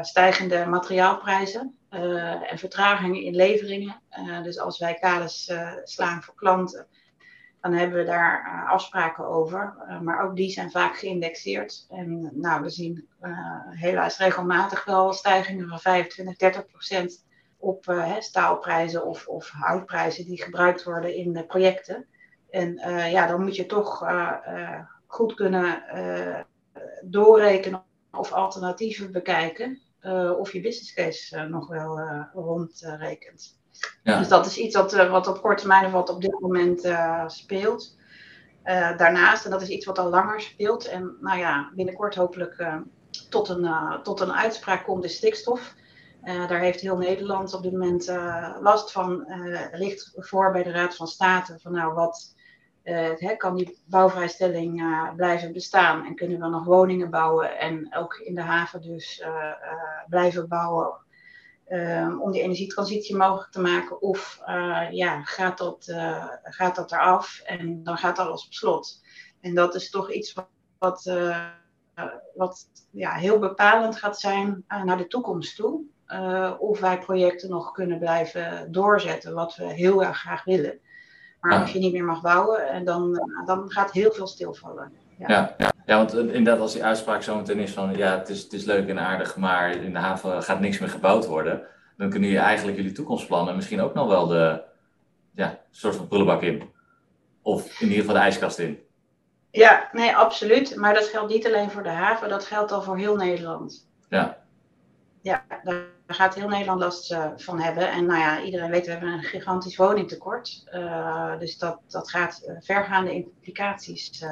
stijgende 0.00 0.66
materiaalprijzen 0.66 1.76
en 2.48 2.58
vertragingen 2.58 3.22
in 3.22 3.34
leveringen. 3.34 4.00
dus 4.42 4.58
als 4.58 4.78
wij 4.78 4.94
kaders 4.94 5.52
slaan 5.84 6.22
voor 6.22 6.34
klanten, 6.34 6.86
dan 7.70 7.78
hebben 7.78 7.98
we 7.98 8.04
daar 8.04 8.64
afspraken 8.68 9.26
over. 9.26 9.74
maar 10.02 10.24
ook 10.24 10.36
die 10.36 10.50
zijn 10.50 10.70
vaak 10.70 10.96
geïndexeerd. 10.96 11.86
En 11.88 12.30
nou, 12.34 12.62
we 12.62 12.70
zien 12.70 13.08
helaas 13.70 14.18
regelmatig 14.18 14.84
wel 14.84 15.12
stijgingen 15.12 15.68
van 15.68 15.78
25, 15.80 16.36
30 16.36 16.66
procent 16.66 17.24
op 17.58 17.94
staalprijzen 18.18 19.06
of, 19.06 19.26
of 19.26 19.50
houtprijzen 19.50 20.24
die 20.24 20.42
gebruikt 20.42 20.84
worden 20.84 21.14
in 21.14 21.32
de 21.32 21.46
projecten. 21.46 22.06
En 22.50 22.74
ja, 23.10 23.26
dan 23.26 23.42
moet 23.42 23.56
je 23.56 23.66
toch 23.66 24.04
goed 25.06 25.34
kunnen 25.34 25.82
doorrekenen 27.04 27.84
of 28.10 28.32
alternatieven 28.32 29.12
bekijken. 29.12 29.80
of 30.38 30.52
je 30.52 30.60
business 30.60 30.94
case 30.94 31.46
nog 31.48 31.68
wel 31.68 32.00
rondrekent. 32.32 33.58
Dus 34.02 34.28
dat 34.28 34.46
is 34.46 34.56
iets 34.56 34.76
wat, 34.76 34.92
wat 34.92 35.26
op 35.26 35.40
korte 35.40 35.60
termijn 35.60 35.90
wat 35.90 36.10
op 36.10 36.20
dit 36.20 36.40
moment 36.40 36.80
speelt. 37.26 37.96
daarnaast, 38.96 39.44
en 39.44 39.50
dat 39.50 39.62
is 39.62 39.68
iets 39.68 39.86
wat 39.86 39.98
al 39.98 40.10
langer 40.10 40.40
speelt. 40.40 40.84
En 40.86 41.16
nou 41.20 41.38
ja, 41.38 41.70
binnenkort 41.74 42.14
hopelijk 42.14 42.66
tot, 43.30 43.48
een, 43.48 43.68
tot 44.02 44.20
een 44.20 44.32
uitspraak 44.32 44.84
komt, 44.84 45.02
de 45.02 45.08
stikstof. 45.08 45.74
Daar 46.24 46.60
heeft 46.60 46.80
heel 46.80 46.96
Nederland 46.96 47.54
op 47.54 47.62
dit 47.62 47.72
moment 47.72 48.06
last 48.60 48.92
van. 48.92 49.26
Ligt 49.72 50.12
voor 50.16 50.52
bij 50.52 50.62
de 50.62 50.70
Raad 50.70 50.96
van 50.96 51.06
State 51.06 51.58
van 51.58 51.72
nou 51.72 51.94
wat 51.94 52.34
kan 53.36 53.56
die 53.56 53.78
bouwvrijstelling 53.84 54.82
blijven 55.16 55.52
bestaan 55.52 56.04
en 56.04 56.14
kunnen 56.14 56.40
we 56.40 56.48
nog 56.48 56.64
woningen 56.64 57.10
bouwen 57.10 57.58
en 57.58 57.96
ook 57.96 58.14
in 58.14 58.34
de 58.34 58.40
haven 58.40 58.80
dus 58.80 59.24
blijven 60.08 60.48
bouwen 60.48 61.04
ehm, 61.66 62.20
om 62.20 62.32
die 62.32 62.42
energietransitie 62.42 63.16
mogelijk 63.16 63.50
te 63.50 63.60
maken? 63.60 64.02
Of 64.02 64.40
ja, 64.90 65.22
gaat, 65.22 65.58
dat, 65.58 65.92
gaat 66.42 66.76
dat 66.76 66.92
eraf 66.92 67.40
en 67.44 67.82
dan 67.82 67.96
gaat 67.96 68.18
alles 68.18 68.46
op 68.46 68.52
slot? 68.52 69.00
En 69.40 69.54
dat 69.54 69.74
is 69.74 69.90
toch 69.90 70.12
iets 70.12 70.32
wat, 70.32 70.48
wat, 70.78 71.12
wat 72.34 72.66
ja, 72.90 73.12
heel 73.12 73.38
bepalend 73.38 73.96
gaat 73.96 74.20
zijn 74.20 74.64
naar 74.84 74.96
de 74.96 75.06
toekomst 75.06 75.56
toe. 75.56 75.80
of 76.58 76.80
wij 76.80 76.98
projecten 76.98 77.50
nog 77.50 77.72
kunnen 77.72 77.98
blijven 77.98 78.72
doorzetten, 78.72 79.34
wat 79.34 79.56
we 79.56 79.64
heel 79.64 80.04
erg 80.04 80.18
graag 80.18 80.44
willen. 80.44 80.80
Maar 81.40 81.60
als 81.60 81.72
je 81.72 81.78
niet 81.78 81.92
meer 81.92 82.04
mag 82.04 82.20
bouwen, 82.20 82.68
en 82.68 82.84
dan, 82.84 83.20
dan 83.44 83.70
gaat 83.70 83.92
heel 83.92 84.12
veel 84.12 84.26
stilvallen. 84.26 84.92
Ja. 85.18 85.54
Ja, 85.58 85.72
ja. 85.86 85.96
want 85.96 86.14
inderdaad, 86.14 86.60
als 86.60 86.72
die 86.72 86.84
uitspraak 86.84 87.22
zo 87.22 87.36
meteen 87.36 87.58
is 87.58 87.72
van 87.72 87.96
ja, 87.96 88.18
het 88.18 88.28
is, 88.28 88.42
het 88.42 88.52
is 88.52 88.64
leuk 88.64 88.88
en 88.88 88.98
aardig, 88.98 89.36
maar 89.36 89.70
in 89.70 89.92
de 89.92 89.98
haven 89.98 90.42
gaat 90.42 90.60
niks 90.60 90.78
meer 90.78 90.88
gebouwd 90.88 91.26
worden, 91.26 91.62
dan 91.96 92.10
kunnen 92.10 92.28
jullie 92.28 92.44
eigenlijk 92.44 92.76
jullie 92.76 92.92
toekomstplannen 92.92 93.56
misschien 93.56 93.80
ook 93.80 93.94
nog 93.94 94.08
wel 94.08 94.26
de 94.26 94.62
ja, 95.34 95.58
soort 95.70 95.96
van 95.96 96.08
prullenbak 96.08 96.42
in. 96.42 96.70
Of 97.42 97.80
in 97.80 97.88
ieder 97.88 98.00
geval 98.00 98.14
de 98.14 98.20
ijskast 98.20 98.58
in. 98.58 98.78
Ja, 99.50 99.88
nee, 99.92 100.16
absoluut. 100.16 100.76
Maar 100.76 100.94
dat 100.94 101.04
geldt 101.04 101.32
niet 101.32 101.46
alleen 101.46 101.70
voor 101.70 101.82
de 101.82 101.88
haven, 101.88 102.28
dat 102.28 102.44
geldt 102.44 102.72
al 102.72 102.82
voor 102.82 102.96
heel 102.96 103.16
Nederland. 103.16 103.88
Ja. 104.08 104.44
Ja, 105.22 105.44
daar 105.62 105.84
gaat 106.06 106.34
heel 106.34 106.48
Nederland 106.48 106.80
last 106.80 107.12
uh, 107.12 107.26
van 107.36 107.60
hebben. 107.60 107.90
En 107.90 108.06
nou 108.06 108.20
ja, 108.20 108.42
iedereen 108.42 108.70
weet, 108.70 108.86
we 108.86 108.90
hebben 108.90 109.12
een 109.12 109.22
gigantisch 109.22 109.76
woningtekort. 109.76 110.64
Uh, 110.72 111.38
dus 111.38 111.58
dat, 111.58 111.80
dat 111.88 112.10
gaat 112.10 112.42
uh, 112.46 112.56
vergaande 112.60 113.12
implicaties 113.14 114.24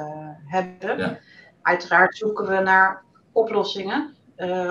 hebben. 0.45 0.97
Ja. 0.97 1.19
Uiteraard 1.65 2.17
zoeken 2.17 2.47
we 2.47 2.59
naar 2.59 3.03
oplossingen, 3.31 4.15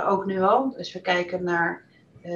ook 0.06 0.24
nu 0.26 0.42
al. 0.42 0.70
Dus 0.76 0.92
we 0.92 1.00
kijken 1.00 1.44
naar, 1.44 1.84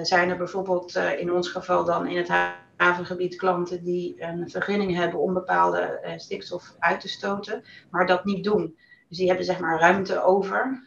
zijn 0.02 0.30
er 0.30 0.36
bijvoorbeeld 0.36 0.94
in 0.94 1.32
ons 1.32 1.48
geval 1.48 1.84
dan 1.84 2.06
in 2.06 2.16
het 2.16 2.30
havengebied 2.76 3.36
klanten 3.36 3.84
die 3.84 4.22
een 4.22 4.50
vergunning 4.50 4.94
hebben 4.94 5.20
om 5.20 5.34
bepaalde 5.34 6.12
stikstof 6.16 6.74
uit 6.78 7.00
te 7.00 7.08
stoten, 7.08 7.64
maar 7.90 8.06
dat 8.06 8.24
niet 8.24 8.44
doen. 8.44 8.76
Dus 9.08 9.18
die 9.18 9.26
hebben 9.26 9.44
zeg 9.44 9.60
maar 9.60 9.80
ruimte 9.80 10.22
over. 10.22 10.82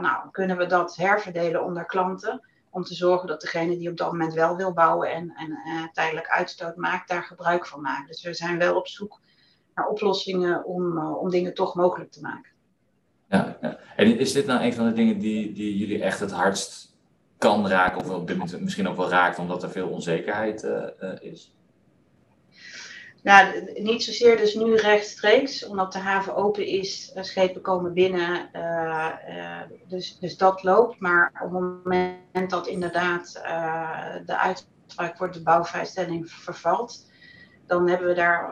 nou, 0.00 0.30
kunnen 0.30 0.56
we 0.56 0.66
dat 0.66 0.96
herverdelen 0.96 1.64
onder 1.64 1.84
klanten? 1.84 2.40
om 2.76 2.84
te 2.84 2.94
zorgen 2.94 3.28
dat 3.28 3.40
degene 3.40 3.76
die 3.76 3.90
op 3.90 3.96
dat 3.96 4.10
moment 4.12 4.34
wel 4.34 4.56
wil 4.56 4.72
bouwen 4.72 5.10
en, 5.10 5.32
en 5.36 5.90
tijdelijk 5.92 6.28
uitstoot 6.28 6.76
maakt, 6.76 7.08
daar 7.08 7.22
gebruik 7.22 7.66
van 7.66 7.80
maakt. 7.80 8.08
Dus 8.08 8.22
we 8.22 8.34
zijn 8.34 8.58
wel 8.58 8.76
op 8.76 8.88
zoek 8.88 9.20
naar 9.74 9.88
oplossingen 9.88 10.64
om, 10.64 10.98
om 10.98 11.30
dingen 11.30 11.54
toch 11.54 11.74
mogelijk 11.74 12.12
te 12.12 12.20
maken. 12.20 12.55
Ja, 13.28 13.58
en 13.96 14.18
is 14.18 14.32
dit 14.32 14.46
nou 14.46 14.64
een 14.64 14.74
van 14.74 14.86
de 14.86 14.92
dingen 14.92 15.18
die, 15.18 15.52
die 15.52 15.76
jullie 15.76 16.02
echt 16.02 16.20
het 16.20 16.30
hardst 16.30 16.96
kan 17.38 17.68
raken, 17.68 18.00
of 18.00 18.10
op 18.10 18.26
dit 18.26 18.36
moment 18.36 18.60
misschien 18.60 18.88
ook 18.88 18.96
wel 18.96 19.10
raakt, 19.10 19.38
omdat 19.38 19.62
er 19.62 19.70
veel 19.70 19.88
onzekerheid 19.88 20.64
uh, 20.64 21.12
is? 21.20 21.54
Nou, 23.22 23.72
niet 23.74 24.02
zozeer 24.02 24.36
dus 24.36 24.54
nu 24.54 24.74
rechtstreeks, 24.74 25.66
omdat 25.66 25.92
de 25.92 25.98
haven 25.98 26.34
open 26.34 26.66
is, 26.66 27.12
schepen 27.14 27.60
komen 27.60 27.92
binnen, 27.92 28.50
dus, 29.88 30.18
dus 30.18 30.36
dat 30.36 30.62
loopt. 30.62 31.00
Maar 31.00 31.32
op 31.44 31.52
het 31.52 31.60
moment 31.60 32.50
dat 32.50 32.66
inderdaad 32.66 33.32
de 34.26 34.38
uitspraak 34.38 35.16
voor 35.16 35.32
de 35.32 35.42
bouwvrijstelling 35.42 36.30
vervalt, 36.30 37.06
dan 37.66 37.88
hebben 37.88 38.08
we 38.08 38.14
daar 38.14 38.50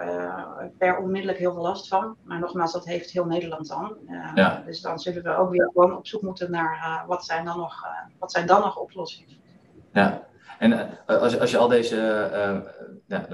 per 0.79 0.99
onmiddellijk 0.99 1.39
heel 1.39 1.53
veel 1.53 1.63
last 1.63 1.89
van. 1.89 2.17
Maar 2.23 2.39
nogmaals, 2.39 2.73
dat 2.73 2.85
heeft 2.85 3.11
heel 3.11 3.25
Nederland 3.25 3.69
dan. 3.69 3.97
Ja. 4.35 4.63
Dus 4.67 4.81
dan 4.81 4.99
zullen 4.99 5.23
we 5.23 5.37
ook 5.37 5.51
weer 5.51 5.71
gewoon 5.73 5.97
op 5.97 6.07
zoek 6.07 6.23
moeten 6.23 6.51
naar 6.51 7.05
wat, 7.07 7.25
zijn 7.25 7.45
dan 7.45 7.57
nog, 7.59 7.85
wat 8.19 8.33
zijn 8.33 8.47
dan 8.47 8.61
nog 8.61 8.77
oplossingen. 8.77 9.37
Ja, 9.93 10.27
en 10.59 10.89
als, 11.07 11.39
als 11.39 11.51
je 11.51 11.59
al 11.59 11.69
deze, 11.69 11.97
ja, 13.07 13.27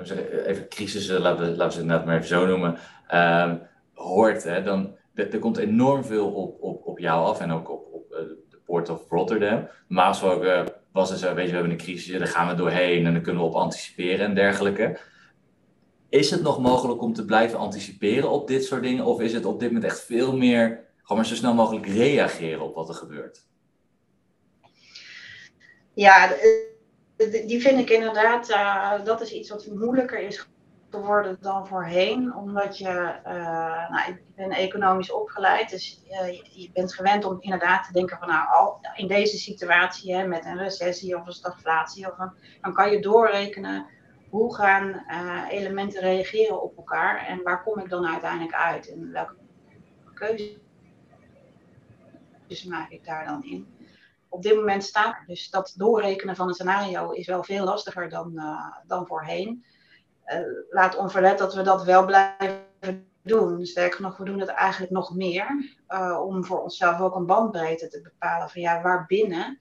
even 0.46 0.68
crisissen, 0.68 1.20
laten 1.20 1.44
we, 1.44 1.50
laten 1.50 1.66
we 1.66 1.72
ze 1.72 1.80
inderdaad 1.80 2.06
maar 2.06 2.16
even 2.16 2.28
zo 2.28 2.46
noemen, 2.46 2.76
uh, 3.10 3.52
hoort, 3.94 4.44
hè, 4.44 4.62
dan 4.62 4.96
er 5.14 5.38
komt 5.38 5.56
enorm 5.56 6.04
veel 6.04 6.32
op, 6.32 6.62
op, 6.62 6.86
op 6.86 6.98
jou 6.98 7.26
af 7.26 7.40
en 7.40 7.52
ook 7.52 7.70
op, 7.70 7.86
op 7.92 8.08
de 8.48 8.58
Port 8.64 8.88
of 8.88 9.08
Rotterdam. 9.08 9.68
Normaal 9.88 10.08
gesproken 10.08 10.72
was 10.92 11.10
het 11.10 11.18
zo, 11.18 11.34
weet 11.34 11.44
je, 11.44 11.50
we 11.50 11.56
hebben 11.56 11.72
een 11.72 11.84
crisis, 11.84 12.18
daar 12.18 12.26
gaan 12.26 12.48
we 12.48 12.54
doorheen 12.54 13.06
en 13.06 13.12
dan 13.12 13.22
kunnen 13.22 13.42
we 13.42 13.48
op 13.48 13.54
anticiperen 13.54 14.26
en 14.26 14.34
dergelijke. 14.34 14.98
Is 16.10 16.30
het 16.30 16.42
nog 16.42 16.58
mogelijk 16.58 17.02
om 17.02 17.12
te 17.12 17.24
blijven 17.24 17.58
anticiperen 17.58 18.30
op 18.30 18.48
dit 18.48 18.64
soort 18.64 18.82
dingen? 18.82 19.04
Of 19.04 19.20
is 19.20 19.32
het 19.32 19.44
op 19.44 19.60
dit 19.60 19.68
moment 19.68 19.90
echt 19.90 20.00
veel 20.00 20.36
meer, 20.36 20.84
gewoon 21.02 21.18
maar 21.18 21.26
zo 21.26 21.34
snel 21.34 21.54
mogelijk 21.54 21.86
reageren 21.86 22.60
op 22.60 22.74
wat 22.74 22.88
er 22.88 22.94
gebeurt? 22.94 23.48
Ja, 25.92 26.34
die 27.46 27.60
vind 27.60 27.78
ik 27.78 27.90
inderdaad, 27.90 28.50
uh, 28.50 29.04
dat 29.04 29.20
is 29.20 29.32
iets 29.32 29.50
wat 29.50 29.66
moeilijker 29.66 30.18
is 30.18 30.46
geworden 30.90 31.36
dan 31.40 31.66
voorheen. 31.66 32.34
Omdat 32.34 32.78
je, 32.78 33.20
uh, 33.26 33.90
nou, 33.90 34.10
ik 34.10 34.22
ben 34.34 34.50
economisch 34.50 35.12
opgeleid, 35.12 35.70
dus 35.70 36.02
uh, 36.10 36.32
je 36.32 36.70
bent 36.72 36.94
gewend 36.94 37.24
om 37.24 37.36
inderdaad 37.40 37.84
te 37.86 37.92
denken 37.92 38.18
van 38.18 38.28
nou, 38.28 38.48
al, 38.48 38.80
in 38.94 39.06
deze 39.06 39.38
situatie 39.38 40.14
hè, 40.14 40.26
met 40.26 40.44
een 40.44 40.58
recessie 40.58 41.16
of 41.16 41.26
een 41.26 41.32
stagflatie, 41.32 42.06
of 42.06 42.16
dan 42.60 42.74
kan 42.74 42.90
je 42.90 43.00
doorrekenen 43.00 43.86
hoe 44.30 44.54
gaan 44.54 45.04
elementen 45.48 46.00
reageren 46.00 46.62
op 46.62 46.76
elkaar 46.76 47.26
en 47.26 47.42
waar 47.42 47.62
kom 47.62 47.78
ik 47.78 47.88
dan 47.88 48.06
uiteindelijk 48.06 48.54
uit 48.54 48.90
en 48.92 49.12
welke 49.12 49.36
keuzes 50.14 50.58
maak 52.68 52.90
ik 52.90 53.04
daar 53.04 53.24
dan 53.24 53.44
in 53.44 53.78
op 54.30 54.42
dit 54.42 54.56
moment 54.56 54.84
staat. 54.84 55.16
Dus 55.26 55.50
dat 55.50 55.74
doorrekenen 55.76 56.36
van 56.36 56.48
een 56.48 56.54
scenario 56.54 57.10
is 57.10 57.26
wel 57.26 57.44
veel 57.44 57.64
lastiger 57.64 58.08
dan, 58.08 58.32
uh, 58.34 58.76
dan 58.86 59.06
voorheen. 59.06 59.64
Uh, 60.26 60.38
laat 60.70 60.96
onverlet 60.96 61.38
dat 61.38 61.54
we 61.54 61.62
dat 61.62 61.84
wel 61.84 62.04
blijven 62.04 63.06
doen. 63.22 63.66
Sterker 63.66 64.02
nog, 64.02 64.16
we 64.16 64.24
doen 64.24 64.40
het 64.40 64.48
eigenlijk 64.48 64.92
nog 64.92 65.14
meer. 65.14 65.76
Om 66.24 66.44
voor 66.44 66.62
onszelf 66.62 67.00
ook 67.00 67.14
een 67.14 67.26
bandbreedte 67.26 67.88
te 67.88 68.00
bepalen 68.00 68.50
van 68.50 68.60
ja, 68.60 68.82
waarbinnen 68.82 69.60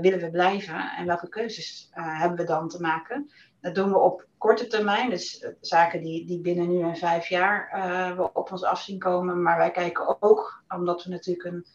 willen 0.00 0.20
we 0.20 0.30
blijven 0.30 0.90
en 0.90 1.06
welke 1.06 1.28
keuzes 1.28 1.88
hebben 1.92 2.38
we 2.38 2.44
dan 2.44 2.68
te 2.68 2.80
maken? 2.80 3.30
Dat 3.60 3.74
doen 3.74 3.90
we 3.90 3.98
op 3.98 4.26
korte 4.38 4.66
termijn, 4.66 5.10
dus 5.10 5.46
zaken 5.60 6.02
die, 6.02 6.26
die 6.26 6.40
binnen 6.40 6.68
nu 6.68 6.82
en 6.82 6.96
vijf 6.96 7.28
jaar 7.28 7.68
we 8.16 8.32
op 8.32 8.52
ons 8.52 8.64
af 8.64 8.80
zien 8.80 8.98
komen. 8.98 9.42
Maar 9.42 9.56
wij 9.56 9.70
kijken 9.70 10.22
ook, 10.22 10.64
omdat 10.68 11.04
we 11.04 11.10
natuurlijk 11.10 11.48
een 11.48 11.66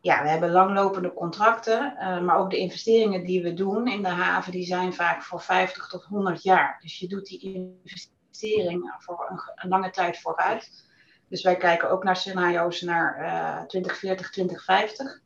ja, 0.00 0.22
we 0.22 0.28
hebben 0.28 0.50
langlopende 0.50 1.12
contracten, 1.12 1.94
uh, 1.98 2.20
maar 2.20 2.38
ook 2.38 2.50
de 2.50 2.58
investeringen 2.58 3.24
die 3.24 3.42
we 3.42 3.54
doen 3.54 3.88
in 3.88 4.02
de 4.02 4.08
haven, 4.08 4.52
die 4.52 4.66
zijn 4.66 4.94
vaak 4.94 5.22
voor 5.22 5.40
50 5.40 5.88
tot 5.88 6.04
100 6.04 6.42
jaar. 6.42 6.78
Dus 6.82 6.98
je 6.98 7.08
doet 7.08 7.26
die 7.26 7.40
investering 7.84 8.94
voor 8.98 9.26
een, 9.30 9.40
een 9.54 9.68
lange 9.68 9.90
tijd 9.90 10.18
vooruit. 10.20 10.88
Dus 11.28 11.42
wij 11.42 11.56
kijken 11.56 11.90
ook 11.90 12.04
naar 12.04 12.16
scenario's 12.16 12.80
naar 12.80 13.18
uh, 13.20 13.66
2040, 13.66 14.30
2050. 14.30 15.20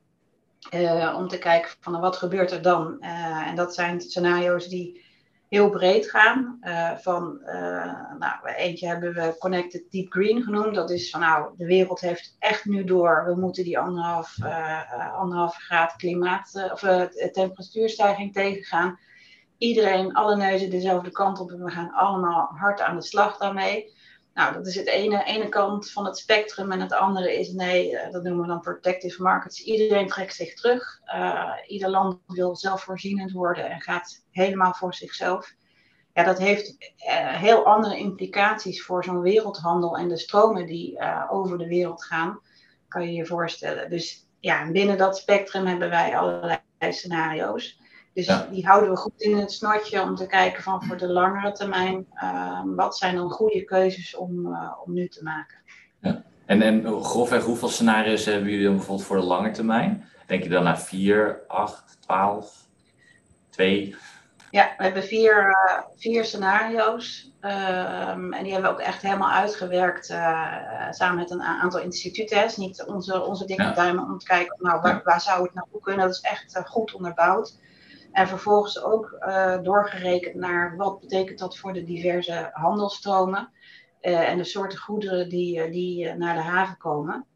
Uh, 0.71 1.15
om 1.17 1.29
te 1.29 1.39
kijken 1.39 1.71
van 1.81 2.01
wat 2.01 2.17
gebeurt 2.17 2.51
er 2.51 2.63
dan. 2.63 2.97
Uh, 3.01 3.47
en 3.47 3.57
dat 3.57 3.75
zijn 3.75 4.01
scenario's 4.01 4.69
die 4.69 5.03
heel 5.49 5.71
breed 5.71 6.11
gaan. 6.11 6.59
Uh, 6.63 6.97
van, 6.97 7.41
nou, 8.19 8.49
eentje 8.57 8.87
hebben 8.87 9.15
we 9.15 9.37
Connected 9.39 9.91
Deep 9.91 10.13
Green 10.13 10.43
genoemd. 10.43 10.75
Dat 10.75 10.91
is 10.91 11.11
van 11.11 11.21
nou, 11.21 11.55
de 11.57 11.67
wereld 11.67 12.01
heeft 12.01 12.37
echt 12.39 12.65
nu 12.65 12.85
door. 12.85 13.25
We 13.27 13.41
moeten 13.41 13.65
die 13.65 13.79
anderhalf, 13.79 14.37
anderhalf 15.17 15.57
graad 15.57 15.97
klimaat 15.97 16.69
of 16.73 16.81
temperatuurstijging 17.33 18.33
tegengaan. 18.33 18.99
Iedereen, 19.59 20.13
alle 20.13 20.37
neuzen 20.37 20.71
dezelfde 20.71 21.11
kant 21.11 21.41
op 21.41 21.51
en 21.51 21.65
we 21.65 21.71
gaan 21.71 21.93
allemaal 21.93 22.51
hard 22.55 22.81
aan 22.81 22.97
de 22.97 23.03
slag 23.03 23.37
daarmee. 23.37 23.93
Nou, 24.35 24.53
dat 24.55 24.67
is 24.67 24.75
het 24.75 24.87
ene, 24.87 25.25
ene 25.25 25.49
kant 25.49 25.91
van 25.91 26.05
het 26.05 26.19
spectrum. 26.19 26.73
En 26.73 26.81
het 26.81 26.93
andere 26.93 27.39
is, 27.39 27.53
nee, 27.53 27.99
dat 28.11 28.23
noemen 28.23 28.43
we 28.43 28.47
dan 28.47 28.61
protective 28.61 29.23
markets. 29.23 29.63
Iedereen 29.63 30.07
trekt 30.07 30.35
zich 30.35 30.55
terug. 30.55 31.01
Uh, 31.15 31.51
ieder 31.67 31.89
land 31.89 32.19
wil 32.27 32.57
zelfvoorzienend 32.57 33.33
worden 33.33 33.71
en 33.71 33.81
gaat 33.81 34.25
helemaal 34.31 34.73
voor 34.75 34.95
zichzelf. 34.95 35.55
Ja, 36.13 36.25
dat 36.25 36.39
heeft 36.39 36.71
uh, 36.71 37.37
heel 37.37 37.65
andere 37.65 37.99
implicaties 37.99 38.85
voor 38.85 39.05
zo'n 39.05 39.21
wereldhandel 39.21 39.97
en 39.97 40.09
de 40.09 40.19
stromen 40.19 40.67
die 40.67 40.99
over 41.29 41.59
de 41.59 41.67
wereld 41.67 42.05
gaan, 42.05 42.41
kan 42.89 43.03
je 43.03 43.13
je 43.13 43.27
voorstellen. 43.27 43.91
Dus 43.91 44.27
ja, 44.41 44.71
binnen 44.71 44.99
dat 44.99 45.17
spectrum 45.17 45.67
hebben 45.67 45.91
wij 45.91 46.17
allerlei 46.17 46.59
scenario's. 46.79 47.81
Dus 48.15 48.27
ja. 48.27 48.47
die 48.51 48.67
houden 48.67 48.91
we 48.91 48.97
goed 48.97 49.21
in 49.21 49.37
het 49.37 49.53
snotje 49.53 50.03
om 50.03 50.15
te 50.15 50.27
kijken 50.27 50.63
van 50.63 50.85
voor 50.85 50.97
de 50.97 51.09
langere 51.09 51.53
termijn, 51.53 52.07
uh, 52.15 52.61
wat 52.65 52.97
zijn 52.97 53.17
dan 53.17 53.31
goede 53.31 53.65
keuzes 53.65 54.17
om, 54.17 54.47
uh, 54.47 54.73
om 54.85 54.93
nu 54.93 55.09
te 55.09 55.23
maken. 55.23 55.59
Ja. 56.01 56.23
En, 56.47 56.63
en 56.63 57.03
grofweg 57.03 57.45
hoeveel 57.45 57.69
scenario's 57.69 58.25
hebben 58.25 58.51
jullie 58.51 58.65
dan 58.65 58.77
bijvoorbeeld 58.77 59.07
voor 59.07 59.17
de 59.17 59.23
lange 59.23 59.51
termijn? 59.51 60.09
Denk 60.27 60.43
je 60.43 60.49
dan 60.49 60.65
naar 60.65 60.81
4, 60.81 61.41
8, 61.49 61.97
12, 62.01 62.67
2? 63.51 63.97
Ja, 64.51 64.75
we 64.77 64.83
hebben 64.85 65.03
vier, 65.03 65.49
uh, 65.49 65.83
vier 65.97 66.25
scenario's. 66.25 67.33
Um, 67.41 68.33
en 68.33 68.43
die 68.43 68.53
hebben 68.53 68.71
we 68.71 68.77
ook 68.77 68.87
echt 68.87 69.03
helemaal 69.03 69.31
uitgewerkt 69.31 70.11
uh, 70.11 70.91
samen 70.91 71.17
met 71.17 71.31
een 71.31 71.43
aantal 71.43 71.81
instituten. 71.81 72.51
niet 72.57 72.85
onze, 72.85 73.23
onze 73.23 73.47
dikke 73.47 73.63
ja. 73.63 73.73
duimen 73.73 74.05
om 74.05 74.19
te 74.19 74.27
kijken, 74.27 74.57
nou, 74.61 74.81
waar, 74.81 75.01
waar 75.05 75.21
zou 75.21 75.43
het 75.43 75.55
nou 75.55 75.67
kunnen? 75.81 76.07
Dat 76.07 76.15
is 76.15 76.21
echt 76.21 76.57
uh, 76.57 76.65
goed 76.65 76.95
onderbouwd. 76.95 77.55
En 78.15 78.29
vervolgens 78.29 78.83
ook 78.83 79.17
uh, 79.21 79.63
doorgerekend 79.63 80.35
naar 80.35 80.77
wat 80.77 81.01
betekent 81.01 81.39
dat 81.39 81.59
voor 81.59 81.73
de 81.73 81.85
diverse 81.85 82.51
handelstromen 82.53 83.49
uh, 84.03 84.29
en 84.29 84.39
de 84.39 84.45
soorten 84.45 84.79
goederen 84.79 85.29
die, 85.29 85.71
die 85.71 86.05
uh, 86.05 86.15
naar 86.15 86.35
de 86.35 86.41
haven 86.41 86.77
komen. 86.77 87.27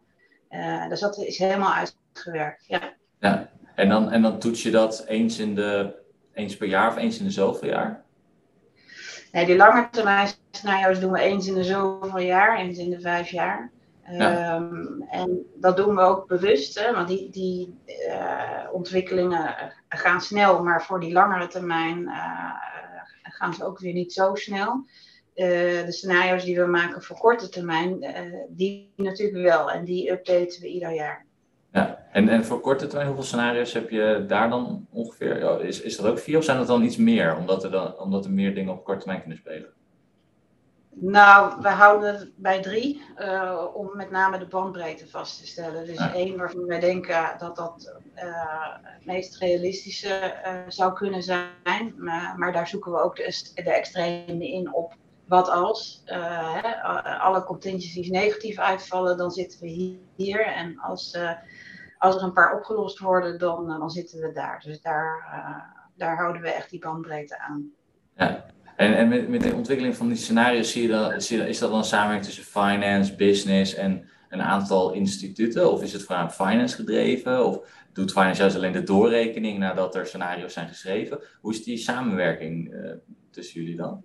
dus 0.88 1.00
dat 1.00 1.18
is 1.18 1.38
helemaal 1.38 1.72
uitgewerkt. 1.72 2.64
Ja. 2.66 2.94
ja. 3.18 3.48
En, 3.74 3.88
dan, 3.88 4.10
en 4.10 4.22
dan 4.22 4.38
toets 4.38 4.62
je 4.62 4.70
dat 4.70 5.04
eens, 5.06 5.38
in 5.38 5.54
de, 5.54 5.94
eens 6.32 6.56
per 6.56 6.68
jaar 6.68 6.88
of 6.88 6.96
eens 6.96 7.18
in 7.18 7.24
de 7.24 7.30
zoveel 7.30 7.68
jaar? 7.68 8.04
Nee, 9.32 9.46
die 9.46 9.56
lange 9.56 9.88
termijn 9.90 10.28
scenario's 10.50 11.00
doen 11.00 11.12
we 11.12 11.20
eens 11.20 11.46
in 11.46 11.54
de 11.54 11.64
zoveel 11.64 12.18
jaar, 12.18 12.58
eens 12.58 12.78
in 12.78 12.90
de 12.90 13.00
vijf 13.00 13.28
jaar. 13.28 13.70
Ja. 14.10 14.56
Um, 14.56 15.06
en 15.10 15.46
dat 15.54 15.76
doen 15.76 15.94
we 15.94 16.00
ook 16.00 16.26
bewust, 16.26 16.80
hè, 16.80 16.92
want 16.92 17.08
die, 17.08 17.30
die 17.30 17.78
uh, 17.86 18.72
ontwikkelingen 18.72 19.54
gaan 19.88 20.20
snel, 20.20 20.62
maar 20.62 20.84
voor 20.84 21.00
die 21.00 21.12
langere 21.12 21.46
termijn 21.46 21.98
uh, 21.98 22.52
gaan 23.22 23.54
ze 23.54 23.64
ook 23.64 23.78
weer 23.78 23.92
niet 23.92 24.12
zo 24.12 24.34
snel. 24.34 24.84
Uh, 25.34 25.46
de 25.84 25.92
scenario's 25.92 26.44
die 26.44 26.60
we 26.60 26.66
maken 26.66 27.02
voor 27.02 27.18
korte 27.18 27.48
termijn, 27.48 28.14
die 28.48 28.92
natuurlijk 28.96 29.42
wel 29.42 29.70
en 29.70 29.84
die 29.84 30.10
updaten 30.10 30.60
we 30.60 30.68
ieder 30.68 30.94
jaar. 30.94 31.26
Ja, 31.72 32.06
en, 32.12 32.28
en 32.28 32.44
voor 32.44 32.60
korte 32.60 32.86
termijn, 32.86 33.06
hoeveel 33.06 33.24
scenario's 33.24 33.72
heb 33.72 33.90
je 33.90 34.24
daar 34.26 34.50
dan 34.50 34.86
ongeveer? 34.90 35.60
Is, 35.64 35.80
is 35.80 35.96
dat 35.96 36.06
ook 36.06 36.18
vier 36.18 36.38
of 36.38 36.44
zijn 36.44 36.58
dat 36.58 36.66
dan 36.66 36.82
iets 36.82 36.96
meer, 36.96 37.36
omdat 37.36 37.64
er, 37.64 37.70
dan, 37.70 37.98
omdat 37.98 38.24
er 38.24 38.30
meer 38.30 38.54
dingen 38.54 38.72
op 38.72 38.84
korte 38.84 39.00
termijn 39.00 39.20
kunnen 39.20 39.38
spelen? 39.38 39.76
Nou, 41.00 41.60
we 41.60 41.68
houden 41.68 42.14
het 42.14 42.32
bij 42.36 42.62
drie 42.62 43.02
uh, 43.18 43.64
om 43.74 43.90
met 43.94 44.10
name 44.10 44.38
de 44.38 44.46
bandbreedte 44.46 45.08
vast 45.08 45.38
te 45.38 45.46
stellen. 45.46 45.86
Dus 45.86 45.98
ja. 45.98 46.14
één 46.14 46.36
waarvan 46.36 46.66
wij 46.66 46.80
denken 46.80 47.34
dat 47.38 47.56
dat 47.56 47.94
uh, 48.14 48.22
het 48.82 49.04
meest 49.04 49.38
realistische 49.38 50.34
uh, 50.46 50.52
zou 50.68 50.92
kunnen 50.92 51.22
zijn. 51.22 51.94
Maar, 51.96 52.34
maar, 52.36 52.52
daar 52.52 52.68
zoeken 52.68 52.92
we 52.92 53.02
ook 53.02 53.16
de, 53.16 53.50
de 53.54 53.72
extreme 53.72 54.48
in 54.48 54.74
op. 54.74 54.94
Wat 55.26 55.48
als 55.48 56.02
hè, 56.04 56.82
alle 57.18 57.44
contingencies 57.44 58.08
negatief 58.08 58.58
uitvallen, 58.58 59.16
dan 59.16 59.30
zitten 59.30 59.60
we 59.60 59.98
hier. 60.16 60.46
En 60.46 60.78
als, 60.78 61.18
als 61.98 62.16
er 62.16 62.22
een 62.22 62.32
paar 62.32 62.56
opgelost 62.56 62.98
worden, 62.98 63.38
dan, 63.38 63.66
dan 63.66 63.90
zitten 63.90 64.20
we 64.20 64.32
daar. 64.32 64.60
Dus 64.64 64.80
daar, 64.80 65.24
daar 65.96 66.16
houden 66.16 66.42
we 66.42 66.50
echt 66.50 66.70
die 66.70 66.80
bandbreedte 66.80 67.38
aan. 67.38 67.72
Ja. 68.16 68.44
En, 68.78 68.96
en 68.96 69.08
met, 69.08 69.28
met 69.28 69.42
de 69.42 69.54
ontwikkeling 69.54 69.96
van 69.96 70.08
die 70.08 70.16
scenario's 70.16 70.72
zie 70.72 70.82
je 70.82 70.88
dan, 70.88 71.12
is 71.48 71.58
dat 71.58 71.70
dan 71.70 71.78
een 71.78 71.84
samenwerking 71.84 72.26
tussen 72.26 72.44
finance, 72.44 73.16
business 73.16 73.74
en 73.74 74.08
een 74.28 74.42
aantal 74.42 74.92
instituten? 74.92 75.72
Of 75.72 75.82
is 75.82 75.92
het 75.92 76.02
vanuit 76.02 76.32
finance 76.32 76.76
gedreven? 76.76 77.44
Of 77.44 77.60
doet 77.92 78.12
finance 78.12 78.40
juist 78.40 78.56
alleen 78.56 78.72
de 78.72 78.82
doorrekening 78.82 79.58
nadat 79.58 79.94
er 79.94 80.06
scenario's 80.06 80.52
zijn 80.52 80.68
geschreven? 80.68 81.20
Hoe 81.40 81.52
is 81.52 81.64
die 81.64 81.76
samenwerking 81.76 82.72
uh, 82.72 82.92
tussen 83.30 83.60
jullie 83.60 83.76
dan? 83.76 84.04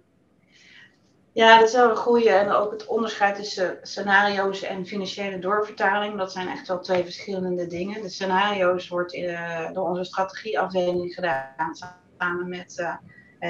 Ja, 1.31 1.59
dat 1.59 1.67
is 1.67 1.75
wel 1.75 1.89
een 1.89 1.95
goede. 1.95 2.29
En 2.29 2.51
ook 2.51 2.71
het 2.71 2.85
onderscheid 2.85 3.35
tussen 3.35 3.77
scenario's 3.81 4.61
en 4.61 4.85
financiële 4.85 5.39
doorvertaling. 5.39 6.17
Dat 6.17 6.31
zijn 6.31 6.47
echt 6.47 6.67
wel 6.67 6.79
twee 6.79 7.03
verschillende 7.03 7.67
dingen. 7.67 8.01
De 8.01 8.09
scenario's 8.09 8.87
wordt 8.87 9.15
uh, 9.15 9.71
door 9.73 9.89
onze 9.89 10.03
strategieafdeling 10.03 11.13
gedaan 11.13 11.75
samen 12.17 12.49
met... 12.49 12.77
Uh, 12.79 12.95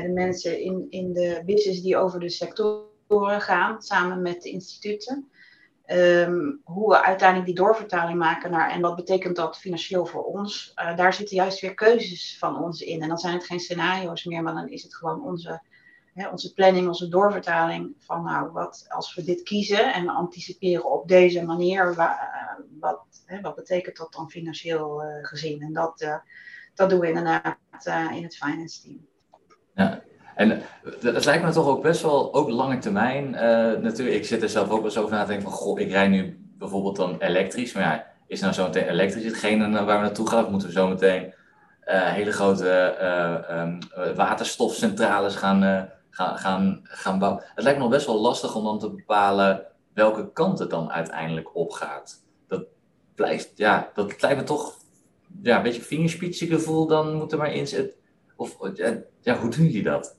de 0.02 0.10
mensen 0.10 0.62
in, 0.62 0.86
in 0.90 1.14
de 1.14 1.42
business 1.46 1.82
die 1.82 1.98
over 1.98 2.20
de 2.20 2.30
sectoren 2.30 3.42
gaan, 3.42 3.82
samen 3.82 4.22
met 4.22 4.42
de 4.42 4.50
instituten. 4.50 5.28
Um, 5.88 6.62
hoe 6.64 6.90
we 6.90 7.04
uiteindelijk 7.04 7.48
die 7.48 7.58
doorvertaling 7.58 8.20
maken 8.20 8.52
naar 8.52 8.70
en 8.70 8.82
wat 8.82 8.96
betekent 8.96 9.36
dat 9.36 9.58
financieel 9.58 10.06
voor 10.06 10.24
ons. 10.24 10.72
Uh, 10.76 10.96
daar 10.98 11.14
zitten 11.14 11.36
juist 11.36 11.62
weer 11.62 11.74
keuzes 11.74 12.38
van 12.38 12.64
ons 12.64 12.82
in. 12.82 13.02
En 13.02 13.08
dan 13.08 13.18
zijn 13.18 13.34
het 13.34 13.46
geen 13.46 13.60
scenario's 13.60 14.24
meer, 14.24 14.44
maar 14.44 14.54
dan 14.54 14.70
is 14.70 14.84
het 14.84 14.96
gewoon 14.96 15.24
onze, 15.24 15.62
hè, 16.14 16.30
onze 16.30 16.54
planning, 16.54 16.88
onze 16.88 17.08
doorvertaling 17.08 17.96
van 18.00 18.24
nou, 18.24 18.52
wat 18.52 18.86
als 18.90 19.16
we 19.16 19.24
dit 19.24 19.44
kiezen 19.44 19.94
en 19.94 20.10
anticiperen 20.10 20.92
op 20.92 21.08
deze 21.08 21.46
manier, 21.46 21.92
uh, 21.92 22.12
wat, 22.80 23.04
hè, 23.26 23.42
wat 23.42 23.56
betekent 23.56 23.98
dat 23.98 24.14
dan 24.14 24.30
financieel 24.30 25.04
uh, 25.04 25.10
gezien? 25.22 25.62
En 25.62 25.74
dat, 25.74 26.22
dat 26.74 26.90
doen 26.90 27.00
we 27.00 27.08
inderdaad 27.08 27.58
in 28.14 28.24
het 28.24 28.38
finance 28.38 28.82
team. 28.82 29.12
Ja, 29.76 30.02
en 30.36 30.62
dat 31.02 31.26
lijkt 31.26 31.44
me 31.44 31.52
toch 31.52 31.68
ook 31.68 31.82
best 31.82 32.02
wel, 32.02 32.34
ook 32.34 32.50
lange 32.50 32.78
termijn. 32.78 33.34
Uh, 33.34 33.40
natuurlijk, 33.82 34.18
ik 34.18 34.26
zit 34.26 34.42
er 34.42 34.50
zelf 34.50 34.70
ook 34.70 34.76
wel 34.76 34.86
eens 34.86 34.98
over 34.98 35.12
na 35.12 35.22
te 35.22 35.28
denken 35.28 35.50
van, 35.50 35.58
goh, 35.58 35.80
ik 35.80 35.92
rij 35.92 36.08
nu 36.08 36.46
bijvoorbeeld 36.58 36.96
dan 36.96 37.20
elektrisch. 37.20 37.74
Maar 37.74 37.84
ja, 37.84 38.06
is 38.28 38.42
nou 38.42 38.54
zo 38.54 38.64
meteen 38.64 38.88
elektrisch 38.88 39.26
hetgene 39.26 39.86
waar 39.86 39.98
we 39.98 40.04
naartoe 40.04 40.30
gaan? 40.30 40.44
Of 40.44 40.50
moeten 40.50 40.68
we 40.68 40.74
zo 40.74 40.88
meteen 40.88 41.34
uh, 41.86 42.12
hele 42.12 42.32
grote 42.32 42.96
um, 43.52 43.80
waterstofcentrales 44.16 45.36
gaan, 45.36 45.90
gaan, 46.10 46.38
gaan, 46.38 46.80
gaan 46.84 47.20
bouwen? 47.20 47.44
Het 47.56 47.64
lijkt 47.64 47.78
me 47.78 47.84
nog 47.84 47.94
best 47.94 48.06
wel 48.06 48.22
lastig 48.22 48.56
om 48.56 48.64
dan 48.64 48.80
te 48.80 48.90
bepalen 48.90 49.66
welke 49.94 50.32
kant 50.32 50.60
het 50.60 50.70
dan 50.70 50.92
uiteindelijk 50.92 51.56
opgaat. 51.56 52.24
Dat 52.48 52.64
blijft, 53.16 53.52
ja, 53.56 53.90
dat 53.94 54.22
lijkt 54.22 54.38
me 54.38 54.44
toch 54.44 54.74
ja, 55.42 55.58
een 55.58 55.64
beetje 55.64 55.82
vingerspitsengevoel 55.82 56.88
dan 56.88 57.14
moeten 57.14 57.38
maar 57.38 57.54
inzetten. 57.54 58.02
Of 58.44 58.58
ja, 59.22 59.38
hoe 59.38 59.50
doen 59.50 59.66
jullie 59.66 59.84
dat? 59.84 60.18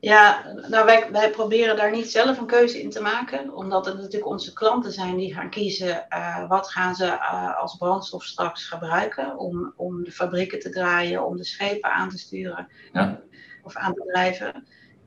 Ja, 0.00 0.44
nou 0.68 0.86
wij, 0.86 1.08
wij 1.12 1.30
proberen 1.30 1.76
daar 1.76 1.90
niet 1.90 2.10
zelf 2.10 2.38
een 2.38 2.46
keuze 2.46 2.82
in 2.82 2.90
te 2.90 3.00
maken, 3.00 3.54
omdat 3.54 3.86
het 3.86 3.94
natuurlijk 3.94 4.26
onze 4.26 4.52
klanten 4.52 4.92
zijn 4.92 5.16
die 5.16 5.34
gaan 5.34 5.50
kiezen 5.50 6.06
uh, 6.08 6.48
wat 6.48 6.68
gaan 6.70 6.94
ze 6.94 7.04
uh, 7.04 7.60
als 7.60 7.76
brandstof 7.76 8.24
straks 8.24 8.64
gebruiken 8.64 9.38
om, 9.38 9.72
om 9.76 10.04
de 10.04 10.12
fabrieken 10.12 10.60
te 10.60 10.70
draaien, 10.70 11.26
om 11.26 11.36
de 11.36 11.44
schepen 11.44 11.92
aan 11.92 12.08
te 12.08 12.18
sturen 12.18 12.68
ja. 12.92 13.20
of 13.62 13.76
aan 13.76 13.94
te 13.94 14.04
drijven. 14.12 14.54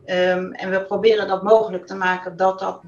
Um, 0.05 0.53
en 0.53 0.69
we 0.69 0.85
proberen 0.85 1.27
dat 1.27 1.43
mogelijk 1.43 1.85
te 1.85 1.95
maken 1.95 2.37
dat 2.37 2.59
dat 2.59 2.81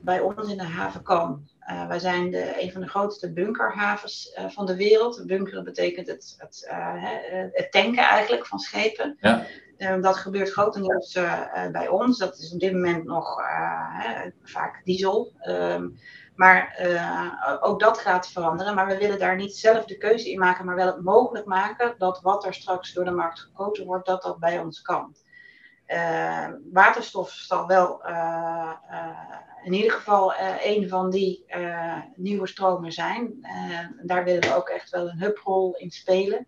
bij 0.00 0.20
ons 0.20 0.50
in 0.50 0.58
de 0.58 0.64
haven 0.64 1.02
kan. 1.02 1.48
Wij 1.88 1.98
zijn 1.98 2.30
de, 2.30 2.62
een 2.62 2.72
van 2.72 2.80
de 2.80 2.88
grootste 2.88 3.32
bunkerhavens 3.32 4.38
van 4.48 4.66
de 4.66 4.76
wereld. 4.76 5.26
Bunkeren 5.26 5.64
betekent 5.64 6.06
het, 6.06 6.34
het, 6.38 6.68
het 7.52 7.72
tanken 7.72 8.02
eigenlijk 8.02 8.46
van 8.46 8.58
schepen. 8.58 9.16
Ja. 9.20 9.96
dat 10.00 10.16
gebeurt 10.16 10.50
grotendeels 10.50 11.18
bij 11.72 11.88
ons. 11.88 12.18
Dat 12.18 12.38
is 12.38 12.52
op 12.52 12.60
dit 12.60 12.72
moment 12.72 13.04
nog 13.04 13.40
vaak 14.42 14.80
diesel. 14.84 15.32
Ehm, 15.38 15.88
maar 16.34 16.78
uh, 16.82 17.56
ook 17.60 17.80
dat 17.80 17.98
gaat 17.98 18.28
veranderen. 18.28 18.74
Maar 18.74 18.86
we 18.86 18.98
willen 18.98 19.18
daar 19.18 19.36
niet 19.36 19.56
zelf 19.56 19.84
de 19.84 19.96
keuze 19.96 20.30
in 20.30 20.38
maken, 20.38 20.64
maar 20.64 20.74
wel 20.74 20.86
het 20.86 21.02
mogelijk 21.02 21.46
maken 21.46 21.94
dat 21.98 22.20
wat 22.20 22.44
er 22.44 22.54
straks 22.54 22.92
door 22.92 23.04
de 23.04 23.10
markt 23.10 23.40
gekozen 23.40 23.86
wordt, 23.86 24.06
dat 24.06 24.22
dat 24.22 24.38
bij 24.38 24.58
ons 24.58 24.82
kan. 24.82 25.14
Uh, 25.86 26.48
waterstof 26.72 27.30
zal 27.30 27.66
wel 27.66 28.02
uh, 28.06 28.72
in 29.62 29.72
ieder 29.72 29.92
geval 29.92 30.34
een 30.62 30.88
van 30.88 31.10
die 31.10 31.44
nieuwe 32.16 32.46
stromen 32.46 32.92
zijn. 32.92 33.46
daar 34.02 34.24
willen 34.24 34.40
we 34.40 34.54
ook 34.54 34.68
echt 34.68 34.90
wel 34.90 35.08
een 35.08 35.18
hubrol 35.18 35.74
in 35.76 35.90
spelen. 35.90 36.46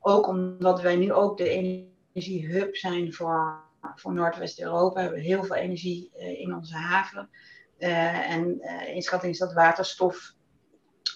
Ook 0.00 0.26
omdat 0.26 0.80
wij 0.80 0.96
nu 0.96 1.12
ook 1.12 1.36
de 1.36 1.48
energiehub 1.48 2.76
zijn 2.76 3.12
voor, 3.12 3.64
voor 3.94 4.12
Noordwest-Europa. 4.12 4.94
We 4.94 5.00
hebben 5.00 5.20
heel 5.20 5.44
veel 5.44 5.56
energie 5.56 6.10
in 6.16 6.54
onze 6.54 6.76
haven. 6.76 7.30
En 7.78 8.60
inschatting 8.94 9.32
is 9.32 9.38
dat 9.38 9.52
waterstof 9.52 10.34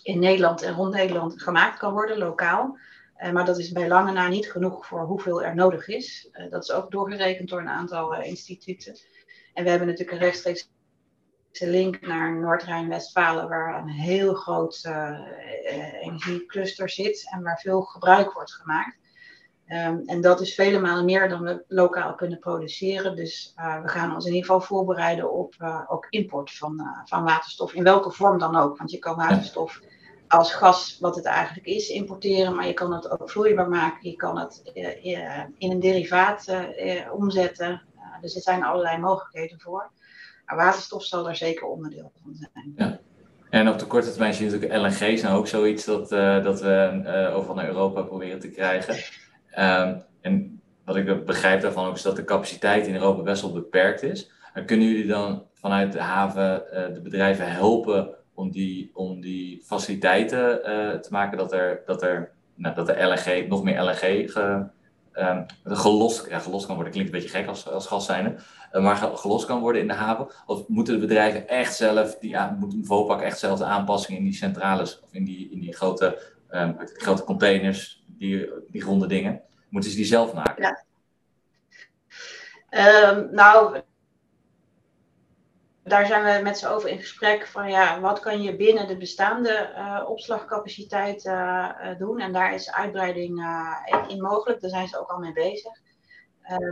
in 0.02 0.18
Nederland 0.18 0.62
en 0.62 0.74
rond 0.74 0.94
Nederland 0.94 1.42
gemaakt 1.42 1.78
kan 1.78 1.92
worden, 1.92 2.18
lokaal. 2.18 2.78
Uh, 3.22 3.30
maar 3.30 3.44
dat 3.44 3.58
is 3.58 3.72
bij 3.72 3.88
lange 3.88 4.12
na 4.12 4.28
niet 4.28 4.50
genoeg 4.50 4.86
voor 4.86 5.04
hoeveel 5.04 5.42
er 5.42 5.54
nodig 5.54 5.88
is. 5.88 6.30
dat 6.50 6.62
is 6.62 6.72
ook 6.72 6.90
doorgerekend 6.90 7.48
door 7.48 7.60
een 7.60 7.68
aantal 7.68 8.22
instituten. 8.22 8.98
En 9.54 9.64
we 9.64 9.70
hebben 9.70 9.88
natuurlijk 9.88 10.18
een 10.18 10.24
rechtstreeks 10.24 10.70
link 11.52 12.00
naar 12.00 12.36
Noord-Rijn-Westfalen, 12.36 13.48
waar 13.48 13.78
een 13.78 13.88
heel 13.88 14.34
groot 14.34 14.88
energiecluster 16.00 16.90
zit 16.90 17.30
en 17.32 17.42
waar 17.42 17.58
veel 17.58 17.82
gebruik 17.82 18.32
wordt 18.32 18.52
gemaakt. 18.52 18.98
Um, 19.66 20.02
en 20.06 20.20
dat 20.20 20.40
is 20.40 20.54
vele 20.54 20.78
malen 20.78 21.04
meer 21.04 21.28
dan 21.28 21.42
we 21.42 21.64
lokaal 21.68 22.14
kunnen 22.14 22.38
produceren. 22.38 23.16
Dus 23.16 23.52
we 23.82 23.88
gaan 23.88 24.14
ons 24.14 24.24
in 24.24 24.32
ieder 24.32 24.46
geval 24.46 24.66
voorbereiden 24.66 25.32
op 25.32 25.54
ook 25.88 26.06
import 26.10 26.52
van, 26.56 27.02
van 27.04 27.24
waterstof. 27.24 27.74
In 27.74 27.82
welke 27.82 28.10
vorm 28.10 28.38
dan 28.38 28.56
ook. 28.56 28.78
Want 28.78 28.90
je 28.90 28.98
kan 28.98 29.16
waterstof 29.16 29.80
als 30.30 30.54
gas, 30.54 30.96
wat 31.00 31.16
het 31.16 31.24
eigenlijk 31.24 31.66
is, 31.66 31.88
importeren. 31.88 32.54
Maar 32.54 32.66
je 32.66 32.72
kan 32.72 32.92
het 32.92 33.10
ook 33.10 33.30
vloeibaar 33.30 33.68
maken. 33.68 34.10
Je 34.10 34.16
kan 34.16 34.38
het 34.38 34.62
in 35.58 35.70
een 35.70 35.80
derivaat 35.80 36.54
omzetten. 37.12 37.82
dus 38.20 38.34
er 38.34 38.42
zijn 38.42 38.64
allerlei 38.64 38.98
mogelijkheden 38.98 39.60
voor. 39.60 39.90
Maar 40.46 40.56
waterstof 40.56 41.04
zal 41.04 41.28
er 41.28 41.36
zeker 41.36 41.66
onderdeel 41.66 42.12
van 42.22 42.34
zijn. 42.34 42.72
Ja. 42.76 43.00
En 43.50 43.68
op 43.68 43.78
de 43.78 43.86
korte 43.86 44.10
termijn 44.10 44.34
zie 44.34 44.46
je 44.46 44.52
natuurlijk 44.52 44.80
LNG 44.82 45.08
is 45.08 45.22
nou 45.22 45.38
ook 45.38 45.46
zoiets 45.46 45.84
dat, 45.84 46.08
dat 46.44 46.60
we 46.60 47.30
overal 47.34 47.54
naar 47.54 47.68
Europa 47.68 48.02
proberen 48.02 48.40
te 48.40 48.50
krijgen. 48.50 48.96
Ehm, 49.50 49.98
en 50.20 50.60
wat 50.84 50.96
ik 50.96 51.24
begrijp 51.24 51.60
daarvan 51.60 51.86
ook 51.86 51.94
is 51.94 52.02
dat 52.02 52.16
de 52.16 52.24
capaciteit 52.24 52.86
in 52.86 52.94
Europa 52.94 53.22
best 53.22 53.42
wel 53.42 53.52
beperkt 53.52 54.02
is. 54.02 54.30
En 54.52 54.66
kunnen 54.66 54.88
jullie 54.88 55.06
dan 55.06 55.46
vanuit 55.54 55.92
de 55.92 56.00
haven 56.00 56.62
de 56.94 57.00
bedrijven 57.02 57.52
helpen 57.52 58.18
om 58.40 58.50
die, 58.50 58.90
om 58.94 59.20
die 59.20 59.62
faciliteiten 59.64 60.58
uh, 60.58 60.98
te 60.98 61.08
maken 61.10 61.38
dat 61.38 61.52
er, 61.52 61.82
dat 61.86 62.02
er, 62.02 62.32
nou, 62.54 62.74
dat 62.74 62.88
er 62.88 63.08
LNG, 63.08 63.48
nog 63.48 63.62
meer 63.62 63.82
LNG 63.82 64.32
ge, 64.32 64.66
um, 65.14 65.46
gelost, 65.64 66.28
ja, 66.28 66.38
kan 66.38 66.74
worden? 66.74 66.92
Klinkt 66.92 67.12
een 67.12 67.20
beetje 67.20 67.38
gek 67.38 67.46
als, 67.46 67.68
als 67.68 67.86
gas 67.86 68.08
uh, 68.08 68.26
maar 68.72 68.96
gelost 68.96 69.46
kan 69.46 69.60
worden 69.60 69.80
in 69.80 69.88
de 69.88 69.94
haven? 69.94 70.28
Of 70.46 70.68
moeten 70.68 70.94
de 70.94 71.00
bedrijven 71.06 71.48
echt 71.48 71.76
zelf, 71.76 72.18
die, 72.18 72.32
uh, 72.32 72.52
moet 72.58 72.74
Vopak 72.82 73.20
echt 73.20 73.38
zelf 73.38 73.58
de 73.58 73.64
aanpassingen 73.64 74.20
in 74.20 74.26
die 74.26 74.34
centrales 74.34 75.00
of 75.00 75.12
in 75.12 75.24
die, 75.24 75.50
in 75.50 75.60
die 75.60 75.74
grote, 75.76 76.32
um, 76.50 76.76
grote 76.78 77.24
containers 77.24 78.04
die, 78.06 78.48
die 78.70 78.82
ronde 78.82 79.06
dingen? 79.06 79.40
Moeten 79.68 79.90
ze 79.90 79.96
die 79.96 80.06
zelf 80.06 80.32
maken? 80.32 80.62
Ja. 80.62 80.84
Um, 83.10 83.28
nou, 83.32 83.80
daar 85.84 86.06
zijn 86.06 86.24
we 86.24 86.42
met 86.42 86.58
ze 86.58 86.68
over 86.68 86.88
in 86.88 86.98
gesprek 86.98 87.46
van 87.46 87.70
ja, 87.70 88.00
wat 88.00 88.20
kan 88.20 88.42
je 88.42 88.56
binnen 88.56 88.88
de 88.88 88.96
bestaande 88.96 89.72
uh, 89.76 90.02
opslagcapaciteit 90.08 91.24
uh, 91.24 91.68
doen? 91.98 92.20
En 92.20 92.32
daar 92.32 92.54
is 92.54 92.72
uitbreiding 92.72 93.44
in 94.08 94.20
mogelijk, 94.20 94.60
daar 94.60 94.70
zijn 94.70 94.88
ze 94.88 95.00
ook 95.00 95.10
al 95.10 95.18
mee 95.18 95.32
bezig. 95.32 95.72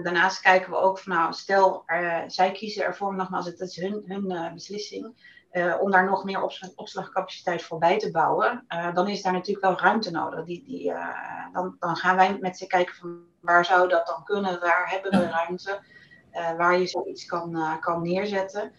daarnaast 0.02 0.40
kijken 0.40 0.70
we 0.70 0.76
ook 0.76 0.98
van 0.98 1.16
nou, 1.16 1.32
stel 1.32 1.84
zij 2.26 2.52
kiezen 2.52 2.84
ervoor, 2.84 3.14
nogmaals, 3.14 3.46
het 3.46 3.60
is 3.60 3.76
hun, 3.76 4.02
hun 4.06 4.54
beslissing. 4.54 5.36
Om 5.80 5.90
daar 5.90 6.04
nog 6.04 6.24
meer 6.24 6.42
opslagcapaciteit 6.74 7.62
voor 7.62 7.78
bij 7.78 7.98
te 7.98 8.10
bouwen, 8.10 8.64
dan 8.94 9.08
is 9.08 9.22
daar 9.22 9.32
natuurlijk 9.32 9.66
wel 9.66 9.78
ruimte 9.78 10.10
nodig. 10.10 10.44
Die, 10.44 10.64
die, 10.64 10.92
dan, 11.52 11.76
dan, 11.78 11.96
gaan 11.96 12.16
wij 12.16 12.38
met 12.40 12.58
ze 12.58 12.66
kijken 12.66 12.94
van 12.94 13.24
waar 13.40 13.64
zou 13.64 13.88
dat 13.88 14.06
dan 14.06 14.24
kunnen, 14.24 14.60
waar 14.60 14.90
hebben 14.90 15.10
we 15.10 15.28
ruimte, 15.28 15.80
waar 16.56 16.78
je 16.78 16.86
zoiets 16.86 17.26
kan, 17.26 17.78
kan 17.80 18.02
neerzetten. 18.02 18.72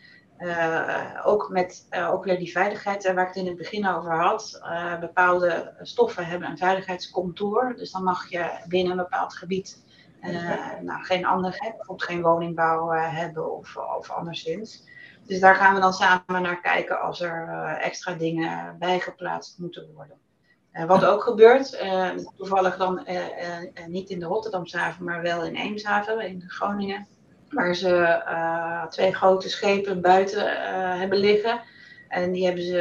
Ook 1.23 1.49
met 1.49 1.87
ook 2.09 2.23
weer 2.23 2.37
die 2.37 2.51
veiligheid, 2.51 3.13
waar 3.13 3.21
ik 3.21 3.27
het 3.27 3.35
in 3.35 3.47
het 3.47 3.57
begin 3.57 3.87
over 3.87 4.11
had. 4.11 4.61
bepaalde 4.99 5.73
stoffen 5.81 6.25
hebben 6.25 6.49
een 6.49 6.57
veiligheidscontour, 6.57 7.75
dus 7.75 7.91
dan 7.91 8.03
mag 8.03 8.29
je 8.29 8.49
binnen 8.67 8.91
een 8.91 8.97
bepaald 8.97 9.33
gebied 9.33 9.83
nou, 10.81 11.03
geen 11.03 11.25
ander, 11.25 11.57
bijvoorbeeld 11.59 12.03
geen 12.03 12.21
woningbouw 12.21 12.89
hebben 12.91 13.57
of, 13.57 13.77
of 13.77 14.09
anderszins. 14.09 14.83
Dus 15.29 15.39
daar 15.39 15.55
gaan 15.55 15.73
we 15.73 15.79
dan 15.79 15.93
samen 15.93 16.41
naar 16.41 16.61
kijken 16.61 17.01
als 17.01 17.21
er 17.21 17.47
uh, 17.47 17.85
extra 17.85 18.13
dingen 18.13 18.75
bijgeplaatst 18.79 19.59
moeten 19.59 19.93
worden. 19.95 20.17
Uh, 20.73 20.85
wat 20.85 21.05
ook 21.05 21.23
gebeurt, 21.23 21.81
uh, 21.83 22.09
toevallig 22.37 22.77
dan 22.77 23.07
niet 23.87 24.09
in 24.09 24.19
de 24.19 24.25
Rotterdamshaven, 24.25 25.03
maar 25.03 25.21
wel 25.21 25.43
in 25.43 25.55
Eemshaven 25.55 26.27
in 26.27 26.43
Groningen, 26.47 27.07
waar 27.49 27.75
ze 27.75 28.87
twee 28.89 29.13
grote 29.13 29.49
schepen 29.49 30.01
buiten 30.01 30.69
hebben 30.99 31.17
liggen. 31.17 31.61
En 32.07 32.31
die 32.31 32.45
hebben 32.45 32.63
ze 32.63 32.77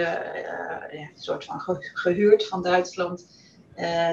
ja, 0.92 0.98
een 0.98 1.10
soort 1.14 1.44
van 1.44 1.60
gehuurd 1.92 2.46
van 2.46 2.62
Duitsland, 2.62 3.26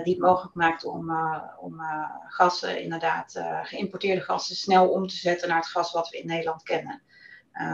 die 0.04 0.14
het 0.14 0.18
mogelijk 0.18 0.56
maakt 0.56 0.86
om, 0.86 1.12
om 1.60 1.82
gassen, 2.28 2.82
inderdaad 2.82 3.42
geïmporteerde 3.64 4.22
gassen, 4.22 4.56
snel 4.56 4.90
om 4.90 5.08
te 5.08 5.16
zetten 5.16 5.48
naar 5.48 5.58
het 5.58 5.68
gas 5.68 5.92
wat 5.92 6.10
we 6.10 6.18
in 6.18 6.28
Nederland 6.28 6.64
kennen. 6.64 7.02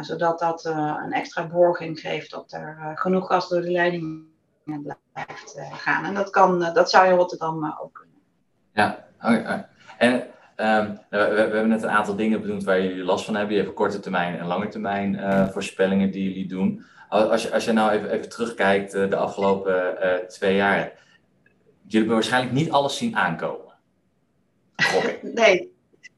Zodat 0.01 0.39
dat 0.39 0.65
een 0.65 1.13
extra 1.13 1.47
borging 1.47 1.99
geeft 1.99 2.31
dat 2.31 2.51
er 2.51 2.91
genoeg 2.95 3.27
gas 3.27 3.49
door 3.49 3.61
de 3.61 3.71
leidingen 3.71 4.29
blijft 4.63 5.59
gaan. 5.71 6.05
En 6.05 6.13
dat, 6.13 6.29
kan, 6.29 6.59
dat 6.59 6.89
zou 6.89 7.07
in 7.07 7.15
Rotterdam 7.15 7.75
ook 7.81 7.93
kunnen. 7.93 8.17
Ja, 8.73 9.05
okay. 9.17 9.67
en 9.97 10.27
um, 10.61 10.99
we, 11.09 11.17
we, 11.17 11.39
hebben 11.39 11.67
net 11.67 11.83
een 11.83 11.89
aantal 11.89 12.15
dingen 12.15 12.41
benoemd 12.41 12.63
waar 12.63 12.81
jullie 12.81 13.03
last 13.03 13.25
van 13.25 13.35
hebben. 13.35 13.55
Je 13.55 13.61
hebt 13.61 13.75
korte 13.75 13.99
termijn 13.99 14.39
en 14.39 14.45
lange 14.45 14.67
termijn 14.67 15.19
voorspellingen 15.51 16.11
die 16.11 16.23
jullie 16.23 16.47
doen. 16.47 16.83
Als 17.09 17.41
je, 17.43 17.51
als 17.51 17.65
je 17.65 17.71
nou 17.71 17.91
even, 17.91 18.09
even 18.09 18.29
terugkijkt 18.29 18.91
de 18.91 19.15
afgelopen 19.15 19.95
twee 20.27 20.55
jaar, 20.55 20.77
jullie 21.81 21.97
hebben 21.97 22.13
waarschijnlijk 22.13 22.53
niet 22.53 22.71
alles 22.71 22.97
zien 22.97 23.15
aankomen. 23.15 23.73
nee, 25.21 25.71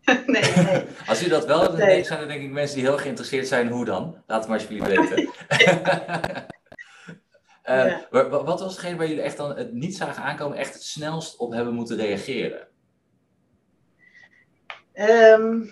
nee, 0.05 0.23
nee. 0.25 0.83
Als 1.07 1.25
u 1.25 1.29
dat 1.29 1.45
wel 1.45 1.61
hebt, 1.61 1.77
nee. 1.77 2.03
zijn 2.03 2.19
er 2.19 2.27
denk 2.27 2.41
ik 2.41 2.51
mensen 2.51 2.75
die 2.75 2.85
heel 2.85 2.97
geïnteresseerd 2.97 3.47
zijn. 3.47 3.69
Hoe 3.69 3.85
dan? 3.85 4.15
Laat 4.27 4.39
het 4.39 4.47
maar 4.47 4.59
alsjeblieft 4.59 4.87
weten. 4.87 5.29
Wat 8.29 8.59
was 8.59 8.61
hetgeen 8.61 8.97
waar 8.97 9.07
jullie 9.07 9.23
echt 9.23 9.37
dan 9.37 9.57
het 9.57 9.73
niet 9.73 9.95
zagen 9.95 10.23
aankomen, 10.23 10.57
echt 10.57 10.73
het 10.73 10.83
snelst 10.83 11.37
op 11.37 11.51
hebben 11.51 11.73
moeten 11.73 11.97
reageren? 11.97 12.67
Um, 14.93 15.69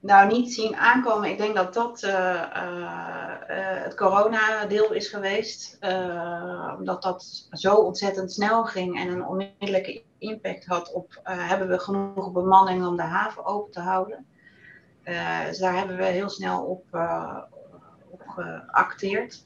nou, 0.00 0.32
niet 0.32 0.54
zien 0.54 0.76
aankomen. 0.76 1.30
Ik 1.30 1.38
denk 1.38 1.54
dat 1.54 1.74
dat 1.74 2.02
uh, 2.02 2.10
uh, 2.12 3.82
het 3.82 3.94
coronadeel 3.94 4.92
is 4.92 5.08
geweest. 5.08 5.78
omdat 6.78 7.02
dat 7.02 7.48
zo 7.50 7.74
ontzettend 7.74 8.32
snel 8.32 8.64
ging 8.64 8.98
en 8.98 9.08
een 9.08 9.26
onmiddellijke 9.26 10.02
impact 10.18 10.66
had 10.66 10.92
op 10.92 11.20
hebben 11.22 11.68
we 11.68 11.78
genoeg 11.78 12.32
bemanning 12.32 12.86
om 12.86 12.96
de 12.96 13.02
haven 13.02 13.44
open 13.44 13.72
te 13.72 13.80
houden. 13.80 14.26
dus 15.46 15.58
daar 15.58 15.76
hebben 15.76 15.96
we 15.96 16.04
heel 16.04 16.28
snel 16.28 16.64
op, 16.64 16.84
geacteerd. 18.26 19.44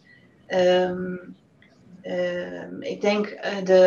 Um, 0.49 1.37
ik 2.81 3.01
denk 3.01 3.27
de, 3.65 3.85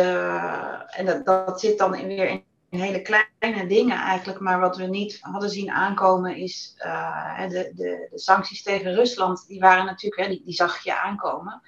en 0.86 1.06
dat, 1.06 1.24
dat 1.24 1.60
zit 1.60 1.78
dan 1.78 1.90
weer 1.90 2.28
in 2.28 2.43
hele 2.80 3.02
kleine 3.02 3.66
dingen 3.66 3.98
eigenlijk. 3.98 4.40
Maar 4.40 4.60
wat 4.60 4.76
we 4.76 4.86
niet 4.86 5.18
hadden 5.20 5.50
zien 5.50 5.70
aankomen 5.70 6.36
is 6.36 6.74
uh, 6.86 7.48
de, 7.48 7.72
de, 7.74 8.08
de, 8.10 8.18
sancties 8.18 8.62
tegen 8.62 8.94
Rusland. 8.94 9.46
Die 9.48 9.60
waren 9.60 9.84
natuurlijk, 9.84 10.22
hè, 10.22 10.28
die, 10.28 10.42
die, 10.44 10.54
zag 10.54 10.84
je 10.84 10.98
aankomen. 10.98 11.62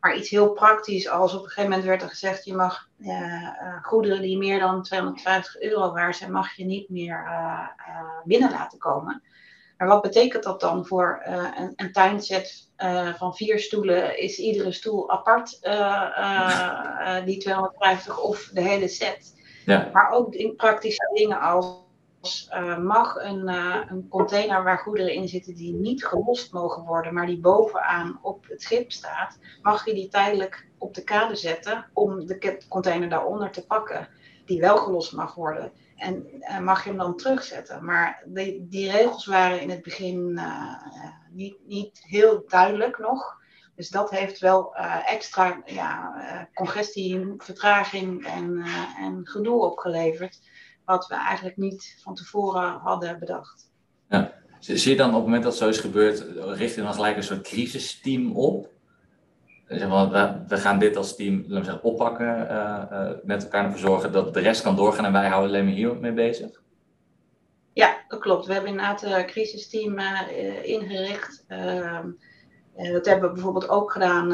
Maar 0.00 0.16
iets 0.16 0.30
heel 0.30 0.52
praktisch 0.52 1.08
als 1.08 1.34
op 1.34 1.42
een 1.42 1.48
gegeven 1.48 1.70
moment 1.70 1.86
werd 1.88 2.02
er 2.02 2.08
gezegd... 2.08 2.44
je 2.44 2.54
mag 2.54 2.88
uh, 2.98 3.82
goederen 3.82 4.22
die 4.22 4.38
meer 4.38 4.58
dan 4.58 4.82
250 4.82 5.60
euro 5.60 5.92
waard 5.92 6.16
zijn... 6.16 6.32
mag 6.32 6.54
je 6.54 6.64
niet 6.64 6.88
meer 6.88 7.26
binnen 8.24 8.50
laten 8.50 8.78
komen. 8.78 9.22
Maar 9.76 9.88
wat 9.88 10.02
betekent 10.02 10.42
dat 10.42 10.60
dan 10.60 10.86
voor 10.86 11.20
een, 11.24 11.72
een 11.76 11.92
tuinset 11.92 12.70
van 13.16 13.34
vier 13.34 13.58
stoelen? 13.58 14.20
Is 14.20 14.38
iedere 14.38 14.72
stoel 14.72 15.10
apart 15.10 15.50
die 17.24 17.38
250 17.38 18.18
of 18.18 18.50
de 18.52 18.60
hele 18.60 18.88
set? 18.88 19.33
Ja. 19.64 19.90
Maar 19.92 20.10
ook 20.10 20.34
in 20.34 20.56
praktische 20.56 21.10
dingen 21.14 21.40
als 21.40 21.82
uh, 22.54 22.78
mag 22.78 23.14
een, 23.16 23.48
uh, 23.48 23.80
een, 23.88 24.08
container 24.08 24.64
waar 24.64 24.78
goederen 24.78 25.12
in 25.12 25.28
zitten 25.28 25.54
die 25.54 25.72
niet 25.72 26.04
gelost 26.04 26.52
mogen 26.52 26.82
worden, 26.82 27.14
maar 27.14 27.26
die 27.26 27.40
bovenaan 27.40 28.18
op 28.22 28.46
het 28.48 28.62
schip 28.62 28.92
staat, 28.92 29.38
mag 29.62 29.84
je 29.84 29.94
die 29.94 30.08
tijdelijk 30.08 30.66
op 30.78 30.94
de 30.94 31.04
kade 31.04 31.34
zetten 31.34 31.86
om 31.92 32.26
de 32.26 32.64
container 32.68 33.08
daaronder 33.08 33.50
te 33.50 33.66
pakken, 33.66 34.08
die 34.44 34.60
wel 34.60 34.76
gelost 34.76 35.12
mag 35.12 35.34
worden. 35.34 35.72
En 35.96 36.26
uh, 36.38 36.58
mag 36.58 36.82
je 36.82 36.88
hem 36.88 36.98
dan 36.98 37.16
terugzetten. 37.16 37.84
Maar 37.84 38.22
die, 38.26 38.66
die 38.68 38.90
regels 38.90 39.26
waren 39.26 39.60
in 39.60 39.70
het 39.70 39.82
begin 39.82 40.40
niet, 41.30 41.56
niet 41.66 42.00
heel 42.02 42.44
duidelijk 42.48 42.98
nog. 42.98 43.42
Dus 43.76 43.88
dat 43.88 44.10
heeft 44.10 44.38
wel 44.38 44.74
extra 45.06 45.62
ja, 45.66 46.48
congestie, 46.54 47.34
vertraging 47.36 48.26
en, 48.26 48.62
en 48.98 49.20
gedoe 49.26 49.64
opgeleverd 49.64 50.40
wat 50.84 51.06
we 51.06 51.14
eigenlijk 51.14 51.56
niet 51.56 51.98
van 52.02 52.14
tevoren 52.14 52.72
hadden 52.72 53.18
bedacht. 53.18 53.72
Ja. 54.08 54.32
Zie 54.58 54.90
je 54.90 54.96
dan 54.96 55.08
op 55.08 55.14
het 55.14 55.24
moment 55.24 55.42
dat 55.42 55.56
zo 55.56 55.68
is 55.68 55.78
gebeurd, 55.78 56.24
richt 56.36 56.74
je 56.74 56.82
dan 56.82 56.94
gelijk 56.94 57.16
een 57.16 57.22
soort 57.22 57.42
crisisteam 57.42 58.36
op? 58.36 58.72
Zeg 59.66 59.88
maar, 59.88 60.44
we 60.48 60.56
gaan 60.56 60.78
dit 60.78 60.96
als 60.96 61.16
team 61.16 61.36
laten 61.36 61.58
we 61.58 61.64
zeggen, 61.64 61.82
oppakken, 61.82 62.46
uh, 62.50 62.82
uh, 62.92 63.10
met 63.22 63.42
elkaar 63.42 63.64
ervoor 63.64 63.78
zorgen 63.78 64.12
dat 64.12 64.34
de 64.34 64.40
rest 64.40 64.62
kan 64.62 64.76
doorgaan 64.76 65.04
en 65.04 65.12
wij 65.12 65.28
houden 65.28 65.50
alleen 65.50 65.64
maar 65.64 65.74
hier 65.74 65.96
mee 65.96 66.12
bezig? 66.12 66.62
Ja, 67.72 67.96
dat 68.08 68.20
klopt. 68.20 68.46
We 68.46 68.52
hebben 68.52 68.70
inderdaad 68.70 69.02
een 69.02 69.26
crisisteam 69.26 69.98
uh, 69.98 70.64
ingericht. 70.64 71.44
Ehm, 72.76 72.92
dat 72.92 73.06
hebben 73.06 73.28
we 73.28 73.34
bijvoorbeeld 73.34 73.68
ook 73.68 73.92
gedaan 73.92 74.28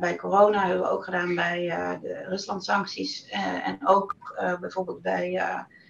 bij 0.00 0.16
corona, 0.16 0.66
hebben 0.66 0.82
we 0.82 0.90
ook 0.90 1.04
gedaan 1.04 1.34
bij 1.34 1.68
de 2.02 2.24
Rusland-sancties 2.28 3.28
en 3.64 3.78
ook 3.88 4.16
bijvoorbeeld 4.60 5.02
bij 5.02 5.30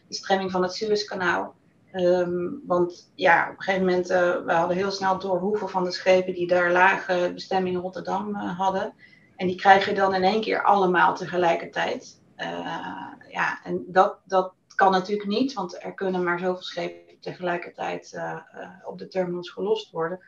de 0.09 0.14
stremming 0.14 0.51
van 0.51 0.62
het 0.62 0.75
Suezkanaal. 0.75 1.55
Um, 1.96 2.62
want 2.66 3.12
ja, 3.14 3.44
op 3.44 3.57
een 3.57 3.62
gegeven 3.62 3.87
moment, 3.87 4.11
uh, 4.11 4.44
we 4.44 4.53
hadden 4.53 4.77
heel 4.77 4.90
snel 4.90 5.18
door 5.18 5.38
hoeveel 5.38 5.68
van 5.68 5.85
de 5.85 5.90
schepen 5.90 6.35
die 6.35 6.46
daar 6.46 6.72
lagen 6.72 7.35
bestemming 7.35 7.81
Rotterdam 7.81 8.35
hadden. 8.35 8.94
En 9.37 9.46
die 9.46 9.57
krijg 9.57 9.88
je 9.88 9.94
dan 9.94 10.14
in 10.14 10.22
één 10.22 10.40
keer 10.40 10.62
allemaal 10.62 11.14
tegelijkertijd. 11.14 12.20
Ja, 13.29 13.61
en 13.64 13.85
dat, 13.88 14.18
dat 14.25 14.53
kan 14.75 14.92
natuurlijk 14.92 15.29
niet, 15.29 15.53
want 15.53 15.85
er 15.85 15.94
kunnen 15.94 16.22
maar 16.22 16.38
zoveel 16.38 16.62
schepen 16.62 17.20
tegelijkertijd 17.20 18.20
op 18.85 18.99
de 18.99 19.09
terminals 19.09 19.51
gelost 19.51 19.90
worden. 19.90 20.20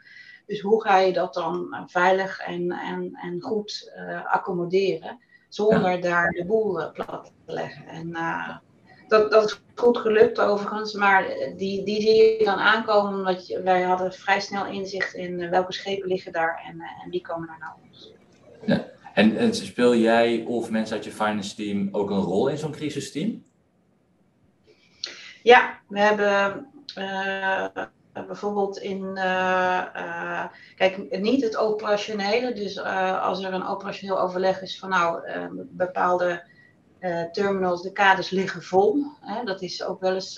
Dus 0.48 0.60
hoe 0.60 0.82
ga 0.82 0.98
je 0.98 1.12
dat 1.12 1.34
dan 1.34 1.84
veilig 1.86 2.40
en, 2.40 2.70
en, 2.70 3.18
en 3.22 3.40
goed 3.40 3.92
accommoderen, 4.24 5.18
zonder 5.48 5.90
ja. 5.90 6.00
daar 6.00 6.30
de 6.30 6.44
boel 6.44 6.92
plat 6.92 7.32
te 7.46 7.52
leggen? 7.52 7.86
En 7.86 8.16
dat, 9.08 9.30
dat 9.30 9.44
is 9.44 9.60
goed 9.74 9.98
gelukt 9.98 10.40
overigens, 10.40 10.92
maar 10.92 11.26
die, 11.56 11.84
die 11.84 12.00
zie 12.00 12.14
je 12.14 12.44
dan 12.44 12.58
aankomen 12.58 13.12
omdat 13.12 13.46
je, 13.46 13.62
wij 13.62 13.82
hadden 13.82 14.12
vrij 14.12 14.40
snel 14.40 14.66
inzicht 14.66 15.14
in 15.14 15.40
eh, 15.40 15.50
welke 15.50 15.72
schepen 15.72 16.08
liggen 16.08 16.32
daar 16.32 16.62
en, 16.66 16.80
eh, 16.80 17.04
en 17.04 17.10
die 17.10 17.20
komen 17.20 17.46
daar 17.46 17.58
nou. 17.58 17.72
Ja. 18.66 18.86
En, 19.14 19.36
en 19.36 19.54
speel 19.54 19.94
jij 19.94 20.44
of 20.46 20.70
mensen 20.70 20.96
uit 20.96 21.04
je 21.04 21.10
finance 21.10 21.54
team 21.54 21.88
ook 21.92 22.10
een 22.10 22.20
rol 22.20 22.48
in 22.48 22.58
zo'n 22.58 22.72
crisisteam? 22.72 23.44
Ja, 25.42 25.80
we 25.88 26.00
hebben 26.00 26.66
uh, 26.98 27.66
bijvoorbeeld 28.26 28.78
in, 28.78 29.02
uh, 29.14 29.84
uh, 29.96 30.44
kijk, 30.76 31.20
niet 31.20 31.42
het 31.42 31.56
operationele. 31.56 32.52
Dus 32.52 32.80
als 33.20 33.42
er 33.42 33.52
een 33.52 33.66
operationeel 33.66 34.20
overleg 34.20 34.62
is 34.62 34.78
van 34.78 34.88
nou, 34.88 35.22
bepaalde 35.70 36.56
terminals, 37.32 37.82
de 37.82 37.92
kaders 37.92 38.30
liggen 38.30 38.62
vol. 38.62 39.04
Hè. 39.20 39.44
Dat 39.44 39.62
is 39.62 39.84
ook 39.84 40.00
wel 40.00 40.14
eens 40.14 40.34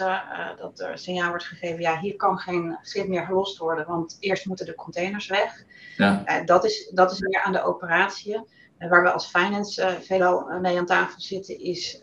dat 0.59 0.81
er 0.81 0.99
signaal 0.99 1.29
wordt 1.29 1.45
gegeven, 1.45 1.81
ja, 1.81 1.99
hier 1.99 2.17
kan 2.17 2.39
geen 2.39 2.79
schip 2.83 3.09
meer 3.09 3.25
gelost 3.25 3.59
worden, 3.59 3.87
want 3.87 4.17
eerst 4.21 4.47
moeten 4.47 4.67
de 4.67 4.75
containers 4.75 5.27
weg. 5.27 5.65
Ja. 5.97 6.43
Dat, 6.45 6.65
is, 6.65 6.91
dat 6.95 7.13
is 7.13 7.21
meer 7.21 7.43
aan 7.43 7.53
de 7.53 7.63
operatie. 7.63 8.41
Waar 8.89 9.03
we 9.03 9.11
als 9.11 9.27
finance 9.27 9.99
veelal 10.01 10.61
mee 10.61 10.79
aan 10.79 10.87
tafel 10.87 11.21
zitten, 11.21 11.59
is 11.59 12.01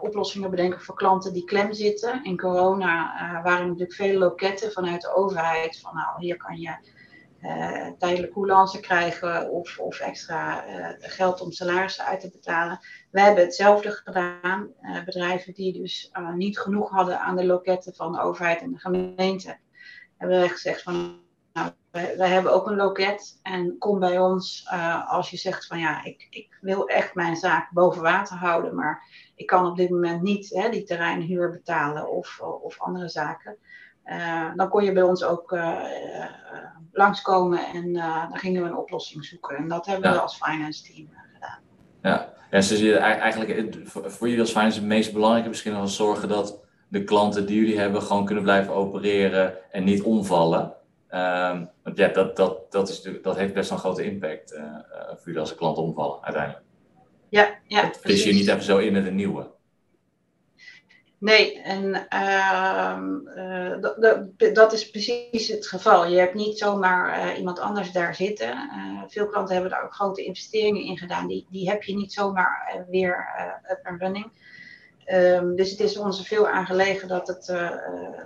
oplossingen 0.00 0.50
bedenken 0.50 0.80
voor 0.80 0.94
klanten 0.94 1.32
die 1.32 1.44
klem 1.44 1.72
zitten. 1.72 2.24
In 2.24 2.36
corona 2.36 3.12
waren 3.42 3.66
natuurlijk 3.66 3.94
vele 3.94 4.18
loketten 4.18 4.72
vanuit 4.72 5.00
de 5.00 5.14
overheid 5.14 5.80
van, 5.80 5.94
nou, 5.94 6.08
hier 6.18 6.36
kan 6.36 6.56
je 6.56 6.92
uh, 7.40 7.86
tijdelijk 7.98 8.80
krijgen 8.80 9.50
of, 9.50 9.78
of 9.78 10.00
extra 10.00 10.64
geld 10.98 11.40
om 11.40 11.52
salarissen 11.52 12.04
uit 12.04 12.20
te 12.20 12.30
betalen. 12.30 12.78
We 13.10 13.20
hebben 13.20 13.44
hetzelfde 13.44 13.90
gedaan. 13.90 14.68
Bedrijven 15.04 15.54
die 15.54 15.72
dus 15.72 16.10
niet 16.34 16.58
genoeg 16.58 16.90
hadden 16.90 17.20
aan 17.20 17.36
de 17.36 17.46
loketten 17.46 17.94
van 17.94 18.12
de 18.12 18.20
overheid 18.20 18.60
en 18.60 18.72
de 18.72 18.78
gemeente, 18.78 19.58
hebben 20.16 20.40
we 20.40 20.48
gezegd 20.48 20.82
van 20.82 21.22
nou, 21.54 21.70
wij, 21.90 22.16
wij, 22.16 22.28
hebben 22.28 22.52
ook 22.52 22.66
een 22.66 22.76
loket 22.76 23.38
en 23.42 23.78
kom 23.78 23.98
bij 23.98 24.18
ons 24.18 24.68
als 25.06 25.30
je 25.30 25.36
zegt 25.36 25.66
van 25.66 25.78
ja, 25.78 26.04
ik, 26.04 26.26
ik 26.30 26.58
wil 26.60 26.88
echt 26.88 27.14
mijn 27.14 27.36
zaak 27.36 27.70
boven 27.70 28.02
water 28.02 28.36
houden, 28.36 28.74
maar 28.74 29.02
ik 29.34 29.46
kan 29.46 29.66
op 29.66 29.76
dit 29.76 29.90
moment 29.90 30.22
niet 30.22 30.50
hè, 30.50 30.68
die 30.68 30.84
terreinhuur 30.84 31.50
betalen 31.50 32.10
of, 32.10 32.40
of 32.40 32.80
andere 32.80 33.08
zaken. 33.08 33.56
Uh, 34.06 34.50
dan 34.54 34.68
kon 34.68 34.84
je 34.84 34.92
bij 34.92 35.02
ons 35.02 35.24
ook 35.24 35.52
uh, 35.52 35.84
langskomen 36.92 37.66
en 37.66 37.92
dan 37.92 38.38
gingen 38.38 38.62
we 38.62 38.68
een 38.68 38.76
oplossing 38.76 39.24
zoeken. 39.24 39.56
En 39.56 39.68
dat 39.68 39.86
hebben 39.86 40.10
ja. 40.10 40.16
we 40.16 40.22
als 40.22 40.36
finance 40.36 40.82
team 40.82 41.08
gedaan. 41.32 41.60
Ja, 42.02 42.34
ja 42.50 42.58
dus 42.58 42.68
je 42.68 42.96
eigenlijk 42.96 43.76
voor 43.88 44.26
jullie 44.26 44.42
als 44.42 44.52
finance 44.52 44.78
het 44.78 44.88
meest 44.88 45.12
belangrijke 45.12 45.48
misschien 45.48 45.72
wel 45.72 45.86
zorgen 45.86 46.28
dat 46.28 46.64
de 46.88 47.04
klanten 47.04 47.46
die 47.46 47.60
jullie 47.60 47.78
hebben 47.78 48.02
gewoon 48.02 48.24
kunnen 48.24 48.44
blijven 48.44 48.74
opereren 48.74 49.72
en 49.72 49.84
niet 49.84 50.02
omvallen. 50.02 50.74
Um, 51.14 51.70
want 51.82 51.96
ja, 51.96 52.08
dat, 52.08 52.36
dat, 52.36 52.72
dat, 52.72 52.88
is, 52.88 53.08
dat 53.22 53.36
heeft 53.36 53.54
best 53.54 53.68
wel 53.68 53.78
een 53.78 53.84
grote 53.84 54.04
impact 54.04 54.62
voor 55.08 55.24
jullie 55.24 55.40
als 55.40 55.50
de 55.50 55.56
klanten 55.56 55.82
omvallen 55.82 56.22
uiteindelijk. 56.22 56.64
Ja, 57.28 57.58
ja. 57.66 57.90
Dat 58.02 58.22
je 58.22 58.32
niet 58.32 58.48
even 58.48 58.62
zo 58.62 58.78
in 58.78 58.92
met 58.92 59.06
een 59.06 59.14
nieuwe. 59.14 59.52
Nee, 61.18 61.60
en 61.60 62.06
uh, 62.14 62.96
dat 64.52 64.72
is 64.72 64.90
precies 64.90 65.48
het 65.48 65.66
geval. 65.66 66.06
Je 66.06 66.18
hebt 66.18 66.34
niet 66.34 66.58
zomaar 66.58 67.26
uh, 67.26 67.38
iemand 67.38 67.58
anders 67.58 67.92
daar 67.92 68.14
zitten. 68.14 68.48
Uh, 68.48 69.02
veel 69.06 69.28
klanten 69.28 69.54
hebben 69.54 69.72
daar 69.72 69.84
ook 69.84 69.94
grote 69.94 70.24
investeringen 70.24 70.82
in 70.82 70.98
gedaan. 70.98 71.26
Die, 71.26 71.46
die 71.50 71.68
heb 71.68 71.82
je 71.82 71.94
niet 71.94 72.12
zomaar 72.12 72.84
weer 72.90 73.28
up 73.70 73.80
and 73.82 74.00
running. 74.00 74.32
Um, 75.12 75.56
dus 75.56 75.70
het 75.70 75.80
is 75.80 75.96
ons 75.96 76.26
veel 76.26 76.48
aangelegen 76.48 77.08
dat 77.08 77.28
het, 77.28 77.46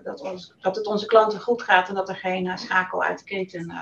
dat, 0.05 0.21
ons, 0.21 0.55
dat 0.61 0.77
het 0.77 0.87
onze 0.87 1.07
klanten 1.07 1.41
goed 1.41 1.63
gaat 1.63 1.89
en 1.89 1.95
dat 1.95 2.09
er 2.09 2.17
geen 2.17 2.59
schakel 2.59 3.03
uit 3.03 3.19
de 3.19 3.25
keten 3.25 3.73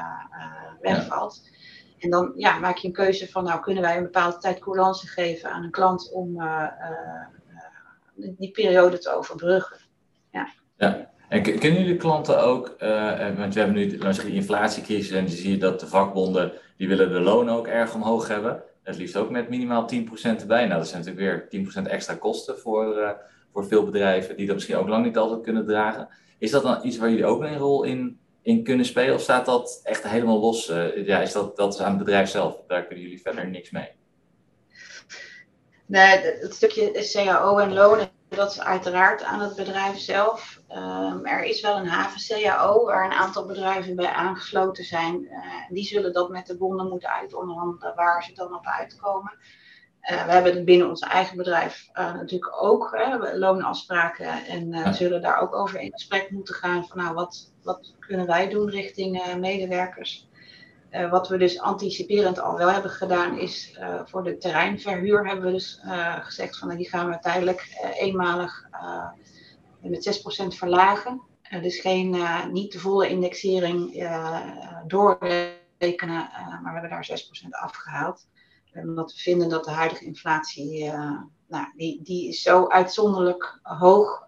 wegvalt. 0.80 1.40
Ja. 1.44 1.50
En 1.98 2.10
dan 2.10 2.32
ja, 2.36 2.58
maak 2.58 2.76
je 2.76 2.86
een 2.86 2.94
keuze 2.94 3.30
van, 3.30 3.44
nou 3.44 3.60
kunnen 3.60 3.82
wij 3.82 3.96
een 3.96 4.02
bepaalde 4.02 4.38
tijd 4.38 4.58
coulance 4.58 5.06
geven 5.06 5.50
aan 5.50 5.64
een 5.64 5.70
klant 5.70 6.10
om 6.12 6.42
die 8.14 8.50
periode 8.50 8.98
te 8.98 9.14
overbruggen. 9.14 9.76
Ja. 10.30 10.48
ja. 10.76 11.10
En 11.28 11.42
kennen 11.42 11.82
jullie 11.82 11.96
klanten 11.96 12.42
ook, 12.42 12.74
uh, 12.78 13.36
want 13.36 13.54
we 13.54 13.60
hebben 13.60 13.76
nu 13.76 13.98
zeggen, 14.00 14.32
inflatiecrisis 14.32 15.10
en 15.10 15.24
dan 15.24 15.34
zie 15.34 15.50
je 15.50 15.58
dat 15.58 15.80
de 15.80 15.86
vakbonden, 15.86 16.52
die 16.76 16.88
willen 16.88 17.12
de 17.12 17.20
lonen 17.20 17.54
ook 17.54 17.66
erg 17.66 17.94
omhoog 17.94 18.28
hebben. 18.28 18.62
Het 18.86 18.96
liefst 18.96 19.16
ook 19.16 19.30
met 19.30 19.48
minimaal 19.48 19.88
10% 19.94 19.96
erbij. 20.22 20.66
Nou, 20.66 20.78
dat 20.78 20.88
zijn 20.88 21.04
natuurlijk 21.04 21.50
weer 21.50 21.64
10% 21.84 21.86
extra 21.86 22.14
kosten 22.14 22.58
voor, 22.58 22.98
uh, 22.98 23.10
voor 23.52 23.66
veel 23.66 23.84
bedrijven 23.84 24.36
die 24.36 24.46
dat 24.46 24.54
misschien 24.54 24.76
ook 24.76 24.88
lang 24.88 25.04
niet 25.04 25.16
altijd 25.16 25.40
kunnen 25.42 25.66
dragen. 25.66 26.08
Is 26.38 26.50
dat 26.50 26.62
dan 26.62 26.80
iets 26.82 26.96
waar 26.96 27.10
jullie 27.10 27.26
ook 27.26 27.42
een 27.42 27.58
rol 27.58 27.82
in, 27.82 28.18
in 28.42 28.62
kunnen 28.62 28.86
spelen? 28.86 29.14
Of 29.14 29.20
staat 29.20 29.46
dat 29.46 29.80
echt 29.82 30.08
helemaal 30.08 30.40
los? 30.40 30.70
Uh, 30.70 31.06
ja, 31.06 31.20
is 31.20 31.32
dat, 31.32 31.56
dat 31.56 31.74
is 31.74 31.80
aan 31.80 31.88
het 31.88 31.98
bedrijf 31.98 32.28
zelf? 32.28 32.62
Daar 32.66 32.86
kunnen 32.86 33.04
jullie 33.04 33.20
verder 33.20 33.48
niks 33.48 33.70
mee? 33.70 33.88
Nee, 35.86 36.18
het 36.18 36.54
stukje 36.54 37.08
CAO 37.12 37.58
en 37.58 37.72
lonen, 37.72 38.08
dat 38.28 38.50
is 38.50 38.60
uiteraard 38.60 39.22
aan 39.22 39.40
het 39.40 39.56
bedrijf 39.56 39.98
zelf. 39.98 40.55
Um, 40.70 41.26
er 41.26 41.44
is 41.44 41.60
wel 41.60 41.76
een 41.76 41.86
haven-CAO 41.86 42.84
waar 42.84 43.04
een 43.04 43.18
aantal 43.18 43.46
bedrijven 43.46 43.96
bij 43.96 44.08
aangesloten 44.08 44.84
zijn. 44.84 45.22
Uh, 45.22 45.40
die 45.68 45.84
zullen 45.84 46.12
dat 46.12 46.30
met 46.30 46.46
de 46.46 46.56
bonden 46.56 46.88
moeten 46.88 47.10
uitonderhandelen 47.10 47.94
waar 47.94 48.22
ze 48.22 48.32
dan 48.32 48.54
op 48.54 48.66
uitkomen. 48.66 49.32
Uh, 50.10 50.24
we 50.24 50.32
hebben 50.32 50.54
het 50.54 50.64
binnen 50.64 50.88
ons 50.88 51.00
eigen 51.00 51.36
bedrijf 51.36 51.88
uh, 51.94 52.14
natuurlijk 52.14 52.62
ook 52.62 52.90
hè, 52.96 53.36
loonafspraken 53.36 54.46
en 54.46 54.70
ja. 54.70 54.92
zullen 54.92 55.22
daar 55.22 55.40
ook 55.40 55.54
over 55.54 55.80
in 55.80 55.92
gesprek 55.92 56.30
moeten 56.30 56.54
gaan 56.54 56.86
van 56.86 56.98
nou 56.98 57.14
wat, 57.14 57.52
wat 57.62 57.94
kunnen 57.98 58.26
wij 58.26 58.48
doen 58.48 58.70
richting 58.70 59.36
medewerkers. 59.38 60.28
Uh, 60.92 61.10
wat 61.10 61.28
we 61.28 61.36
dus 61.36 61.60
anticiperend 61.60 62.40
al 62.40 62.56
wel 62.56 62.70
hebben 62.70 62.90
gedaan, 62.90 63.38
is 63.38 63.76
uh, 63.78 64.00
voor 64.04 64.24
de 64.24 64.38
terreinverhuur 64.38 65.26
hebben 65.26 65.44
we 65.44 65.52
dus 65.52 65.80
uh, 65.84 66.24
gezegd 66.24 66.58
van 66.58 66.68
nou, 66.68 66.80
die 66.80 66.88
gaan 66.88 67.10
we 67.10 67.18
tijdelijk 67.18 67.90
eenmalig 67.98 68.68
met 69.90 70.20
6% 70.52 70.56
verlagen. 70.56 71.20
dus 71.62 71.80
geen, 71.80 72.16
niet 72.52 72.72
de 72.72 72.78
volle 72.78 73.08
indexering 73.08 74.08
doorrekenen, 74.86 76.28
maar 76.62 76.72
we 76.72 76.80
hebben 76.80 76.90
daar 76.90 77.20
6% 77.44 77.48
afgehaald. 77.50 78.28
Omdat 78.74 79.12
we 79.12 79.18
vinden 79.18 79.48
dat 79.48 79.64
de 79.64 79.70
huidige 79.70 80.04
inflatie, 80.04 80.90
nou, 81.48 81.66
die, 81.76 82.02
die 82.02 82.28
is 82.28 82.42
zo 82.42 82.66
uitzonderlijk 82.66 83.60
hoog 83.62 84.26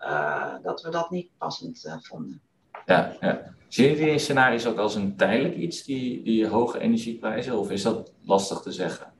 dat 0.63 0.83
we 0.83 0.91
dat 0.91 1.11
niet 1.11 1.31
passend 1.39 1.99
vonden. 2.03 2.43
Ja, 2.87 3.17
ja. 3.21 3.57
Zie 3.69 3.91
je 3.91 3.97
die 3.97 4.19
scenario's 4.19 4.67
ook 4.67 4.79
als 4.79 4.95
een 4.95 5.17
tijdelijk 5.17 5.57
iets, 5.57 5.85
die, 5.85 6.23
die 6.23 6.47
hoge 6.47 6.79
energieprijzen, 6.79 7.59
of 7.59 7.71
is 7.71 7.83
dat 7.83 8.13
lastig 8.23 8.61
te 8.61 8.73
zeggen? 8.73 9.13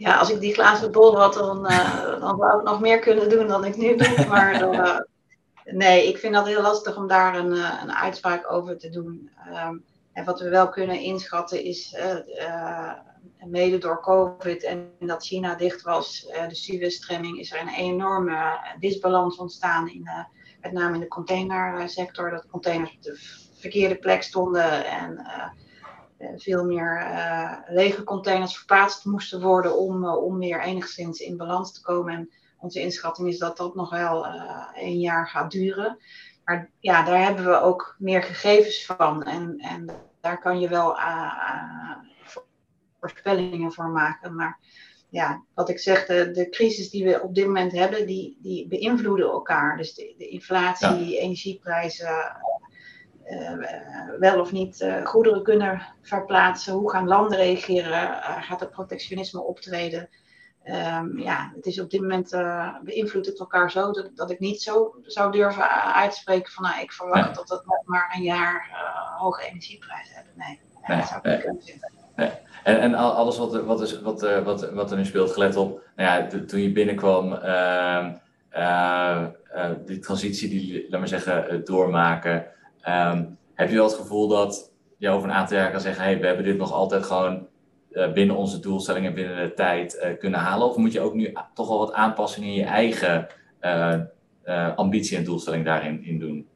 Ja, 0.00 0.16
als 0.16 0.30
ik 0.30 0.40
die 0.40 0.54
glazen 0.54 0.92
bol 0.92 1.18
had, 1.18 1.34
dan, 1.34 1.70
uh, 1.70 2.20
dan 2.20 2.36
zou 2.38 2.58
ik 2.58 2.64
nog 2.64 2.80
meer 2.80 2.98
kunnen 2.98 3.28
doen 3.28 3.46
dan 3.46 3.64
ik 3.64 3.76
nu 3.76 3.96
doe. 3.96 4.26
Maar 4.28 4.58
dan, 4.58 4.74
uh, 4.74 4.98
nee, 5.64 6.08
ik 6.08 6.18
vind 6.18 6.34
dat 6.34 6.46
heel 6.46 6.62
lastig 6.62 6.96
om 6.96 7.06
daar 7.06 7.38
een, 7.38 7.54
uh, 7.54 7.80
een 7.82 7.92
uitspraak 7.92 8.52
over 8.52 8.78
te 8.78 8.88
doen. 8.88 9.30
Um, 9.66 9.84
en 10.12 10.24
wat 10.24 10.40
we 10.40 10.48
wel 10.48 10.68
kunnen 10.68 11.00
inschatten 11.00 11.64
is, 11.64 11.96
mede 13.46 13.78
door 13.78 14.00
COVID 14.00 14.64
en 14.64 14.90
dat 14.98 15.24
China 15.24 15.54
dicht 15.54 15.82
was, 15.82 16.26
de 16.48 16.54
Suez-stremming, 16.54 17.38
is 17.38 17.52
er 17.52 17.60
een 17.60 17.74
enorme 17.74 18.58
disbalans 18.78 19.36
ontstaan 19.36 19.88
in 19.88 20.08
met 20.60 20.72
name 20.72 20.94
in 20.94 21.00
de 21.00 21.08
containersector, 21.08 22.30
dat 22.30 22.46
containers 22.50 22.94
op 22.94 23.02
de 23.02 23.16
verkeerde 23.58 23.96
plek 23.96 24.22
stonden 24.22 24.84
en 24.84 25.26
veel 26.36 26.64
meer 26.64 27.00
uh, 27.02 27.56
lege 27.66 28.04
containers 28.04 28.56
verplaatst 28.56 29.04
moesten 29.04 29.40
worden 29.40 29.78
om, 29.78 30.04
uh, 30.04 30.24
om 30.24 30.38
weer 30.38 30.60
enigszins 30.60 31.20
in 31.20 31.36
balans 31.36 31.72
te 31.72 31.82
komen. 31.82 32.14
En 32.14 32.30
onze 32.58 32.80
inschatting 32.80 33.28
is 33.28 33.38
dat 33.38 33.56
dat 33.56 33.74
nog 33.74 33.90
wel 33.90 34.26
een 34.74 35.00
jaar 35.00 35.28
gaat 35.28 35.50
duren. 35.50 35.98
Maar 36.44 36.70
ja, 36.80 37.02
daar 37.02 37.22
hebben 37.24 37.44
we 37.44 37.60
ook 37.60 37.96
meer 37.98 38.22
gegevens 38.22 38.86
van. 38.86 39.22
En, 39.22 39.58
en 39.58 39.90
daar 40.20 40.40
kan 40.40 40.60
je 40.60 40.68
wel 40.68 40.98
voorspellingen 43.00 43.72
voor 43.72 43.88
maken. 43.88 44.34
Maar 44.34 44.58
ja, 45.08 45.44
wat 45.54 45.68
ik 45.68 45.78
zeg, 45.78 46.06
de, 46.06 46.30
de 46.30 46.48
crisis 46.48 46.90
die 46.90 47.04
we 47.04 47.22
op 47.22 47.34
dit 47.34 47.46
moment 47.46 47.72
hebben, 47.72 48.06
die, 48.06 48.38
die 48.42 48.68
beïnvloeden 48.68 49.26
elkaar. 49.26 49.76
Dus 49.76 49.94
de, 49.94 50.14
de 50.18 50.28
inflatie, 50.28 51.18
energieprijzen, 51.18 52.08
uh, 52.08 52.34
wel 54.18 54.40
of 54.40 54.52
niet 54.52 54.80
uh, 54.80 55.06
goederen 55.06 55.42
kunnen 55.42 55.82
verplaatsen. 56.02 56.72
Hoe 56.72 56.90
gaan 56.90 57.08
landen 57.08 57.38
reageren? 57.38 58.22
gaat 58.40 58.60
er 58.60 58.68
protectionisme 58.68 59.40
optreden? 59.40 60.08
Um, 60.64 61.18
ja, 61.18 61.52
het 61.54 61.66
is 61.66 61.80
op 61.80 61.90
dit 61.90 62.00
moment 62.00 62.30
beïnvloedt 62.84 63.26
het 63.26 63.38
elkaar 63.38 63.70
zo 63.70 63.92
dat, 63.92 64.10
dat 64.14 64.30
ik 64.30 64.38
niet 64.38 64.62
zo 64.62 64.94
zou 65.02 65.32
durven 65.32 65.92
uitspreken 65.94 66.52
van 66.52 66.64
nou, 66.64 66.80
ik 66.80 66.92
verwacht 66.92 67.34
dat 67.34 67.48
het 67.48 67.66
nog 67.66 67.82
maar 67.84 68.12
een 68.16 68.22
jaar 68.22 68.68
hoge 69.18 69.46
energieprijzen 69.46 70.14
hebben. 70.14 70.32
Nee, 70.36 70.60
nee, 70.86 70.98
dat 70.98 71.08
zou 71.08 71.20
ik 71.20 71.52
niet 71.52 71.64
kunnen. 71.64 71.92
Nee. 72.16 72.30
En, 72.64 72.80
en 72.80 72.94
alles 72.94 73.38
wat, 73.38 73.54
er, 73.54 73.64
wat, 73.64 73.80
is, 73.80 74.00
wat, 74.00 74.20
wat, 74.44 74.70
wat 74.70 74.90
er 74.90 74.96
nu 74.96 75.04
speelt, 75.04 75.32
gelet 75.32 75.56
op, 75.56 75.82
nou 75.96 76.08
ja, 76.08 76.40
toen 76.46 76.60
je 76.60 76.72
binnenkwam, 76.72 77.32
uh, 77.32 79.26
die 79.84 79.98
transitie 79.98 80.48
die, 80.48 80.86
laat 80.90 81.00
maar 81.00 81.08
zeggen, 81.08 81.64
doormaken, 81.64 82.46
ehm, 82.82 83.24
heb 83.54 83.68
je 83.68 83.74
wel 83.74 83.84
het 83.84 83.94
gevoel 83.94 84.28
dat 84.28 84.72
je 84.96 85.08
over 85.08 85.28
een 85.28 85.34
aantal 85.34 85.56
jaar 85.56 85.70
kan 85.70 85.80
zeggen, 85.80 86.04
hey, 86.04 86.20
we 86.20 86.26
hebben 86.26 86.44
dit 86.44 86.56
nog 86.56 86.72
altijd 86.72 87.04
gewoon 87.04 87.48
binnen 88.14 88.36
onze 88.36 88.60
doelstellingen, 88.60 89.14
binnen 89.14 89.48
de 89.48 89.54
tijd 89.54 90.14
kunnen 90.18 90.40
halen? 90.40 90.68
Of 90.68 90.76
moet 90.76 90.92
je 90.92 91.00
ook 91.00 91.14
nu 91.14 91.32
toch 91.54 91.68
wel 91.68 91.78
wat 91.78 91.92
aanpassingen 91.92 92.48
in 92.48 92.54
je 92.54 92.64
eigen 92.64 93.28
ambitie 94.76 95.16
en 95.16 95.24
doelstelling 95.24 95.64
daarin 95.64 96.04
in 96.04 96.18
doen? 96.18 96.48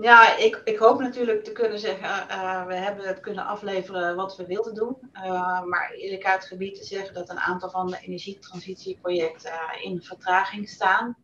Ja, 0.00 0.36
ik, 0.36 0.60
ik 0.64 0.78
hoop 0.78 1.00
natuurlijk 1.00 1.44
te 1.44 1.52
kunnen 1.52 1.78
zeggen, 1.78 2.26
we 2.66 2.74
hebben 2.74 3.06
het 3.06 3.20
kunnen 3.20 3.46
afleveren 3.46 4.16
wat 4.16 4.36
we 4.36 4.46
wilden 4.46 4.74
doen. 4.74 4.96
Uh, 5.14 5.62
maar 5.62 5.90
eerlijk 5.90 6.44
gebied 6.44 6.74
te 6.74 6.84
zeggen 6.84 7.14
dat 7.14 7.30
een 7.30 7.38
aantal 7.38 7.70
van 7.70 7.86
de 7.86 7.98
energietransitieprojecten 8.00 9.52
in 9.82 10.02
vertraging 10.02 10.68
staan. 10.68 11.16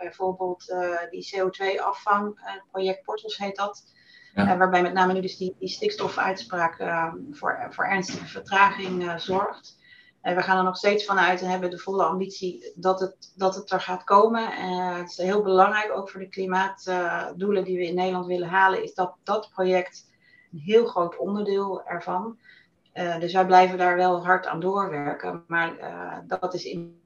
Bijvoorbeeld 0.00 0.74
die 1.10 1.36
CO2-afvangproject 1.36 3.02
Portals 3.04 3.36
heet 3.36 3.56
dat. 3.56 3.84
Ja. 4.34 4.56
waarbij 4.56 4.82
met 4.82 4.92
name 4.92 5.12
nu 5.12 5.20
dus 5.20 5.36
die, 5.36 5.56
die 5.58 5.68
stikstofuitspraak 5.68 6.76
voor, 7.30 7.66
voor 7.70 7.84
ernstige 7.84 8.26
vertraging 8.26 9.14
zorgt. 9.16 9.78
En 10.20 10.36
we 10.36 10.42
gaan 10.42 10.58
er 10.58 10.64
nog 10.64 10.76
steeds 10.76 11.04
vanuit 11.04 11.40
en 11.40 11.48
hebben 11.48 11.70
de 11.70 11.78
volle 11.78 12.04
ambitie 12.04 12.72
dat 12.74 13.00
het, 13.00 13.32
dat 13.36 13.54
het 13.54 13.70
er 13.70 13.80
gaat 13.80 14.04
komen. 14.04 14.52
En 14.52 14.94
het 14.94 15.10
is 15.10 15.16
heel 15.16 15.42
belangrijk, 15.42 15.92
ook 15.92 16.10
voor 16.10 16.20
de 16.20 16.28
klimaatdoelen 16.28 17.64
die 17.64 17.78
we 17.78 17.86
in 17.86 17.94
Nederland 17.94 18.26
willen 18.26 18.48
halen, 18.48 18.82
is 18.82 18.94
dat 18.94 19.16
dat 19.22 19.50
project 19.52 20.10
een 20.52 20.58
heel 20.58 20.86
groot 20.86 21.18
onderdeel 21.18 21.84
ervan. 21.84 22.38
Uh, 22.94 23.18
dus 23.18 23.32
wij 23.32 23.46
blijven 23.46 23.78
daar 23.78 23.96
wel 23.96 24.24
hard 24.24 24.46
aan 24.46 24.60
doorwerken. 24.60 25.44
Maar 25.46 25.78
uh, 25.78 26.18
dat 26.26 26.54
is 26.54 26.64
in 26.64 26.99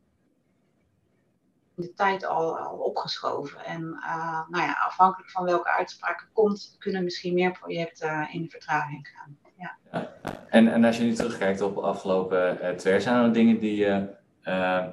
de 1.75 1.95
tijd 1.95 2.25
al, 2.25 2.59
al 2.59 2.77
opgeschoven. 2.77 3.65
En 3.65 3.83
uh, 3.83 4.49
nou 4.49 4.65
ja, 4.65 4.73
afhankelijk 4.87 5.31
van 5.31 5.45
welke 5.45 5.71
uitspraak 5.71 6.21
er 6.21 6.29
komt, 6.33 6.77
kunnen 6.79 7.05
misschien 7.05 7.35
meer 7.35 7.53
projecten 7.53 8.29
in 8.33 8.43
de 8.43 8.49
vertraging 8.49 9.09
gaan. 9.09 9.39
Ja. 9.59 9.77
ja. 9.93 10.15
En, 10.49 10.73
en 10.73 10.85
als 10.85 10.97
je 10.97 11.03
nu 11.03 11.13
terugkijkt 11.13 11.61
op 11.61 11.75
de 11.75 11.81
afgelopen 11.81 12.59
uh, 12.63 12.71
twee 12.71 12.93
jaar, 12.93 13.03
zijn 13.03 13.25
er 13.25 13.33
dingen 13.33 13.59
die 13.59 13.77
je. 13.77 14.09
Uh, 14.45 14.87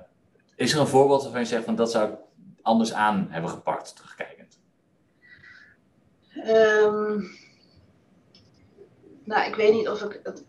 is 0.56 0.74
er 0.74 0.80
een 0.80 0.88
voorbeeld 0.88 1.24
waarvan 1.24 1.42
je 1.42 1.48
zegt 1.48 1.66
van 1.66 1.76
dat 1.76 1.92
zou 1.92 2.12
ik 2.12 2.18
anders 2.62 2.94
aan 2.94 3.28
hebben 3.30 3.50
gepakt, 3.50 3.96
terugkijkend? 3.96 4.60
Um, 6.36 7.30
nou, 9.24 9.48
ik 9.48 9.56
weet 9.56 9.74
niet 9.74 9.90
of 9.90 10.02
ik 10.02 10.20
het 10.24 10.46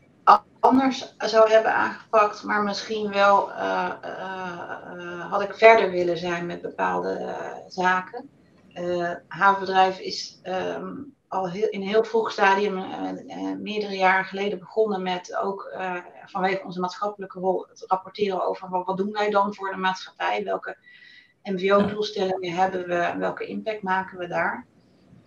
anders 0.62 1.14
zou 1.18 1.50
hebben 1.50 1.74
aangepakt, 1.74 2.42
maar 2.42 2.62
misschien 2.62 3.10
wel 3.10 3.48
uh, 3.48 5.30
had 5.30 5.42
ik 5.42 5.54
verder 5.54 5.90
willen 5.90 6.18
zijn 6.18 6.46
met 6.46 6.62
bepaalde 6.62 7.34
zaken. 7.68 8.28
havenbedrijf 9.28 9.98
is 9.98 10.40
um, 10.44 11.14
al 11.28 11.50
heel, 11.50 11.68
in 11.68 11.80
een 11.80 11.88
heel 11.88 12.04
vroeg 12.04 12.32
stadium, 12.32 12.84
meerdere 13.62 13.96
jaren 13.96 14.24
geleden, 14.24 14.58
begonnen 14.58 15.02
met 15.02 15.36
ook 15.36 15.74
vanwege 16.26 16.64
onze 16.64 16.80
maatschappelijke 16.80 17.38
rol 17.38 17.66
het 17.68 17.84
rapporteren 17.86 18.46
over 18.46 18.68
wat, 18.68 18.96
doen 18.96 19.12
wij 19.12 19.30
dan 19.30 19.54
voor 19.54 19.70
de 19.70 19.76
maatschappij, 19.76 20.44
welke 20.44 20.76
MVO-doelstellingen 21.42 22.52
hebben 22.52 22.86
we, 22.88 23.14
welke 23.18 23.46
impact 23.46 23.82
maken 23.82 24.18
we 24.18 24.26
daar. 24.26 24.66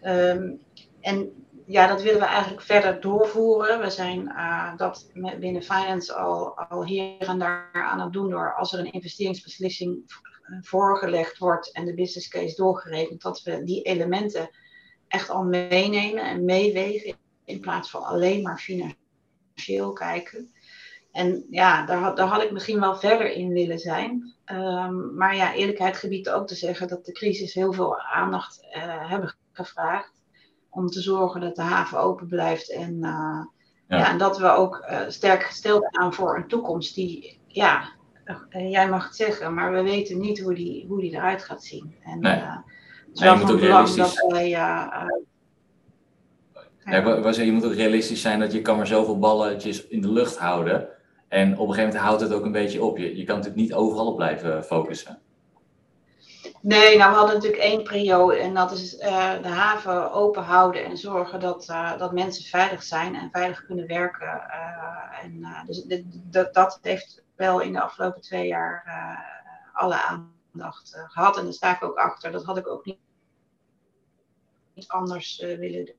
Um, 0.04 0.62
en 1.02 1.45
ja, 1.66 1.88
dat 1.88 2.02
willen 2.02 2.20
we 2.20 2.26
eigenlijk 2.26 2.62
verder 2.62 3.02
doorvoeren. 3.02 3.80
We 3.80 3.90
zijn 3.90 4.22
uh, 4.28 4.78
dat 4.78 5.10
binnen 5.40 5.64
Finance 5.64 6.14
al, 6.14 6.58
al 6.58 6.86
hier 6.86 7.18
en 7.18 7.40
daar 7.40 7.70
aan 7.74 8.00
het 8.00 8.14
doen 8.14 8.30
door 8.30 8.56
als 8.56 8.74
er 8.74 8.80
een 8.80 8.92
investeringsbeslissing 8.92 10.04
voorgelegd 10.62 11.38
wordt 11.38 11.72
en 11.72 11.86
de 11.86 11.94
business 11.94 12.28
case 12.28 12.56
doorgerekend, 12.56 13.22
dat 13.22 13.42
we 13.44 13.64
die 13.64 13.82
elementen 13.82 14.50
echt 15.08 15.30
al 15.30 15.44
meenemen 15.44 16.24
en 16.24 16.46
meewegen 16.46 17.18
in 17.46 17.60
plaats 17.60 17.90
van 17.90 18.04
alleen 18.04 18.42
maar 18.42 18.60
financieel 18.60 19.94
kijken. 19.94 20.54
En 21.12 21.46
ja, 21.50 21.86
daar, 21.86 22.16
daar 22.16 22.28
had 22.28 22.42
ik 22.42 22.52
misschien 22.52 22.80
wel 22.80 22.96
verder 22.96 23.32
in 23.32 23.50
willen 23.50 23.80
zijn. 23.80 24.34
Um, 24.46 25.16
maar 25.16 25.36
ja, 25.36 25.54
eerlijkheid 25.54 25.98
gebiedt 25.98 26.30
ook 26.30 26.48
te 26.48 26.56
zeggen 26.56 26.88
dat 26.88 27.06
de 27.06 27.12
crisis 27.12 27.54
heel 27.54 27.74
veel 27.74 28.00
aandacht 28.00 28.68
uh, 28.76 29.10
hebben 29.10 29.36
gevraagd. 29.52 30.15
Om 30.76 30.88
te 30.88 31.02
zorgen 31.02 31.42
dat 31.42 31.56
de 31.56 31.62
haven 31.62 32.00
open 32.00 32.28
blijft. 32.28 32.72
En, 32.72 32.94
uh, 32.94 33.02
ja. 33.02 33.98
ja. 33.98 34.10
en 34.10 34.18
dat 34.18 34.38
we 34.38 34.48
ook 34.48 34.86
uh, 34.90 35.00
sterk 35.08 35.44
gesteld 35.44 35.88
aan 35.92 36.14
voor 36.14 36.36
een 36.36 36.48
toekomst 36.48 36.96
die, 36.96 37.40
ja, 37.48 37.90
jij 38.50 38.90
mag 38.90 39.06
het 39.06 39.16
zeggen, 39.16 39.54
maar 39.54 39.74
we 39.74 39.82
weten 39.82 40.20
niet 40.20 40.40
hoe 40.40 40.54
die, 40.54 40.86
hoe 40.88 41.00
die 41.00 41.12
eruit 41.12 41.44
gaat 41.44 41.64
zien. 41.64 41.96
En, 42.04 42.20
nee 42.20 42.44
is 43.16 43.22
wel 43.22 43.38
van 43.38 43.60
belang 43.60 43.90
dat 43.90 44.26
wij. 44.28 44.50
Ja, 44.50 45.08
ik 46.86 47.34
je 47.34 47.52
moet 47.52 47.66
ook 47.66 47.74
realistisch 47.74 48.22
zijn 48.22 48.40
dat 48.40 48.52
je 48.52 48.62
kan 48.62 48.78
maar 48.78 48.88
zoveel 48.88 49.20
balletjes 49.20 49.88
in 49.88 50.02
de 50.02 50.12
lucht 50.12 50.38
houden. 50.38 50.88
En 51.28 51.58
op 51.58 51.68
een 51.68 51.74
gegeven 51.74 51.84
moment 51.84 52.04
houdt 52.04 52.22
het 52.22 52.34
ook 52.34 52.46
een 52.46 52.52
beetje 52.52 52.84
op. 52.84 52.98
Je, 52.98 53.18
je 53.18 53.24
kan 53.24 53.36
natuurlijk 53.36 53.62
niet 53.62 53.74
overal 53.74 54.08
op 54.08 54.16
blijven 54.16 54.64
focussen. 54.64 55.20
Nee, 56.66 56.98
nou 56.98 57.12
we 57.12 57.18
hadden 57.18 57.36
natuurlijk 57.36 57.64
één 57.64 57.84
prio 57.84 58.30
en 58.30 58.54
dat 58.54 58.72
is 58.72 59.00
uh, 59.00 59.42
de 59.42 59.48
haven 59.48 60.12
open 60.12 60.44
houden 60.44 60.86
en 60.86 60.98
zorgen 60.98 61.40
dat, 61.40 61.68
uh, 61.70 61.98
dat 61.98 62.14
mensen 62.14 62.46
veilig 62.46 62.84
zijn 62.84 63.16
en 63.16 63.30
veilig 63.32 63.66
kunnen 63.66 63.88
werken. 63.88 64.28
Uh, 64.28 65.24
en, 65.24 65.46
dus 65.66 65.86
dat 66.52 66.80
heeft 66.82 67.24
wel 67.36 67.60
in 67.60 67.74
de 67.74 67.82
afgelopen 67.82 68.22
twee 68.22 68.48
jaar 68.48 68.84
alle 69.74 70.02
aandacht 70.02 71.06
gehad 71.08 71.38
en 71.38 71.44
daar 71.44 71.54
sta 71.54 71.76
ik 71.76 71.84
ook 71.84 71.98
achter. 71.98 72.32
Dat 72.32 72.44
had 72.44 72.58
ik 72.58 72.68
ook 72.68 72.86
niet 72.86 72.98
anders 74.88 75.40
willen 75.40 75.86
doen. 75.86 75.96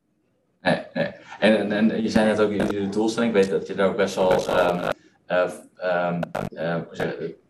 Nee, 0.61 0.87
nee. 0.95 1.13
En, 1.39 1.73
en, 1.73 2.03
je 2.03 2.09
zei 2.09 2.27
net 2.27 2.41
ook 2.41 2.51
in 2.51 2.67
de 2.67 2.89
doelstelling, 2.89 3.37
ik 3.37 3.43
weet 3.43 3.51
dat 3.51 3.67
je 3.67 3.75
daar 3.75 3.89
ook 3.89 3.97
best 3.97 4.15
wel 4.15 4.33
um, 4.33 4.81
um, 5.83 6.21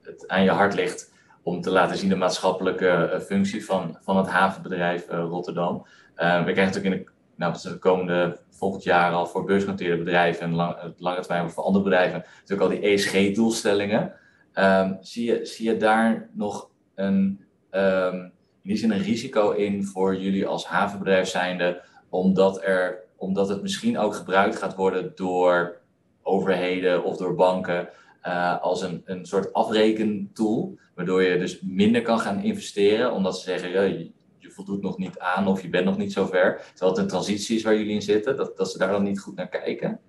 het 0.03 0.29
aan 0.29 0.43
je 0.43 0.51
hart 0.51 0.75
ligt 0.75 1.15
om 1.47 1.61
te 1.61 1.71
laten 1.71 1.97
zien 1.97 2.09
de 2.09 2.17
maatschappelijke 2.17 3.23
functie 3.27 3.65
van, 3.65 3.99
van 4.01 4.17
het 4.17 4.29
havenbedrijf 4.29 5.09
Rotterdam. 5.09 5.87
we 6.15 6.23
krijgen 6.23 6.65
natuurlijk 6.65 6.95
in 6.95 7.05
de, 7.05 7.11
nou, 7.37 7.57
de 7.63 7.79
komende 7.79 8.39
volgend 8.51 8.83
jaar 8.83 9.13
al 9.13 9.27
voor 9.27 9.45
beursgenoteerde 9.45 9.97
bedrijven 9.97 10.43
en 10.43 10.55
lang, 10.55 10.77
lange 10.97 11.21
termijn 11.21 11.51
voor 11.51 11.65
andere 11.65 11.85
bedrijven 11.85 12.25
natuurlijk 12.41 12.71
al 12.71 12.77
die 12.77 12.91
ESG-doelstellingen. 12.91 14.13
Ehm, 14.53 14.95
zie, 15.01 15.25
je, 15.25 15.45
zie 15.47 15.71
je 15.71 15.77
daar 15.77 16.31
nog 16.33 16.71
een, 16.95 17.45
um, 17.71 18.23
in 18.63 18.73
die 18.73 18.77
zin 18.77 18.91
een 18.91 19.03
risico 19.03 19.51
in 19.51 19.85
voor 19.85 20.17
jullie 20.17 20.47
als 20.47 20.67
havenbedrijf 20.67 21.29
zijnde, 21.29 21.83
omdat, 22.09 22.63
er, 22.63 22.99
omdat 23.17 23.49
het 23.49 23.63
misschien 23.63 23.99
ook 23.99 24.15
gebruikt 24.15 24.57
gaat 24.57 24.75
worden 24.75 25.13
door 25.15 25.81
overheden 26.23 27.05
of 27.05 27.17
door 27.17 27.35
banken 27.35 27.89
uh, 28.27 28.63
als 28.63 28.83
een, 28.83 29.03
een 29.05 29.27
soort 29.27 29.53
afrekentool, 29.53 30.79
waardoor 30.95 31.23
je 31.23 31.39
dus 31.39 31.61
minder 31.61 32.03
kan 32.03 32.19
gaan 32.19 32.43
investeren, 32.43 33.13
omdat 33.13 33.39
ze 33.39 33.43
zeggen, 33.43 33.71
je, 33.71 34.11
je 34.39 34.51
voldoet 34.51 34.83
nog 34.83 34.99
niet 34.99 35.19
aan 35.19 35.47
of 35.47 35.63
je 35.63 35.69
bent 35.69 35.85
nog 35.85 35.97
niet 35.97 36.13
zo 36.13 36.27
ver. 36.27 36.57
Terwijl 36.69 36.91
het 36.91 37.01
een 37.01 37.09
transitie 37.09 37.57
is 37.57 37.63
waar 37.63 37.77
jullie 37.77 37.95
in 37.95 38.03
zitten, 38.03 38.37
dat, 38.37 38.57
dat 38.57 38.71
ze 38.71 38.79
daar 38.79 38.91
dan 38.91 39.03
niet 39.03 39.21
goed 39.21 39.37
naar 39.37 39.49
kijken. 39.49 40.01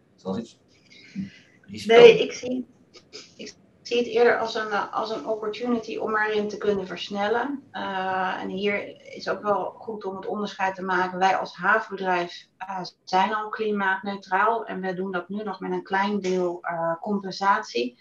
Iets? 1.67 1.85
Nee, 1.85 2.19
ik 2.19 2.31
zie, 2.31 2.65
zie 3.87 3.97
het 3.97 4.07
eerder 4.07 4.37
als 4.37 4.55
een, 4.55 4.71
als 4.71 5.09
een 5.09 5.27
opportunity 5.27 5.97
om 5.97 6.15
erin 6.15 6.47
te 6.47 6.57
kunnen 6.57 6.87
versnellen. 6.87 7.63
Uh, 7.71 8.41
en 8.41 8.49
hier 8.49 9.01
is 9.15 9.29
ook 9.29 9.41
wel 9.41 9.75
goed 9.77 10.05
om 10.05 10.15
het 10.15 10.25
onderscheid 10.25 10.75
te 10.75 10.83
maken. 10.83 11.19
Wij 11.19 11.35
als 11.35 11.55
havenbedrijf 11.55 12.47
uh, 12.59 12.81
zijn 13.03 13.33
al 13.33 13.49
klimaatneutraal 13.49 14.65
en 14.65 14.81
we 14.81 14.93
doen 14.93 15.11
dat 15.11 15.29
nu 15.29 15.43
nog 15.43 15.59
met 15.59 15.71
een 15.71 15.83
klein 15.83 16.19
deel 16.19 16.63
compensatie. 17.01 17.99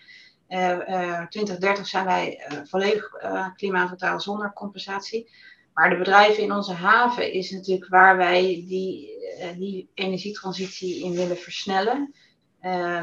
2030 0.48 1.86
zijn 1.86 2.04
wij 2.04 2.46
volledig 2.64 3.10
klimaatneutraal 3.56 4.20
zonder 4.20 4.52
compensatie. 4.52 5.30
Maar 5.74 5.90
de 5.90 5.96
bedrijven 5.96 6.42
in 6.42 6.52
onze 6.52 6.72
haven 6.72 7.32
is 7.32 7.50
natuurlijk 7.50 7.90
waar 7.90 8.16
wij 8.16 8.42
die, 8.68 9.18
die 9.56 9.90
energietransitie 9.94 11.04
in 11.04 11.12
willen 11.12 11.36
versnellen. 11.36 12.14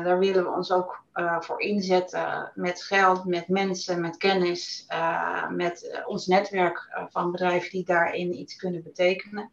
Daar 0.04 0.20
willen 0.20 0.44
we 0.44 0.50
ons 0.50 0.72
ook 0.72 1.03
uh, 1.14 1.42
voor 1.42 1.62
inzetten 1.62 2.52
met 2.56 2.84
geld, 2.84 3.26
met 3.26 3.48
mensen, 3.48 4.02
met 4.02 4.18
kennis, 4.18 4.86
uh, 4.90 5.50
met 5.50 6.04
ons 6.06 6.28
netwerk 6.28 7.08
van 7.10 7.32
bedrijven 7.32 7.70
die 7.70 7.86
daarin 7.86 8.40
iets 8.40 8.56
kunnen 8.56 8.84
betekenen. 8.84 9.52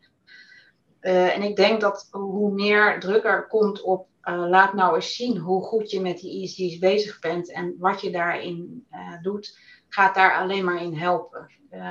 en 1.01 1.43
ik 1.43 1.57
denk 1.57 1.81
dat 1.81 2.09
hoe 2.11 2.53
meer 2.53 3.01
druk 3.01 3.25
er 3.25 3.47
komt 3.47 3.83
op 3.83 4.09
laat 4.23 4.75
nou 4.75 4.95
eens 4.95 5.17
zien 5.17 5.37
hoe 5.37 5.63
goed 5.63 5.91
je 5.91 6.01
met 6.01 6.19
die 6.19 6.43
ESG's 6.43 6.79
bezig 6.79 7.19
bent 7.19 7.53
en 7.53 7.75
wat 7.79 8.01
je 8.01 8.11
daarin 8.11 8.87
doet, 9.23 9.59
gaat 9.89 10.15
daar 10.15 10.37
alleen 10.37 10.65
maar 10.65 10.83
in 10.83 10.95
helpen. 10.95 11.51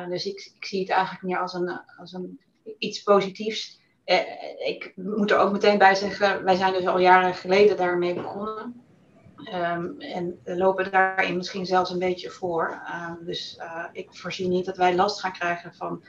dus 0.09 0.26
ik, 0.26 0.51
ik, 0.55 0.65
zie 0.65 0.80
het 0.80 0.89
eigenlijk 0.89 1.24
meer 1.24 1.39
als 1.39 1.53
een, 1.53 1.82
als 1.97 2.13
een 2.13 2.39
iets 2.78 3.03
positiefs 3.03 3.80
eh, 4.09 4.67
ik 4.67 4.93
moet 4.95 5.32
er 5.32 5.38
ook 5.38 5.51
meteen 5.51 5.78
bij 5.78 5.95
zeggen, 5.95 6.43
wij 6.43 6.55
zijn 6.55 6.74
dus 6.74 6.86
al 6.86 6.99
jaren 6.99 7.34
geleden 7.34 7.78
daarmee 7.78 8.13
begonnen. 8.13 8.84
Um, 9.54 10.00
en 10.00 10.40
lopen 10.44 10.92
daarin 10.92 11.38
misschien 11.38 11.66
zelfs 11.66 11.92
een 11.92 12.00
beetje 12.00 12.30
voor. 12.30 12.82
Um, 13.10 13.26
dus 13.26 13.58
uh, 13.60 13.86
ik 13.92 14.08
voorzie 14.12 14.48
niet 14.48 14.66
dat 14.66 14.78
wij 14.78 14.96
last 14.96 15.20
gaan 15.20 15.32
krijgen 15.32 15.74
van 15.74 16.04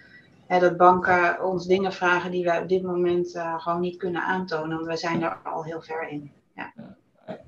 uh, 0.48 0.60
dat 0.60 0.76
banken 0.76 1.44
ons 1.44 1.66
dingen 1.66 1.92
vragen 1.92 2.30
die 2.30 2.44
wij 2.44 2.58
op 2.58 2.68
dit 2.68 2.82
moment 2.82 3.34
uh, 3.34 3.60
gewoon 3.60 3.80
niet 3.80 3.96
kunnen 3.96 4.22
aantonen. 4.22 4.74
Want 4.74 4.86
wij 4.86 4.96
zijn 4.96 5.22
er 5.22 5.38
al 5.44 5.64
heel 5.64 5.82
ver 5.82 6.08
in. 6.08 6.32
Ja. 6.54 6.72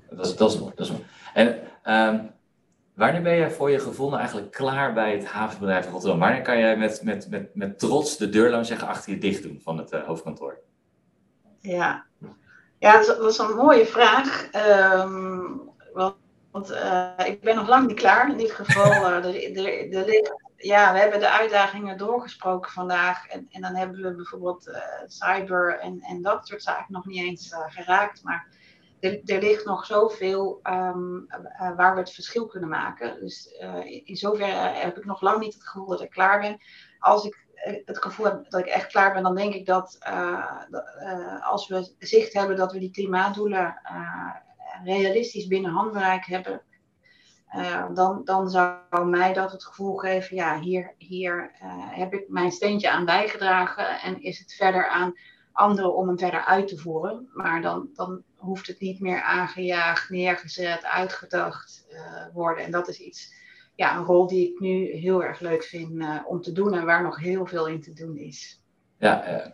dat, 0.09 0.25
is, 0.25 0.35
dat 0.35 0.51
is 0.51 0.59
mooi. 0.59 0.71
Dat 0.75 0.85
is 0.85 0.91
mooi. 0.91 1.05
En 1.33 1.59
um, 1.85 2.31
Wanneer 2.93 3.21
ben 3.21 3.35
je 3.35 3.51
voor 3.51 3.71
je 3.71 3.79
gevonden 3.79 4.19
eigenlijk 4.19 4.51
klaar 4.51 4.93
bij 4.93 5.11
het 5.11 5.25
havenbedrijf 5.25 5.89
Rotterdam? 5.89 6.19
Wanneer 6.19 6.41
kan 6.41 6.57
jij 6.57 6.77
met, 6.77 7.01
met, 7.03 7.29
met, 7.29 7.55
met 7.55 7.79
trots 7.79 8.17
de 8.17 8.29
deur, 8.29 8.49
laten 8.49 8.65
zeggen, 8.65 8.87
achter 8.87 9.11
je 9.11 9.17
dicht 9.17 9.43
doen 9.43 9.59
van 9.63 9.77
het 9.77 9.91
uh, 9.91 10.03
hoofdkantoor? 10.03 10.57
Ja, 11.59 12.05
ja 12.79 12.97
dat, 13.05 13.19
is, 13.19 13.37
een 13.37 13.55
mooie 13.55 13.85
vraag. 13.85 14.49
Um, 15.01 15.61
want 16.53 16.71
uh, 16.71 17.11
ik 17.25 17.41
ben 17.41 17.55
nog 17.55 17.67
lang 17.67 17.87
niet 17.87 17.95
klaar. 17.97 18.29
In 18.29 18.39
ieder 18.39 18.55
geval, 18.55 18.91
uh, 18.91 19.21
de, 19.21 19.31
de, 19.31 19.87
de, 19.89 20.37
ja, 20.57 20.93
we 20.93 20.99
hebben 20.99 21.19
de 21.19 21.29
uitdagingen 21.29 21.97
doorgesproken 21.97 22.71
vandaag. 22.71 23.27
En, 23.27 23.47
en 23.49 23.61
dan 23.61 23.75
hebben 23.75 24.01
we 24.01 24.15
bijvoorbeeld 24.15 24.71
cyber 25.07 25.79
en, 25.79 26.01
en 26.01 26.21
dat 26.21 26.47
soort 26.47 26.63
zaken 26.63 26.93
nog 26.93 27.05
niet 27.05 27.23
eens 27.23 27.55
geraakt. 27.67 28.23
Maar 28.23 28.47
er, 28.99 29.21
ligt 29.25 29.65
nog 29.65 29.85
zoveel 29.85 30.59
um, 30.63 31.27
waar 31.75 31.93
we 31.93 31.99
het 31.99 32.13
verschil 32.13 32.45
kunnen 32.45 32.69
maken. 32.69 33.19
Dus 33.19 33.47
in 34.03 34.15
zoverre 34.15 34.51
heb 34.73 34.97
ik 34.97 35.05
nog 35.05 35.21
lang 35.21 35.39
niet 35.39 35.53
het 35.53 35.67
gevoel 35.67 35.87
dat 35.87 36.01
ik 36.01 36.09
klaar 36.09 36.39
ben. 36.39 36.57
Als 36.99 37.25
ik 37.25 37.45
eh, 37.53 37.75
het 37.85 37.97
gevoel 37.97 38.25
heb 38.25 38.49
dat 38.49 38.59
ik 38.59 38.65
echt 38.67 38.87
klaar 38.87 39.13
ben, 39.13 39.23
dan 39.23 39.35
denk 39.35 39.53
ik 39.53 39.65
dat 39.65 39.97
als 41.41 41.67
we 41.67 41.93
zicht 41.99 42.33
hebben 42.33 42.55
dat 42.55 42.71
we 42.71 42.79
die 42.79 42.91
klimaatdoelen 42.91 43.81
realistisch 44.83 45.47
binnen 45.47 45.71
handbereik 45.71 46.25
hebben, 46.25 46.61
dan, 47.93 48.21
dan 48.23 48.49
zou 48.49 49.05
mij 49.05 49.33
dat 49.33 49.51
het 49.51 49.65
gevoel 49.65 49.95
geven, 49.95 50.35
ja, 50.35 50.59
hier, 50.59 50.93
hier 50.97 51.51
heb 51.89 52.13
ik 52.13 52.29
mijn 52.29 52.51
steentje 52.51 52.89
aan 52.89 53.05
bijgedragen 53.05 54.01
en 54.01 54.21
is 54.21 54.39
het 54.39 54.53
verder 54.53 54.87
aan 54.87 55.13
anderen 55.51 55.95
om 55.95 56.07
hem 56.07 56.17
verder 56.19 56.45
uit 56.45 56.67
te 56.67 56.77
voeren. 56.77 57.29
Maar 57.33 57.61
dan, 57.61 57.89
dan 57.93 58.23
hoeft 58.35 58.67
het 58.67 58.79
niet 58.79 58.99
meer 58.99 59.21
aangejaagd, 59.21 60.09
neergezet, 60.09 60.85
uitgedacht 60.85 61.87
uh, 61.91 61.99
worden. 62.33 62.63
En 62.63 62.71
dat 62.71 62.87
is 62.87 62.99
iets, 62.99 63.33
ja, 63.75 63.97
een 63.97 64.03
rol 64.03 64.27
die 64.27 64.51
ik 64.51 64.59
nu 64.59 64.91
heel 64.91 65.23
erg 65.23 65.39
leuk 65.39 65.63
vind 65.63 66.03
om 66.25 66.41
te 66.41 66.51
doen 66.51 66.73
en 66.73 66.85
waar 66.85 67.03
nog 67.03 67.19
heel 67.19 67.45
veel 67.45 67.67
in 67.67 67.81
te 67.81 67.93
doen 67.93 68.17
is. 68.17 68.61
Ja, 68.97 69.53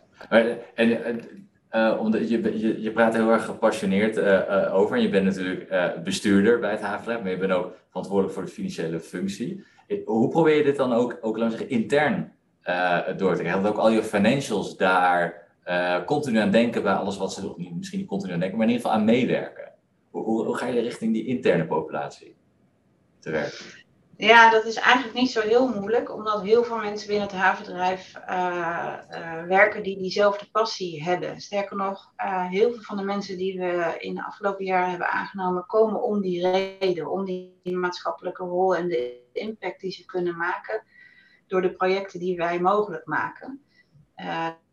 en 1.70 1.98
omdat 1.98 2.28
je, 2.28 2.58
je, 2.58 2.80
je 2.82 2.90
praat 2.90 3.14
heel 3.14 3.30
erg 3.30 3.44
gepassioneerd 3.44 4.18
over. 4.70 4.96
En 4.96 5.02
je 5.02 5.08
bent 5.08 5.24
natuurlijk 5.24 5.70
bestuurder 6.04 6.58
bij 6.58 6.70
het 6.70 6.80
havenbedrijf, 6.80 7.22
maar 7.22 7.30
je 7.30 7.38
bent 7.38 7.52
ook 7.52 7.72
verantwoordelijk 7.88 8.34
voor 8.34 8.44
de 8.44 8.50
financiële 8.50 9.00
functie. 9.00 9.64
Hoe 10.04 10.28
probeer 10.28 10.56
je 10.56 10.62
dit 10.62 10.76
dan 10.76 10.92
ook, 10.92 11.18
ook 11.20 11.36
laten 11.36 11.58
zeggen, 11.58 11.76
intern 11.76 12.32
door 13.16 13.34
te 13.34 13.40
krijgen? 13.40 13.62
Dat 13.62 13.72
ook 13.72 13.78
al 13.78 13.90
je 13.90 14.02
financials 14.02 14.76
daar 14.76 15.48
continu 16.06 16.38
aan 16.38 16.50
denken 16.50 16.82
bij 16.82 16.92
alles 16.92 17.16
wat 17.16 17.32
ze, 17.32 17.54
misschien 17.76 17.98
niet 17.98 18.08
continu 18.08 18.32
aan 18.32 18.40
denken, 18.40 18.58
maar 18.58 18.66
in 18.66 18.72
ieder 18.72 18.86
geval 18.86 19.00
aan 19.00 19.06
meewerken. 19.06 19.72
Hoe, 20.10 20.24
hoe, 20.24 20.44
hoe, 20.44 20.56
ga 20.56 20.66
je 20.66 20.80
richting 20.80 21.12
die 21.12 21.26
interne 21.26 21.66
populatie 21.66 22.36
te 23.18 23.30
werken? 23.30 23.64
Ja, 24.20 24.50
dat 24.50 24.64
is 24.64 24.74
eigenlijk 24.74 25.14
niet 25.14 25.30
zo 25.30 25.40
heel 25.40 25.68
moeilijk, 25.68 26.14
omdat 26.14 26.42
heel 26.42 26.64
veel 26.64 26.76
mensen 26.76 27.08
binnen 27.08 27.26
het 27.26 27.36
havenbedrijf 27.36 28.16
uh, 28.16 28.96
werken 29.46 29.82
die 29.82 29.98
diezelfde 29.98 30.48
passie 30.52 31.02
hebben. 31.02 31.40
Sterker 31.40 31.76
nog, 31.76 32.12
heel 32.50 32.72
veel 32.72 32.82
van 32.82 32.96
de 32.96 33.02
mensen 33.02 33.36
die 33.36 33.58
we 33.58 33.94
in 33.98 34.14
de 34.14 34.24
afgelopen 34.24 34.64
jaren 34.64 34.90
hebben 34.90 35.10
aangenomen, 35.10 35.66
komen 35.66 36.02
om 36.02 36.20
die 36.20 36.50
reden, 36.50 37.10
om 37.10 37.24
die, 37.24 37.58
maatschappelijke 37.62 38.44
rol 38.44 38.76
en 38.76 38.88
de 38.88 39.28
impact 39.32 39.80
die 39.80 39.90
ze 39.90 40.04
kunnen 40.04 40.36
maken 40.36 40.86
door 41.46 41.62
de 41.62 41.72
projecten 41.72 42.20
die 42.20 42.36
wij 42.36 42.60
mogelijk 42.60 43.06
maken. 43.06 43.64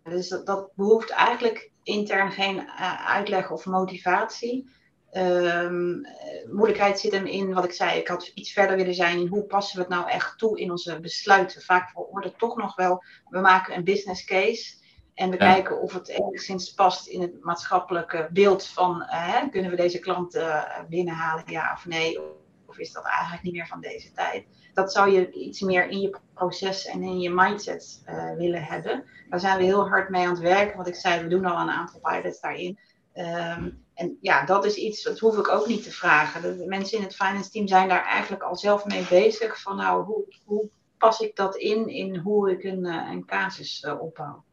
Dus 0.03 0.27
dat, 0.29 0.45
dat 0.45 0.71
behoeft 0.75 1.09
eigenlijk 1.09 1.71
intern 1.83 2.31
geen 2.31 2.69
uitleg 3.05 3.51
of 3.51 3.65
motivatie. 3.65 4.69
Um, 5.11 6.05
moeilijkheid 6.51 6.99
zit 6.99 7.11
hem 7.11 7.25
in 7.25 7.53
wat 7.53 7.63
ik 7.63 7.71
zei. 7.71 7.99
Ik 7.99 8.07
had 8.07 8.31
iets 8.33 8.51
verder 8.51 8.75
willen 8.75 8.93
zijn 8.93 9.19
in 9.19 9.27
hoe 9.27 9.43
passen 9.43 9.75
we 9.75 9.81
het 9.81 9.91
nou 9.91 10.09
echt 10.09 10.37
toe 10.37 10.59
in 10.59 10.71
onze 10.71 10.99
besluiten. 10.99 11.61
Vaak 11.61 11.91
wordt 11.93 12.25
het 12.25 12.37
toch 12.37 12.55
nog 12.55 12.75
wel, 12.75 13.03
we 13.29 13.39
maken 13.39 13.75
een 13.75 13.83
business 13.83 14.25
case. 14.25 14.75
En 15.13 15.29
we 15.29 15.37
kijken 15.37 15.81
of 15.81 15.93
het 15.93 16.07
enigszins 16.07 16.73
past 16.73 17.07
in 17.07 17.21
het 17.21 17.43
maatschappelijke 17.43 18.29
beeld 18.31 18.65
van 18.65 19.01
uh, 19.01 19.41
kunnen 19.51 19.71
we 19.71 19.77
deze 19.77 19.99
klant 19.99 20.35
uh, 20.35 20.63
binnenhalen, 20.89 21.43
ja 21.45 21.73
of 21.73 21.85
nee. 21.85 22.19
Of 22.65 22.77
is 22.77 22.91
dat 22.91 23.03
eigenlijk 23.03 23.43
niet 23.43 23.53
meer 23.53 23.67
van 23.67 23.81
deze 23.81 24.11
tijd? 24.11 24.45
Dat 24.73 24.91
zou 24.91 25.11
je 25.11 25.31
iets 25.31 25.61
meer 25.61 25.87
in 25.89 25.99
je 25.99 26.17
proces 26.33 26.85
en 26.85 27.03
in 27.03 27.19
je 27.19 27.29
mindset 27.29 28.03
uh, 28.05 28.35
willen 28.35 28.63
hebben. 28.63 29.03
Daar 29.29 29.39
zijn 29.39 29.57
we 29.57 29.63
heel 29.63 29.87
hard 29.87 30.09
mee 30.09 30.23
aan 30.23 30.29
het 30.29 30.39
werken. 30.39 30.77
Wat 30.77 30.87
ik 30.87 30.95
zei, 30.95 31.23
we 31.23 31.27
doen 31.27 31.45
al 31.45 31.61
een 31.61 31.69
aantal 31.69 31.99
pilots 31.99 32.39
daarin. 32.39 32.79
Um, 33.13 33.85
en 33.97 34.17
ja, 34.21 34.45
dat 34.45 34.65
is 34.65 34.75
iets, 34.75 35.03
dat 35.03 35.19
hoef 35.19 35.37
ik 35.37 35.47
ook 35.47 35.67
niet 35.67 35.83
te 35.83 35.91
vragen. 35.91 36.41
De 36.41 36.65
mensen 36.65 36.97
in 36.97 37.03
het 37.03 37.15
finance 37.15 37.49
team 37.49 37.67
zijn 37.67 37.87
daar 37.87 38.03
eigenlijk 38.03 38.43
al 38.43 38.55
zelf 38.55 38.85
mee 38.85 39.05
bezig. 39.09 39.61
Van 39.61 39.75
nou, 39.75 40.03
hoe, 40.03 40.25
hoe 40.45 40.69
pas 40.97 41.19
ik 41.19 41.35
dat 41.35 41.55
in, 41.55 41.87
in 41.87 42.15
hoe 42.17 42.51
ik 42.51 42.63
een, 42.63 42.85
uh, 42.85 43.09
een 43.11 43.25
casus 43.25 43.83
uh, 43.87 44.01
opbouw? 44.01 44.43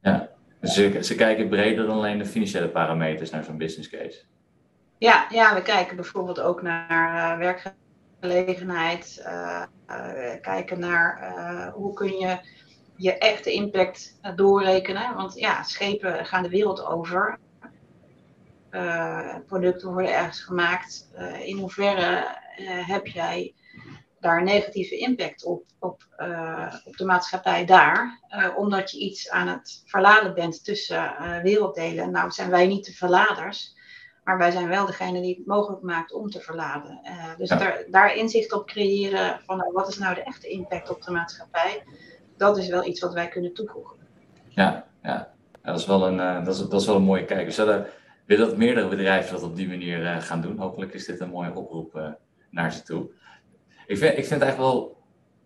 Ja, 0.00 0.30
dus 0.60 0.74
ze, 0.74 0.98
ze 1.02 1.14
kijken 1.14 1.48
breder 1.48 1.86
dan 1.86 1.96
alleen 1.96 2.18
de 2.18 2.26
financiële 2.26 2.68
parameters 2.68 3.30
naar 3.30 3.44
zo'n 3.44 3.58
business 3.58 3.88
case. 3.88 4.22
Ja, 4.98 5.26
ja, 5.30 5.54
we 5.54 5.62
kijken 5.62 5.96
bijvoorbeeld 5.96 6.40
ook 6.40 6.62
naar 6.62 7.14
uh, 7.14 7.38
werkgelegenheid. 7.38 9.22
kijken 10.40 10.78
naar 10.78 11.70
hoe 11.74 11.92
kun 11.92 12.18
je 12.18 12.38
je 12.96 13.18
echte 13.18 13.52
impact 13.52 14.18
doorrekenen. 14.34 15.14
Want 15.14 15.34
ja, 15.34 15.62
schepen 15.62 16.26
gaan 16.26 16.42
de 16.42 16.48
wereld 16.48 16.86
over. 16.86 17.38
Uh, 18.74 19.34
producten 19.46 19.92
worden 19.92 20.14
ergens 20.14 20.40
gemaakt. 20.40 21.10
Uh, 21.18 21.46
in 21.46 21.58
hoeverre 21.58 22.38
uh, 22.58 22.88
heb 22.88 23.06
jij 23.06 23.54
daar 24.20 24.38
een 24.38 24.44
negatieve 24.44 24.98
impact 24.98 25.44
op, 25.44 25.64
op, 25.78 26.06
op 26.84 26.96
de 26.96 27.04
maatschappij 27.04 27.64
daar. 27.64 28.20
omdat 28.56 28.90
je 28.90 28.98
iets 28.98 29.30
aan 29.30 29.48
het 29.48 29.82
verladen 29.86 30.34
bent 30.34 30.64
tussen 30.64 31.14
werelddelen. 31.42 32.10
Nou 32.10 32.30
zijn 32.30 32.50
wij 32.50 32.66
niet 32.66 32.84
de 32.84 32.92
verladers. 32.92 33.74
Maar 34.24 34.38
wij 34.38 34.50
zijn 34.50 34.68
wel 34.68 34.86
degene 34.86 35.20
die 35.20 35.36
het 35.36 35.46
mogelijk 35.46 35.82
maakt 35.82 36.12
om 36.12 36.30
te 36.30 36.40
verladen. 36.40 37.00
dus 37.36 37.48
daar, 37.48 37.84
daar 37.90 38.16
inzicht 38.16 38.52
op 38.52 38.66
creëren 38.66 39.40
van 39.46 39.70
wat 39.72 39.88
is 39.88 39.98
nou 39.98 40.14
de 40.14 40.22
echte 40.22 40.48
impact 40.48 40.90
op 40.90 41.02
de 41.02 41.10
maatschappij. 41.10 41.82
Dat 42.36 42.58
is 42.58 42.68
wel 42.68 42.86
iets 42.86 43.00
wat 43.00 43.14
wij 43.14 43.28
kunnen 43.28 43.54
toevoegen. 43.54 43.96
Ja, 44.48 44.86
ja. 45.02 45.32
dat, 45.62 45.78
is 45.78 45.86
wel 45.86 46.06
een, 46.06 46.44
dat, 46.44 46.54
is, 46.54 46.68
dat 46.68 46.80
is 46.80 46.86
wel 46.86 46.96
een 46.96 47.02
mooie 47.02 47.24
kijk. 47.24 47.46
We 47.46 47.52
zullen 47.52 47.86
willen 48.24 48.48
dat 48.48 48.56
meerdere 48.56 48.88
bedrijven 48.88 49.32
dat 49.32 49.42
op 49.42 49.56
die 49.56 49.68
manier 49.68 50.00
uh, 50.00 50.20
gaan 50.20 50.40
doen. 50.40 50.58
Hopelijk 50.58 50.94
is 50.94 51.06
dit 51.06 51.20
een 51.20 51.30
mooie 51.30 51.54
oproep 51.54 51.96
uh, 51.96 52.08
naar 52.50 52.72
ze 52.72 52.82
toe. 52.82 53.10
Ik 53.86 53.98
vind, 53.98 54.18
ik 54.18 54.24
vind 54.24 54.40
het 54.40 54.42
eigenlijk 54.42 54.58
wel 54.58 54.96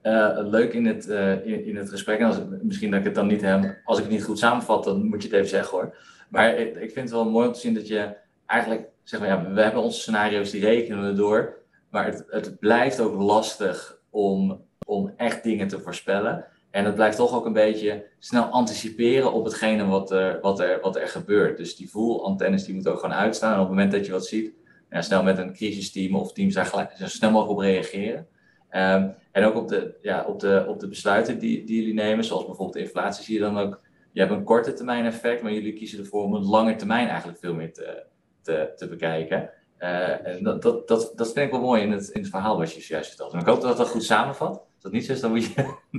uh, 0.03 0.51
leuk 0.51 0.73
in 0.73 0.87
het, 0.87 1.07
in, 1.45 1.77
het 1.77 1.91
gesprek. 1.91 2.19
En 2.19 2.27
als, 2.27 2.39
misschien 2.63 2.91
dat 2.91 2.99
ik 2.99 3.05
het 3.05 3.15
dan 3.15 3.27
niet 3.27 3.41
helemaal, 3.41 3.75
als 3.85 3.99
ik 3.99 4.05
het 4.05 4.13
niet 4.13 4.25
goed 4.25 4.39
samenvat, 4.39 4.85
dan 4.85 5.09
moet 5.09 5.23
je 5.23 5.29
het 5.29 5.37
even 5.37 5.49
zeggen 5.49 5.79
hoor. 5.79 5.97
Maar 6.29 6.59
ik, 6.59 6.77
ik 6.77 6.93
vind 6.93 7.09
het 7.09 7.11
wel 7.11 7.31
mooi 7.31 7.47
om 7.47 7.53
te 7.53 7.61
zien 7.61 7.75
dat 7.75 7.89
je 7.89 8.17
eigenlijk, 8.47 8.89
zeg 9.03 9.21
maar, 9.21 9.29
ja, 9.29 9.53
we 9.53 9.61
hebben 9.61 9.83
onze 9.83 10.01
scenario's, 10.01 10.51
die 10.51 10.61
rekenen 10.61 11.07
we 11.07 11.13
door. 11.13 11.57
Maar 11.91 12.05
het, 12.05 12.25
het 12.29 12.59
blijft 12.59 13.01
ook 13.01 13.21
lastig 13.21 14.01
om, 14.11 14.65
om 14.87 15.13
echt 15.17 15.43
dingen 15.43 15.69
te 15.69 15.81
voorspellen. 15.81 16.45
En 16.71 16.85
het 16.85 16.95
blijft 16.95 17.17
toch 17.17 17.35
ook 17.35 17.47
een 17.47 17.53
beetje 17.53 18.07
snel 18.19 18.45
anticiperen 18.45 19.33
op 19.33 19.45
hetgene 19.45 19.85
wat 19.85 20.11
er, 20.11 20.39
wat 20.41 20.61
er, 20.61 20.81
wat 20.81 20.97
er 20.97 21.09
gebeurt. 21.09 21.57
Dus 21.57 21.77
die 21.77 21.91
voelantennes 21.91 22.65
die 22.65 22.75
moeten 22.75 22.93
ook 22.93 23.01
gewoon 23.01 23.15
uitstaan. 23.15 23.53
En 23.53 23.61
op 23.61 23.67
het 23.67 23.75
moment 23.75 23.93
dat 23.93 24.07
je 24.07 24.13
wat 24.13 24.27
ziet, 24.27 24.53
ja, 24.91 25.03
snel 25.03 25.23
met 25.23 25.39
een 25.39 25.53
crisisteam 25.53 26.17
of 26.17 26.33
teams 26.33 26.55
daar 26.55 26.93
zo 26.99 27.07
snel 27.07 27.31
mogelijk 27.31 27.59
op 27.59 27.65
reageren. 27.65 28.27
Um, 28.71 29.15
en 29.33 29.45
ook 29.45 29.55
op 29.55 29.69
de, 29.69 29.95
ja, 30.03 30.25
op 30.25 30.41
de, 30.41 30.65
op 30.69 30.81
de 30.81 30.89
besluiten 30.89 31.39
die, 31.39 31.65
die 31.65 31.77
jullie 31.77 31.95
nemen, 31.95 32.25
zoals 32.25 32.45
bijvoorbeeld 32.45 32.77
de 32.77 32.83
inflatie, 32.83 33.25
zie 33.25 33.35
je 33.35 33.41
dan 33.41 33.59
ook, 33.59 33.81
je 34.13 34.21
hebt 34.21 34.33
een 34.33 34.45
korte 34.45 34.73
termijn 34.73 35.05
effect, 35.05 35.43
maar 35.43 35.53
jullie 35.53 35.73
kiezen 35.73 35.99
ervoor 35.99 36.25
om 36.25 36.35
een 36.35 36.45
lange 36.45 36.77
termijn 36.77 37.09
eigenlijk 37.09 37.39
veel 37.39 37.55
meer 37.55 37.73
te, 37.73 38.05
te, 38.43 38.73
te 38.77 38.89
bekijken. 38.89 39.51
Uh, 39.79 40.27
en 40.27 40.43
dat, 40.43 40.63
dat, 40.63 40.89
dat, 40.89 41.13
dat 41.17 41.33
vind 41.33 41.47
ik 41.47 41.51
wel 41.51 41.61
mooi 41.61 41.83
in 41.83 41.93
het, 41.93 42.09
in 42.09 42.21
het 42.21 42.31
verhaal 42.31 42.59
wat 42.59 42.73
je 42.73 42.81
zojuist 42.81 43.09
vertelt. 43.09 43.33
En 43.33 43.39
ik 43.39 43.47
hoop 43.47 43.61
dat 43.61 43.77
dat 43.77 43.89
goed 43.89 44.05
samenvat. 44.05 44.63
Als 44.79 44.83
dat 44.83 44.93
niet 44.93 45.07
zo 45.07 45.13
is, 45.13 45.21
dan 45.21 45.31
moet 45.31 45.45
je, 45.45 45.55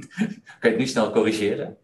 kan 0.59 0.69
je 0.69 0.69
het 0.69 0.77
nu 0.77 0.87
snel 0.87 1.11
corrigeren. 1.11 1.77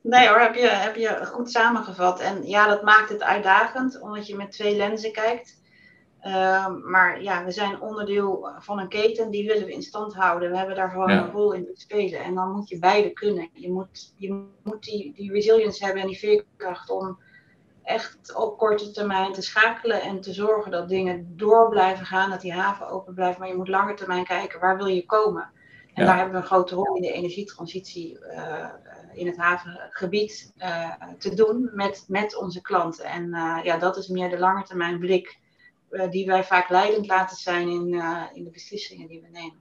Nee 0.00 0.28
hoor, 0.28 0.38
heb 0.38 0.54
je, 0.54 0.68
heb 0.68 0.96
je 0.96 1.26
goed 1.26 1.50
samengevat. 1.50 2.20
En 2.20 2.46
ja, 2.46 2.68
dat 2.68 2.82
maakt 2.82 3.08
het 3.08 3.22
uitdagend, 3.22 4.00
omdat 4.00 4.26
je 4.26 4.36
met 4.36 4.52
twee 4.52 4.76
lenzen 4.76 5.12
kijkt. 5.12 5.62
Uh, 6.26 6.66
maar 6.84 7.22
ja, 7.22 7.44
we 7.44 7.50
zijn 7.50 7.80
onderdeel 7.80 8.50
van 8.58 8.78
een 8.78 8.88
keten, 8.88 9.30
die 9.30 9.46
willen 9.46 9.66
we 9.66 9.72
in 9.72 9.82
stand 9.82 10.14
houden. 10.14 10.50
We 10.50 10.56
hebben 10.56 10.76
daar 10.76 10.90
gewoon 10.90 11.10
ja. 11.10 11.22
een 11.22 11.30
rol 11.30 11.52
in 11.52 11.64
te 11.64 11.80
spelen. 11.80 12.20
En 12.20 12.34
dan 12.34 12.52
moet 12.52 12.68
je 12.68 12.78
beide 12.78 13.10
kunnen. 13.10 13.48
Je 13.52 13.72
moet, 13.72 14.14
je 14.16 14.46
moet 14.62 14.82
die, 14.82 15.12
die 15.14 15.32
resilience 15.32 15.84
hebben 15.84 16.02
en 16.02 16.08
die 16.08 16.18
veerkracht 16.18 16.90
om 16.90 17.18
echt 17.82 18.34
op 18.36 18.58
korte 18.58 18.90
termijn 18.90 19.32
te 19.32 19.42
schakelen 19.42 20.02
en 20.02 20.20
te 20.20 20.32
zorgen 20.32 20.70
dat 20.70 20.88
dingen 20.88 21.32
door 21.36 21.68
blijven 21.68 22.06
gaan, 22.06 22.30
dat 22.30 22.40
die 22.40 22.52
haven 22.52 22.88
open 22.88 23.14
blijft. 23.14 23.38
Maar 23.38 23.48
je 23.48 23.56
moet 23.56 23.68
lange 23.68 23.94
termijn 23.94 24.24
kijken, 24.24 24.60
waar 24.60 24.76
wil 24.76 24.86
je 24.86 25.06
komen? 25.06 25.50
En 25.94 26.04
daar 26.06 26.16
hebben 26.16 26.34
we 26.34 26.40
een 26.40 26.46
grote 26.46 26.74
rol 26.74 26.96
in 26.96 27.02
de 27.02 27.12
energietransitie 27.12 28.18
uh, 28.20 28.66
in 29.12 29.26
het 29.26 29.36
havengebied 29.36 30.52
uh, 30.58 30.92
te 31.18 31.34
doen 31.34 31.70
met, 31.74 32.04
met 32.08 32.36
onze 32.36 32.60
klanten. 32.60 33.04
En 33.04 33.26
uh, 33.28 33.58
ja, 33.62 33.78
dat 33.78 33.96
is 33.96 34.08
meer 34.08 34.30
de 34.30 34.38
lange 34.38 34.62
termijn 34.62 34.98
blik 34.98 35.38
die 36.10 36.26
wij 36.26 36.44
vaak 36.44 36.68
leidend 36.68 37.06
laten 37.06 37.36
zijn 37.36 37.68
in, 37.68 38.02
in 38.34 38.44
de 38.44 38.50
beslissingen 38.50 39.08
die 39.08 39.20
we 39.20 39.28
nemen. 39.32 39.58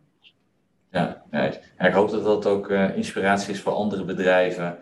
Ja, 0.91 1.23
ja, 1.31 1.87
ik 1.87 1.93
hoop 1.93 2.09
dat 2.09 2.23
dat 2.23 2.45
ook 2.45 2.69
inspiratie 2.69 3.53
is 3.53 3.61
voor 3.61 3.73
andere 3.73 4.05
bedrijven. 4.05 4.77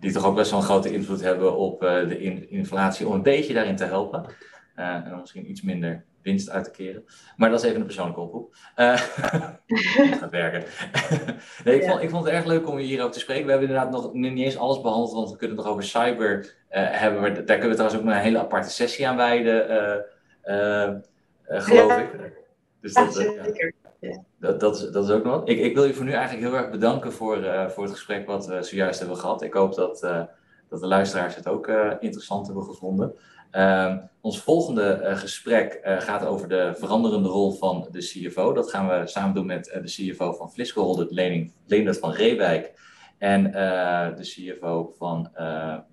die 0.00 0.12
toch 0.12 0.24
ook 0.24 0.34
best 0.34 0.50
wel 0.50 0.60
een 0.60 0.66
grote 0.66 0.92
invloed 0.92 1.20
hebben 1.20 1.56
op 1.56 1.80
de 1.80 2.20
in, 2.20 2.50
inflatie, 2.50 3.06
om 3.06 3.12
een 3.12 3.22
beetje 3.22 3.54
daarin 3.54 3.76
te 3.76 3.84
helpen. 3.84 4.34
en 4.74 5.04
dan 5.08 5.20
misschien 5.20 5.50
iets 5.50 5.62
minder 5.62 6.04
winst 6.22 6.50
uit 6.50 6.64
te 6.64 6.70
keren. 6.70 7.04
Maar 7.36 7.50
dat 7.50 7.58
is 7.58 7.64
even 7.64 7.80
een 7.80 7.86
persoonlijke 7.86 8.20
oproep. 8.20 8.54
Uh, 8.76 8.96
gaat 10.20 10.30
werken. 10.30 10.64
nee, 11.64 11.80
ik, 11.80 11.88
vond, 11.88 12.02
ik 12.02 12.10
vond 12.10 12.24
het 12.24 12.34
erg 12.34 12.44
leuk 12.44 12.68
om 12.68 12.78
je 12.78 12.84
hierover 12.84 13.12
te 13.12 13.18
spreken. 13.18 13.44
We 13.44 13.50
hebben 13.50 13.68
inderdaad 13.68 13.92
nog 13.92 14.12
niet 14.12 14.44
eens 14.44 14.56
alles 14.56 14.80
behandeld, 14.80 15.12
want 15.12 15.30
we 15.30 15.36
kunnen 15.36 15.56
het 15.56 15.64
nog 15.64 15.74
over 15.74 15.88
cyber 15.88 16.38
uh, 16.38 16.46
hebben. 16.70 17.20
Maar 17.20 17.34
daar 17.34 17.44
kunnen 17.44 17.68
we 17.68 17.74
trouwens 17.74 18.00
ook 18.00 18.06
een 18.06 18.20
hele 18.20 18.38
aparte 18.38 18.70
sessie 18.70 19.08
aan 19.08 19.16
wijden, 19.16 19.70
uh, 20.44 20.94
geloof 21.60 21.98
ik. 21.98 22.08
Dus 22.80 22.92
dat, 22.92 23.14
ja, 24.00 24.22
dat, 24.40 24.60
dat, 24.60 24.76
is, 24.76 24.90
dat 24.90 25.04
is 25.04 25.10
ook 25.10 25.24
nog 25.24 25.34
wat. 25.34 25.48
Ik, 25.48 25.58
ik 25.58 25.74
wil 25.74 25.84
je 25.84 25.94
voor 25.94 26.04
nu 26.04 26.12
eigenlijk 26.12 26.46
heel 26.46 26.56
erg 26.56 26.70
bedanken 26.70 27.12
voor, 27.12 27.36
voor 27.68 27.82
het 27.82 27.92
gesprek 27.92 28.26
wat 28.26 28.46
we 28.46 28.62
zojuist 28.62 28.98
hebben 28.98 29.16
gehad. 29.16 29.42
Ik 29.42 29.52
hoop 29.52 29.74
dat, 29.74 30.00
dat 30.68 30.80
de 30.80 30.86
luisteraars 30.86 31.34
het 31.34 31.48
ook 31.48 31.68
interessant 32.00 32.46
hebben 32.46 32.64
gevonden. 32.64 33.14
Uh, 33.52 33.96
ons 34.20 34.40
volgende 34.40 35.00
uh, 35.02 35.16
gesprek 35.16 35.80
uh, 35.84 36.00
gaat 36.00 36.24
over 36.24 36.48
de 36.48 36.74
veranderende 36.76 37.28
rol 37.28 37.52
van 37.52 37.88
de 37.90 37.98
CFO. 37.98 38.52
Dat 38.52 38.70
gaan 38.70 38.88
we 38.88 39.06
samen 39.06 39.34
doen 39.34 39.46
met 39.46 39.68
uh, 39.68 39.82
de 39.82 40.12
CFO 40.12 40.32
van 40.32 40.52
Flisco, 40.52 40.82
Holdert 40.82 41.10
Leendert 41.66 41.98
van 41.98 42.12
Reewijk. 42.12 42.86
En 43.18 43.42
de 44.16 44.20
CFO 44.20 44.94
van 44.98 45.30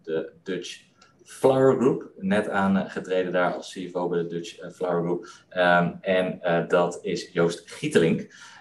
de 0.04 0.32
Dutch 0.44 0.82
Flower 1.24 1.76
Group. 1.76 2.12
Net 2.18 2.50
aangetreden 2.50 3.32
daar 3.32 3.54
als 3.54 3.74
CFO 3.74 4.08
bij 4.08 4.20
de 4.20 4.28
Dutch 4.28 4.74
Flower 4.74 5.04
Group. 5.04 5.28
Um, 5.58 5.98
en 6.02 6.40
dat 6.68 7.00
is 7.02 7.32
Joost 7.34 7.72
Gietelink. 7.72 8.20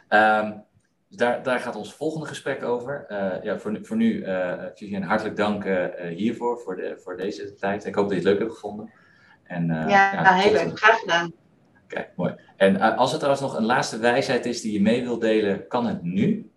Um, 0.08 0.64
dus 1.16 1.26
daar, 1.26 1.42
daar 1.42 1.60
gaat 1.60 1.76
ons 1.76 1.94
volgende 1.94 2.26
gesprek 2.26 2.62
over. 2.62 3.06
ja, 3.42 3.58
voor, 3.58 3.78
voor 3.82 3.96
nu, 3.96 4.24
Vivian, 4.74 5.02
hartelijk 5.02 5.36
dank 5.36 5.64
hiervoor, 6.14 6.58
voor, 6.58 6.76
de, 6.76 7.00
voor 7.02 7.16
deze 7.16 7.54
tijd. 7.54 7.84
Ik 7.84 7.94
hoop 7.94 8.08
dat 8.08 8.12
je 8.12 8.18
het 8.18 8.28
leuk 8.28 8.38
hebt 8.38 8.52
gevonden. 8.52 8.92
En, 9.44 9.70
uh, 9.70 9.88
ja, 9.88 10.12
ja, 10.12 10.34
heel 10.34 10.52
leuk. 10.52 10.78
Graag 10.78 10.98
gedaan. 10.98 11.32
Kijk, 11.86 12.10
mooi. 12.16 12.34
En 12.56 12.74
uh, 12.74 12.98
als 12.98 13.12
er 13.12 13.18
trouwens 13.18 13.42
nog 13.42 13.56
een 13.56 13.64
laatste 13.64 13.98
wijsheid 13.98 14.46
is 14.46 14.60
die 14.60 14.72
je 14.72 14.80
mee 14.80 15.02
wilt 15.02 15.20
delen, 15.20 15.66
kan 15.68 15.86
het 15.86 16.02
nu? 16.02 16.50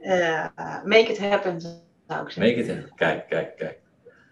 Uh, 0.00 0.46
make 0.84 1.06
it 1.10 1.18
happen, 1.18 1.60
zou 1.60 1.82
ik 2.08 2.30
zeggen. 2.30 2.42
Make 2.42 2.54
it 2.54 2.68
happen. 2.68 2.94
Kijk, 2.94 3.28
kijk, 3.28 3.56
kijk. 3.56 3.80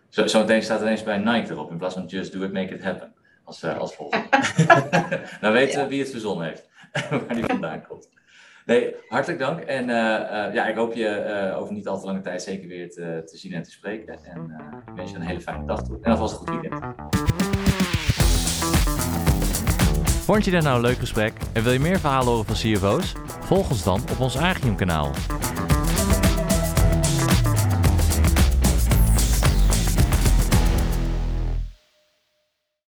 Zo, 0.09 0.27
zo 0.27 0.41
meteen 0.41 0.63
staat 0.63 0.81
er 0.81 0.87
eens 0.87 1.03
bij 1.03 1.19
Nike 1.19 1.53
erop, 1.53 1.71
in 1.71 1.79
plaats 1.79 1.95
van 1.95 2.07
just 2.07 2.33
do 2.33 2.43
it, 2.43 2.53
make 2.53 2.75
it 2.75 2.83
happen. 2.83 3.15
Als, 3.45 3.65
als 3.65 3.95
volgende. 3.95 4.29
Dan 5.41 5.53
weten 5.53 5.77
we 5.77 5.83
ja. 5.83 5.89
wie 5.89 6.01
het 6.01 6.11
verzonnen 6.11 6.47
heeft. 6.47 6.69
Waar 7.11 7.35
die 7.35 7.45
vandaan 7.45 7.87
komt. 7.87 8.09
Nee, 8.67 8.95
hartelijk 9.09 9.39
dank. 9.39 9.61
En 9.61 9.89
uh, 9.89 9.95
uh, 9.95 10.55
ja, 10.55 10.67
ik 10.67 10.77
hoop 10.77 10.95
je 10.95 11.49
uh, 11.51 11.59
over 11.59 11.75
niet 11.75 11.89
al 11.89 12.01
te 12.01 12.07
lange 12.07 12.21
tijd 12.21 12.43
zeker 12.43 12.69
weer 12.69 12.91
te, 12.91 13.23
te 13.25 13.39
zien 13.39 13.53
en 13.53 13.63
te 13.63 13.71
spreken. 13.71 14.19
En 14.25 14.73
ik 14.87 14.95
wens 14.95 15.11
je 15.11 15.17
een 15.17 15.23
hele 15.23 15.41
fijne 15.41 15.67
dag 15.67 15.83
toe. 15.83 15.99
En 16.03 16.11
alvast 16.11 16.33
een 16.33 16.39
goed 16.39 16.51
weekend. 16.51 16.85
Vond 20.25 20.45
je 20.45 20.51
dit 20.51 20.63
nou 20.63 20.77
een 20.77 20.83
leuk 20.83 20.99
gesprek 20.99 21.33
en 21.53 21.63
wil 21.63 21.73
je 21.73 21.81
meer 21.81 21.99
verhalen 21.99 22.29
horen 22.29 22.45
van 22.45 22.55
CFO's? 22.55 23.13
Volg 23.41 23.71
ons 23.71 23.85
dan 23.85 24.01
op 24.11 24.21
ons 24.21 24.39
Agium 24.39 24.77
kanaal. 24.77 25.11